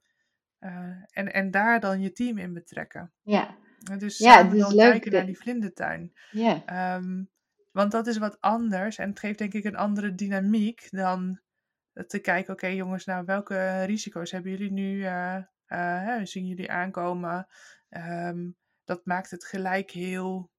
uh, 0.59 0.69
en, 1.09 1.33
en 1.33 1.51
daar 1.51 1.79
dan 1.79 2.01
je 2.01 2.11
team 2.11 2.37
in 2.37 2.53
betrekken. 2.53 3.11
Ja. 3.21 3.57
Dus 3.97 4.17
ja, 4.17 4.43
dus 4.43 4.59
dan 4.59 4.75
leuk. 4.75 4.91
kijken 4.91 5.11
naar 5.11 5.25
die 5.25 5.37
vlindertuin. 5.37 6.13
Ja. 6.31 6.95
Um, 6.95 7.29
want 7.71 7.91
dat 7.91 8.07
is 8.07 8.17
wat 8.17 8.41
anders 8.41 8.97
en 8.97 9.09
het 9.09 9.19
geeft 9.19 9.37
denk 9.37 9.53
ik 9.53 9.63
een 9.63 9.75
andere 9.75 10.15
dynamiek 10.15 10.87
dan 10.89 11.39
te 12.07 12.19
kijken, 12.19 12.53
oké 12.53 12.67
jongens, 12.67 13.05
nou 13.05 13.25
welke 13.25 13.83
risico's 13.83 14.31
hebben 14.31 14.51
jullie 14.51 14.71
nu, 14.71 14.97
uh, 14.97 15.37
uh, 15.67 16.19
zien 16.23 16.47
jullie 16.47 16.71
aankomen? 16.71 17.47
Um, 17.89 18.57
dat 18.83 19.05
maakt 19.05 19.31
het 19.31 19.45
gelijk 19.45 19.91
heel 19.91 20.51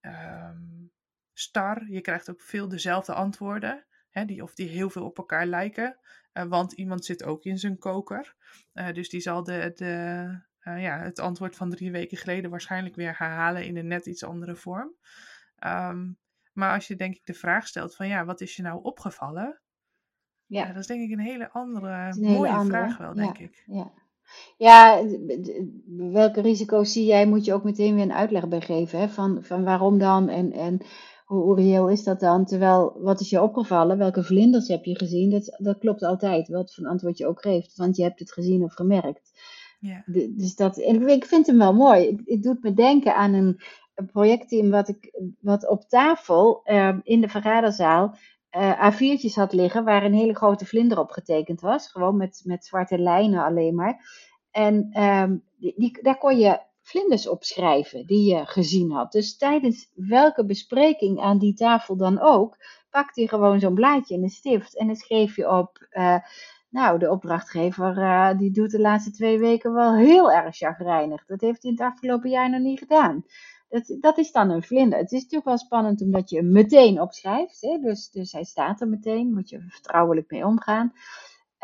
um, 0.00 0.92
star. 1.32 1.88
Je 1.88 2.00
krijgt 2.00 2.30
ook 2.30 2.40
veel 2.40 2.68
dezelfde 2.68 3.14
antwoorden, 3.14 3.86
hè, 4.10 4.24
die, 4.24 4.42
of 4.42 4.54
die 4.54 4.68
heel 4.68 4.90
veel 4.90 5.04
op 5.04 5.18
elkaar 5.18 5.46
lijken. 5.46 5.98
Want 6.32 6.72
iemand 6.72 7.04
zit 7.04 7.24
ook 7.24 7.44
in 7.44 7.58
zijn 7.58 7.78
koker. 7.78 8.34
dus 8.72 9.08
die 9.08 9.20
zal 9.20 9.42
de, 9.44 9.72
de, 9.74 10.72
ja, 10.80 10.98
het 10.98 11.18
antwoord 11.18 11.56
van 11.56 11.70
drie 11.70 11.90
weken 11.90 12.16
geleden 12.16 12.50
waarschijnlijk 12.50 12.94
weer 12.94 13.18
herhalen 13.18 13.64
in 13.64 13.76
een 13.76 13.86
net 13.86 14.06
iets 14.06 14.24
andere 14.24 14.56
vorm. 14.56 14.96
Um, 15.66 16.18
maar 16.52 16.72
als 16.72 16.86
je 16.86 16.96
denk 16.96 17.14
ik 17.14 17.26
de 17.26 17.34
vraag 17.34 17.66
stelt 17.66 17.96
van 17.96 18.08
ja, 18.08 18.24
wat 18.24 18.40
is 18.40 18.56
je 18.56 18.62
nou 18.62 18.82
opgevallen? 18.82 19.60
Ja, 20.46 20.66
ja 20.66 20.72
dat 20.72 20.76
is 20.76 20.86
denk 20.86 21.02
ik 21.02 21.10
een 21.10 21.24
hele 21.24 21.52
andere, 21.52 22.10
een 22.10 22.20
mooie 22.20 22.34
hele 22.34 22.48
andere. 22.48 22.78
vraag 22.78 22.96
wel, 22.96 23.14
denk 23.14 23.36
ja, 23.36 23.44
ik. 23.44 23.64
Ja. 23.66 23.92
ja, 24.56 25.04
welke 25.86 26.40
risico's 26.40 26.92
zie 26.92 27.04
jij, 27.04 27.26
moet 27.26 27.44
je 27.44 27.52
ook 27.52 27.64
meteen 27.64 27.94
weer 27.94 28.02
een 28.02 28.12
uitleg 28.12 28.48
bij 28.48 28.60
geven. 28.60 28.98
Hè? 28.98 29.08
Van, 29.08 29.38
van 29.42 29.64
waarom 29.64 29.98
dan 29.98 30.28
en, 30.28 30.52
en 30.52 30.80
hoe, 31.24 31.56
reëel 31.56 31.88
is 31.88 32.04
dat 32.04 32.20
dan? 32.20 32.44
Terwijl, 32.44 32.96
wat 33.00 33.20
is 33.20 33.30
je 33.30 33.42
opgevallen? 33.42 33.98
Welke 33.98 34.22
vlinders 34.22 34.68
heb 34.68 34.84
je 34.84 34.98
gezien? 34.98 35.30
Dat, 35.30 35.56
dat 35.58 35.78
klopt 35.78 36.02
altijd, 36.02 36.48
wat 36.48 36.74
voor 36.74 36.86
antwoord 36.86 37.18
je 37.18 37.26
ook 37.26 37.42
geeft. 37.42 37.76
Want 37.76 37.96
je 37.96 38.02
hebt 38.02 38.18
het 38.18 38.32
gezien 38.32 38.62
of 38.62 38.74
gemerkt. 38.74 39.32
Ja. 39.80 40.02
dus 40.36 40.56
dat, 40.56 40.78
en 40.78 41.08
ik 41.08 41.24
vind 41.24 41.46
hem 41.46 41.58
wel 41.58 41.74
mooi. 41.74 42.22
Het, 42.24 42.42
doet 42.42 42.62
me 42.62 42.74
denken 42.74 43.16
aan 43.16 43.32
een, 43.32 43.60
een 43.94 44.06
projectteam 44.06 44.70
wat, 44.70 44.88
ik, 44.88 45.20
wat 45.40 45.68
op 45.68 45.88
tafel 45.88 46.60
uh, 46.64 46.96
in 47.02 47.20
de 47.20 47.28
vergaderzaal 47.28 48.16
uh, 48.56 48.92
A4'tjes 48.92 49.34
had 49.34 49.52
liggen 49.52 49.84
waar 49.84 50.04
een 50.04 50.14
hele 50.14 50.34
grote 50.34 50.66
vlinder 50.66 50.98
op 50.98 51.10
getekend 51.10 51.60
was. 51.60 51.88
Gewoon 51.88 52.16
met, 52.16 52.42
met 52.44 52.64
zwarte 52.64 52.98
lijnen 52.98 53.44
alleen 53.44 53.74
maar. 53.74 54.22
En 54.50 55.02
um, 55.02 55.44
die, 55.56 56.02
daar 56.02 56.18
kon 56.18 56.38
je 56.38 56.60
vlinders 56.82 57.28
op 57.28 57.44
schrijven 57.44 58.06
die 58.06 58.34
je 58.34 58.46
gezien 58.46 58.90
had. 58.90 59.12
Dus 59.12 59.36
tijdens 59.36 59.90
welke 59.94 60.44
bespreking 60.44 61.20
aan 61.20 61.38
die 61.38 61.54
tafel 61.54 61.96
dan 61.96 62.20
ook, 62.20 62.56
pakte 62.90 63.20
hij 63.20 63.28
gewoon 63.28 63.60
zo'n 63.60 63.74
blaadje 63.74 64.14
en 64.14 64.22
een 64.22 64.28
stift 64.28 64.78
en 64.78 64.86
dan 64.86 64.96
schreef 64.96 65.36
je 65.36 65.50
op. 65.50 65.86
Uh, 65.90 66.16
nou, 66.68 66.98
de 66.98 67.10
opdrachtgever 67.10 67.98
uh, 67.98 68.38
die 68.38 68.50
doet 68.50 68.70
de 68.70 68.80
laatste 68.80 69.10
twee 69.10 69.38
weken 69.38 69.72
wel 69.72 69.94
heel 69.94 70.32
erg 70.32 70.56
chagrijnig. 70.56 71.24
Dat 71.26 71.40
heeft 71.40 71.62
hij 71.62 71.70
in 71.70 71.76
het 71.78 71.92
afgelopen 71.92 72.30
jaar 72.30 72.50
nog 72.50 72.60
niet 72.60 72.78
gedaan. 72.78 73.24
Dat, 73.68 73.96
dat 74.00 74.18
is 74.18 74.32
dan 74.32 74.50
een 74.50 74.62
vlinder. 74.62 74.98
Het 74.98 75.12
is 75.12 75.20
natuurlijk 75.20 75.44
wel 75.44 75.58
spannend 75.58 76.00
omdat 76.00 76.30
je 76.30 76.36
hem 76.36 76.52
meteen 76.52 77.00
opschrijft. 77.00 77.60
Hè? 77.60 77.78
Dus, 77.78 78.10
dus 78.10 78.32
hij 78.32 78.44
staat 78.44 78.80
er 78.80 78.88
meteen. 78.88 79.32
Moet 79.32 79.48
je 79.48 79.64
vertrouwelijk 79.68 80.30
mee 80.30 80.46
omgaan. 80.46 80.92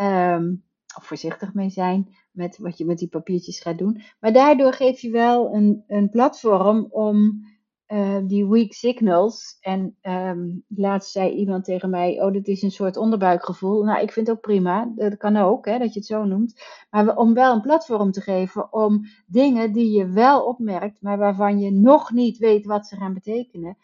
Um, 0.01 0.65
of 0.97 1.05
voorzichtig 1.05 1.55
mee 1.55 1.71
zijn 1.71 2.17
met 2.31 2.59
wat 2.59 2.79
je 2.79 2.85
met 2.85 2.99
die 2.99 3.09
papiertjes 3.09 3.61
gaat 3.61 3.79
doen. 3.79 4.03
Maar 4.21 4.33
daardoor 4.33 4.73
geef 4.73 5.01
je 5.01 5.11
wel 5.11 5.55
een, 5.55 5.85
een 5.87 6.11
platform 6.11 6.87
om 6.91 7.45
uh, 7.93 8.19
die 8.23 8.47
weak 8.47 8.73
signals. 8.73 9.57
En 9.61 9.97
um, 10.03 10.65
laatst 10.69 11.11
zei 11.11 11.31
iemand 11.31 11.65
tegen 11.65 11.91
mij: 11.91 12.23
Oh, 12.23 12.33
dit 12.33 12.49
is 12.49 12.63
een 12.63 12.71
soort 12.71 12.97
onderbuikgevoel. 12.97 13.85
Nou, 13.85 14.01
ik 14.03 14.13
vind 14.13 14.27
het 14.27 14.37
ook 14.37 14.43
prima. 14.43 14.93
Dat 14.95 15.17
kan 15.17 15.37
ook, 15.37 15.67
hè, 15.67 15.79
dat 15.79 15.93
je 15.93 15.99
het 15.99 16.09
zo 16.09 16.25
noemt. 16.25 16.63
Maar 16.91 17.17
om 17.17 17.35
wel 17.35 17.55
een 17.55 17.61
platform 17.61 18.11
te 18.11 18.21
geven 18.21 18.73
om 18.73 19.05
dingen 19.27 19.73
die 19.73 19.97
je 19.97 20.09
wel 20.09 20.45
opmerkt, 20.45 21.03
maar 21.03 21.19
waarvan 21.19 21.61
je 21.61 21.71
nog 21.71 22.11
niet 22.11 22.39
weet 22.39 22.67
wat 22.67 22.87
ze 22.87 22.97
gaan 22.97 23.15
betekenen, 23.15 23.77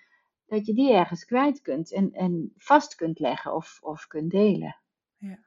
dat 0.47 0.67
je 0.67 0.75
die 0.75 0.93
ergens 0.93 1.25
kwijt 1.25 1.61
kunt 1.61 1.93
en, 1.93 2.13
en 2.13 2.53
vast 2.57 2.95
kunt 2.95 3.19
leggen 3.19 3.55
of, 3.55 3.79
of 3.83 4.07
kunt 4.07 4.31
delen. 4.31 4.77
Ja. 5.17 5.39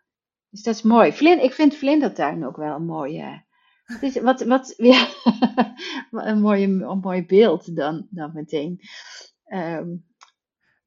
Dus 0.50 0.64
dat 0.64 0.76
is 0.76 0.82
mooi. 0.82 1.12
Vlin, 1.14 1.44
ik 1.44 1.54
vind 1.54 1.76
Vlindertuin 1.76 2.46
ook 2.46 2.58
wel 2.58 2.76
een 2.76 2.86
mooie 2.86 3.44
het 3.90 4.04
is 4.04 4.22
wat, 4.22 4.42
wat, 4.42 4.74
ja, 4.92 5.14
een, 6.12 6.42
mooie, 6.42 6.68
een 6.68 7.00
mooi 7.00 7.26
beeld 7.26 7.76
dan, 7.76 8.08
dan 8.10 8.32
meteen. 8.34 8.82
Um, 9.46 10.08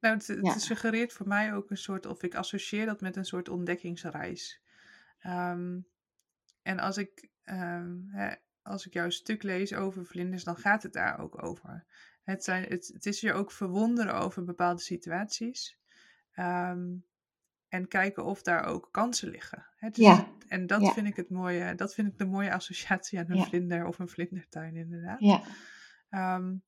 nou, 0.00 0.14
het, 0.14 0.26
het 0.26 0.46
ja. 0.46 0.58
suggereert 0.58 1.12
voor 1.12 1.28
mij 1.28 1.54
ook 1.54 1.70
een 1.70 1.76
soort, 1.76 2.06
of 2.06 2.22
ik 2.22 2.34
associeer 2.34 2.86
dat 2.86 3.00
met 3.00 3.16
een 3.16 3.24
soort 3.24 3.48
ontdekkingsreis. 3.48 4.60
Um, 5.26 5.86
en 6.62 6.78
als 6.78 6.96
ik, 6.96 7.28
um, 7.44 8.08
hè, 8.10 8.34
als 8.62 8.86
ik 8.86 8.92
jouw 8.92 9.10
stuk 9.10 9.42
lees 9.42 9.74
over 9.74 10.06
vlinders, 10.06 10.44
dan 10.44 10.56
gaat 10.56 10.82
het 10.82 10.92
daar 10.92 11.18
ook 11.18 11.42
over. 11.44 11.84
Het, 12.22 12.44
zijn, 12.44 12.64
het, 12.68 12.90
het 12.92 13.06
is 13.06 13.20
je 13.20 13.32
ook 13.32 13.52
verwonderen 13.52 14.14
over 14.14 14.44
bepaalde 14.44 14.82
situaties. 14.82 15.78
Um, 16.34 17.04
en 17.68 17.88
kijken 17.88 18.24
of 18.24 18.42
daar 18.42 18.64
ook 18.64 18.88
kansen 18.90 19.30
liggen. 19.30 19.66
Hè? 19.76 19.88
Dus 19.90 20.04
ja. 20.04 20.31
En 20.52 20.66
dat 20.66 20.92
vind 20.92 21.06
ik 21.06 21.16
het 21.16 21.30
mooie, 21.30 21.74
dat 21.74 21.94
vind 21.94 22.08
ik 22.08 22.18
de 22.18 22.26
mooie 22.26 22.52
associatie 22.52 23.18
aan 23.18 23.30
een 23.30 23.36
ja. 23.36 23.44
vlinder 23.44 23.86
of 23.86 23.98
een 23.98 24.08
vlindertuin 24.08 24.76
inderdaad. 24.76 25.20
Ja. 25.20 25.42
Um, 26.36 26.62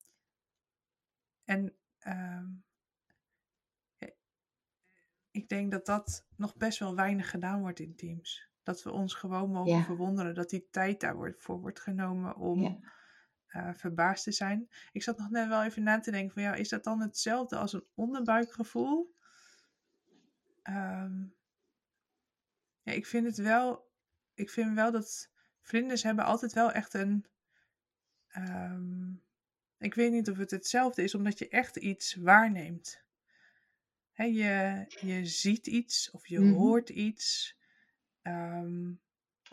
en 1.45 1.75
um, 2.07 2.65
ik 5.31 5.49
denk 5.49 5.71
dat 5.71 5.87
dat 5.87 6.27
nog 6.37 6.57
best 6.57 6.79
wel 6.79 6.95
weinig 6.95 7.31
gedaan 7.31 7.61
wordt 7.61 7.81
in 7.81 7.97
teams. 7.97 8.49
Dat 8.63 8.83
we 8.83 8.91
ons 8.91 9.15
gewoon 9.15 9.51
mogen 9.51 9.77
ja. 9.77 9.83
verwonderen 9.83 10.35
dat 10.35 10.51
die 10.51 10.69
tijd 10.71 11.01
daarvoor 11.01 11.35
voor 11.39 11.61
wordt 11.61 11.81
genomen 11.81 12.37
om 12.37 12.85
uh, 13.49 13.73
verbaasd 13.73 14.25
te 14.25 14.33
zijn. 14.33 14.69
Ik 14.93 15.03
zat 15.03 15.19
nog 15.19 15.31
net 15.31 15.49
wel 15.49 15.63
even 15.65 15.83
na 15.83 16.01
te 16.01 16.11
denken 16.11 16.33
van 16.33 16.43
ja, 16.43 16.55
is 16.55 16.69
dat 16.69 16.85
dan 16.85 17.01
hetzelfde 17.01 17.57
als 17.57 17.73
een 17.73 17.87
onderbuikgevoel? 17.95 19.15
Um, 20.63 21.35
ja, 22.85 22.93
ik 22.93 23.07
vind 23.07 23.27
het 23.27 23.37
wel. 23.37 23.93
Ik 24.35 24.51
vind 24.51 24.75
wel 24.75 24.93
dat 24.93 25.31
vlinders 25.61 26.03
hebben 26.03 26.25
altijd 26.25 26.53
wel 26.53 26.73
echt 26.73 26.95
een. 26.95 27.27
Um, 28.37 29.23
ik 29.79 29.95
weet 29.95 30.13
niet 30.13 30.31
of 30.31 30.37
het 30.37 30.51
hetzelfde 30.51 31.03
is, 31.03 31.15
omdat 31.15 31.39
je 31.39 31.49
echt 31.49 31.77
iets 31.77 32.15
waarneemt. 32.15 33.03
He, 34.13 34.25
je, 34.25 34.85
je 35.01 35.27
ziet 35.27 35.67
iets 35.67 36.11
of 36.11 36.27
je 36.27 36.39
mm 36.39 36.45
-hmm. 36.45 36.55
hoort 36.55 36.89
iets. 36.89 37.57
Um, 38.23 39.01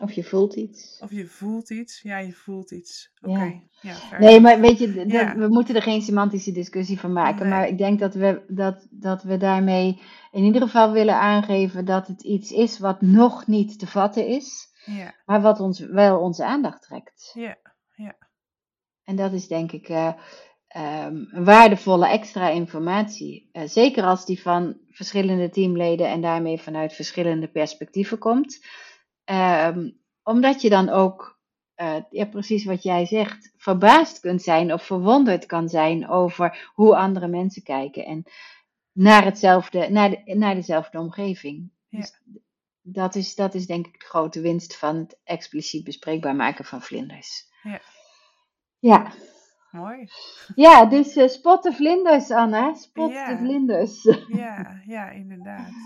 of 0.02 0.12
je 0.12 0.24
voelt 0.24 0.54
iets. 0.54 0.98
Of 1.02 1.10
je 1.10 1.26
voelt 1.26 1.70
iets. 1.70 2.00
Ja, 2.00 2.18
je 2.18 2.32
voelt 2.32 2.70
iets. 2.70 3.12
Oké. 3.20 3.30
Okay. 3.30 3.68
Ja. 3.80 3.96
ja 4.10 4.18
nee, 4.18 4.40
maar 4.40 4.60
weet 4.60 4.78
je, 4.78 5.04
ja. 5.06 5.36
we 5.36 5.48
moeten 5.48 5.74
er 5.74 5.82
geen 5.82 6.02
semantische 6.02 6.52
discussie 6.52 7.00
van 7.00 7.12
maken. 7.12 7.48
Nee. 7.48 7.48
Maar 7.48 7.68
ik 7.68 7.78
denk 7.78 7.98
dat 7.98 8.14
we, 8.14 8.44
dat, 8.48 8.86
dat 8.90 9.22
we 9.22 9.36
daarmee 9.36 10.00
in 10.30 10.44
ieder 10.44 10.62
geval 10.62 10.92
willen 10.92 11.14
aangeven 11.14 11.84
dat 11.84 12.06
het 12.06 12.22
iets 12.22 12.50
is 12.50 12.78
wat 12.78 13.00
nog 13.00 13.46
niet 13.46 13.78
te 13.78 13.86
vatten 13.86 14.26
is. 14.26 14.70
Ja. 14.84 15.14
Maar 15.24 15.40
wat 15.40 15.60
ons 15.60 15.78
wel 15.78 16.20
onze 16.20 16.44
aandacht 16.44 16.82
trekt. 16.82 17.30
Ja, 17.34 17.56
ja. 17.94 18.16
En 19.04 19.16
dat 19.16 19.32
is 19.32 19.48
denk 19.48 19.72
ik 19.72 19.88
uh, 19.88 20.12
um, 20.76 21.28
waardevolle 21.44 22.08
extra 22.08 22.48
informatie. 22.48 23.48
Uh, 23.52 23.62
zeker 23.66 24.04
als 24.04 24.26
die 24.26 24.42
van 24.42 24.76
verschillende 24.90 25.50
teamleden 25.50 26.08
en 26.08 26.20
daarmee 26.20 26.60
vanuit 26.60 26.92
verschillende 26.92 27.48
perspectieven 27.48 28.18
komt. 28.18 28.60
Um, 29.24 30.00
omdat 30.22 30.62
je 30.62 30.68
dan 30.68 30.88
ook, 30.88 31.40
uh, 31.76 31.96
ja, 32.10 32.24
precies 32.24 32.64
wat 32.64 32.82
jij 32.82 33.06
zegt, 33.06 33.52
verbaasd 33.56 34.20
kunt 34.20 34.42
zijn 34.42 34.72
of 34.72 34.82
verwonderd 34.82 35.46
kan 35.46 35.68
zijn 35.68 36.08
over 36.08 36.70
hoe 36.74 36.96
andere 36.96 37.28
mensen 37.28 37.62
kijken 37.62 38.04
en 38.04 38.24
naar, 38.92 39.24
hetzelfde, 39.24 39.88
naar, 39.90 40.10
de, 40.10 40.34
naar 40.34 40.54
dezelfde 40.54 40.98
omgeving. 40.98 41.70
Ja. 41.88 41.98
Dus 41.98 42.20
dat, 42.80 43.14
is, 43.14 43.34
dat 43.34 43.54
is 43.54 43.66
denk 43.66 43.86
ik 43.86 44.00
de 44.00 44.06
grote 44.06 44.40
winst 44.40 44.76
van 44.76 44.96
het 44.96 45.18
expliciet 45.24 45.84
bespreekbaar 45.84 46.36
maken 46.36 46.64
van 46.64 46.82
vlinders. 46.82 47.50
Ja. 47.62 47.80
Ja. 48.78 49.12
Mooi. 49.70 50.10
Ja, 50.54 50.84
dus 50.84 51.16
uh, 51.16 51.28
spot 51.28 51.62
de 51.62 51.72
vlinders, 51.72 52.30
Anna. 52.30 52.74
Spot 52.74 53.12
de 53.12 53.36
vlinders. 53.38 54.02
Ja, 54.28 54.82
ja, 54.86 55.10
inderdaad. 55.10 55.68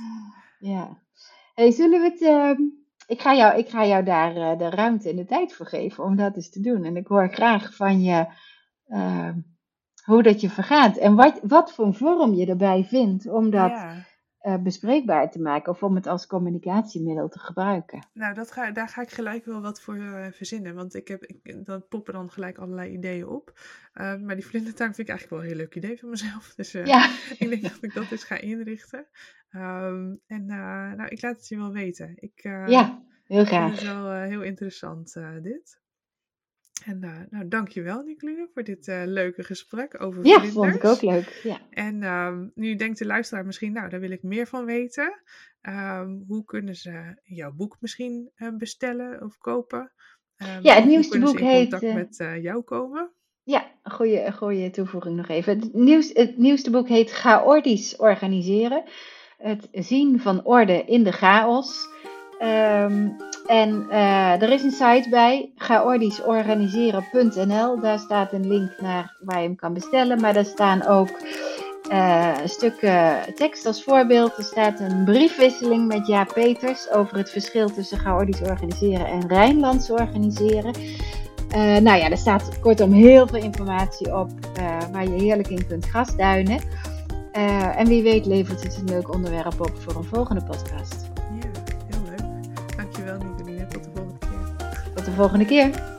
Ja. 0.58 0.98
Hey, 1.54 1.70
zullen 1.70 2.00
we 2.00 2.06
het... 2.06 2.20
Uh, 2.20 2.68
ik, 3.06 3.20
ga 3.20 3.34
jou, 3.34 3.58
ik 3.58 3.68
ga 3.68 3.86
jou 3.86 4.04
daar 4.04 4.36
uh, 4.36 4.58
de 4.58 4.70
ruimte 4.70 5.10
en 5.10 5.16
de 5.16 5.24
tijd 5.24 5.54
voor 5.54 5.66
geven 5.66 6.04
om 6.04 6.16
dat 6.16 6.36
eens 6.36 6.50
te 6.50 6.60
doen. 6.60 6.84
En 6.84 6.96
ik 6.96 7.06
hoor 7.06 7.28
graag 7.28 7.74
van 7.74 8.02
je 8.02 8.26
ehm, 8.86 9.38
hoe 10.04 10.22
dat 10.22 10.40
je 10.40 10.50
vergaat. 10.50 10.96
En 10.96 11.14
wat, 11.14 11.40
wat 11.42 11.72
voor 11.72 11.94
vorm 11.94 12.34
je 12.34 12.46
erbij 12.46 12.84
vindt 12.84 13.28
om 13.28 13.50
dat... 13.50 13.72
bespreekbaar 14.62 15.30
te 15.30 15.40
maken 15.40 15.72
of 15.72 15.82
om 15.82 15.94
het 15.94 16.06
als 16.06 16.26
communicatiemiddel 16.26 17.28
te 17.28 17.38
gebruiken. 17.38 18.06
Nou, 18.12 18.34
dat 18.34 18.52
ga, 18.52 18.70
daar 18.70 18.88
ga 18.88 19.02
ik 19.02 19.10
gelijk 19.10 19.44
wel 19.44 19.60
wat 19.60 19.80
voor 19.80 19.96
uh, 19.96 20.26
verzinnen, 20.30 20.74
want 20.74 20.94
ik 20.94 21.08
heb, 21.08 21.24
ik, 21.24 21.64
dan 21.64 21.88
poppen 21.88 22.12
dan 22.12 22.30
gelijk 22.30 22.58
allerlei 22.58 22.92
ideeën 22.92 23.26
op. 23.26 23.52
Uh, 23.94 24.16
maar 24.16 24.34
die 24.34 24.46
vlindertuin 24.46 24.94
vind 24.94 25.08
ik 25.08 25.14
eigenlijk 25.14 25.30
wel 25.30 25.40
een 25.40 25.56
heel 25.56 25.66
leuk 25.66 25.74
idee 25.74 25.98
van 25.98 26.10
mezelf, 26.10 26.54
dus 26.54 26.72
ja. 26.72 27.10
ik 27.38 27.48
denk 27.48 27.62
dat 27.62 27.78
ik 27.80 27.94
dat 27.94 28.10
eens 28.10 28.24
ga 28.24 28.38
inrichten. 28.38 29.06
Um, 29.50 30.20
en 30.26 30.46
nou, 30.46 31.08
ik 31.08 31.22
laat 31.22 31.36
het 31.36 31.48
je 31.48 31.56
wel 31.56 31.72
weten. 31.72 32.14
Ik, 32.16 32.42
ja, 32.66 33.02
heel 33.24 33.44
graag. 33.44 33.72
Ik 33.72 33.78
vind 33.78 33.88
het 33.88 34.02
wel 34.02 34.12
heel 34.12 34.42
interessant, 34.42 35.16
dit. 35.42 35.80
En 36.84 37.04
uh, 37.04 37.20
nou, 37.30 37.48
dankjewel 37.48 38.02
Nicoline 38.02 38.48
voor 38.54 38.62
dit 38.62 38.86
uh, 38.86 39.02
leuke 39.04 39.42
gesprek 39.42 40.02
over 40.02 40.26
Ja, 40.26 40.44
vond 40.44 40.74
ik 40.74 40.84
ook 40.84 41.02
leuk. 41.02 41.40
Ja. 41.42 41.58
En 41.70 42.02
um, 42.02 42.52
nu 42.54 42.74
denkt 42.74 42.98
de 42.98 43.06
luisteraar 43.06 43.46
misschien, 43.46 43.72
nou, 43.72 43.88
daar 43.88 44.00
wil 44.00 44.10
ik 44.10 44.22
meer 44.22 44.46
van 44.46 44.64
weten. 44.64 45.20
Um, 45.62 46.24
hoe 46.26 46.44
kunnen 46.44 46.74
ze 46.74 47.20
jouw 47.22 47.52
boek 47.52 47.76
misschien 47.80 48.30
uh, 48.36 48.56
bestellen 48.56 49.22
of 49.22 49.38
kopen? 49.38 49.92
Um, 50.36 50.62
ja, 50.62 50.74
het 50.74 50.84
nieuwste 50.84 51.18
boek 51.18 51.38
heet... 51.38 51.70
contact 51.70 51.94
met 51.94 52.42
jou 52.42 52.62
komen? 52.62 53.10
Ja, 53.42 53.70
een 53.82 53.92
goede, 53.92 54.32
goede 54.32 54.70
toevoeging 54.70 55.16
nog 55.16 55.28
even. 55.28 55.58
Het, 55.60 55.74
nieuws, 55.74 56.10
het 56.12 56.36
nieuwste 56.36 56.70
boek 56.70 56.88
heet 56.88 57.10
Chaotisch 57.10 57.96
organiseren. 57.96 58.84
Het 59.36 59.68
zien 59.72 60.20
van 60.20 60.44
orde 60.44 60.84
in 60.84 61.04
de 61.04 61.12
chaos. 61.12 61.88
Um, 62.40 63.16
en 63.46 63.86
uh, 63.90 64.42
er 64.42 64.50
is 64.50 64.62
een 64.62 64.70
site 64.70 65.06
bij, 65.10 65.50
chaotischorganiseren.nl. 65.56 67.80
Daar 67.80 67.98
staat 67.98 68.32
een 68.32 68.48
link 68.48 68.70
naar 68.80 69.16
waar 69.20 69.38
je 69.38 69.46
hem 69.46 69.56
kan 69.56 69.72
bestellen. 69.72 70.20
Maar 70.20 70.34
daar 70.34 70.44
staan 70.44 70.86
ook 70.86 71.08
uh, 71.90 72.34
stukken 72.44 73.18
tekst 73.34 73.66
als 73.66 73.82
voorbeeld. 73.82 74.36
Er 74.36 74.44
staat 74.44 74.80
een 74.80 75.04
briefwisseling 75.04 75.86
met 75.86 76.06
Jaap 76.06 76.30
Peters 76.34 76.90
over 76.90 77.16
het 77.16 77.30
verschil 77.30 77.70
tussen 77.70 77.98
chaotisch 77.98 78.40
organiseren 78.40 79.06
en 79.06 79.28
Rijnlands 79.28 79.90
organiseren. 79.90 80.72
Uh, 80.76 80.82
nou 81.76 81.98
ja, 81.98 82.10
er 82.10 82.16
staat 82.16 82.60
kortom 82.60 82.92
heel 82.92 83.26
veel 83.26 83.42
informatie 83.42 84.16
op 84.16 84.30
waar 84.92 85.04
je 85.04 85.22
heerlijk 85.22 85.48
in 85.48 85.66
kunt 85.66 85.86
grasduinen. 85.86 86.60
en 87.76 87.86
wie 87.86 88.02
weet 88.02 88.26
levert 88.26 88.62
het 88.62 88.76
een 88.76 88.88
leuk 88.88 89.14
onderwerp 89.14 89.60
op 89.60 89.72
voor 89.78 89.96
een 89.96 90.04
volgende 90.04 90.44
podcast. 90.44 91.05
De 95.06 95.12
volgende 95.12 95.44
keer. 95.44 95.95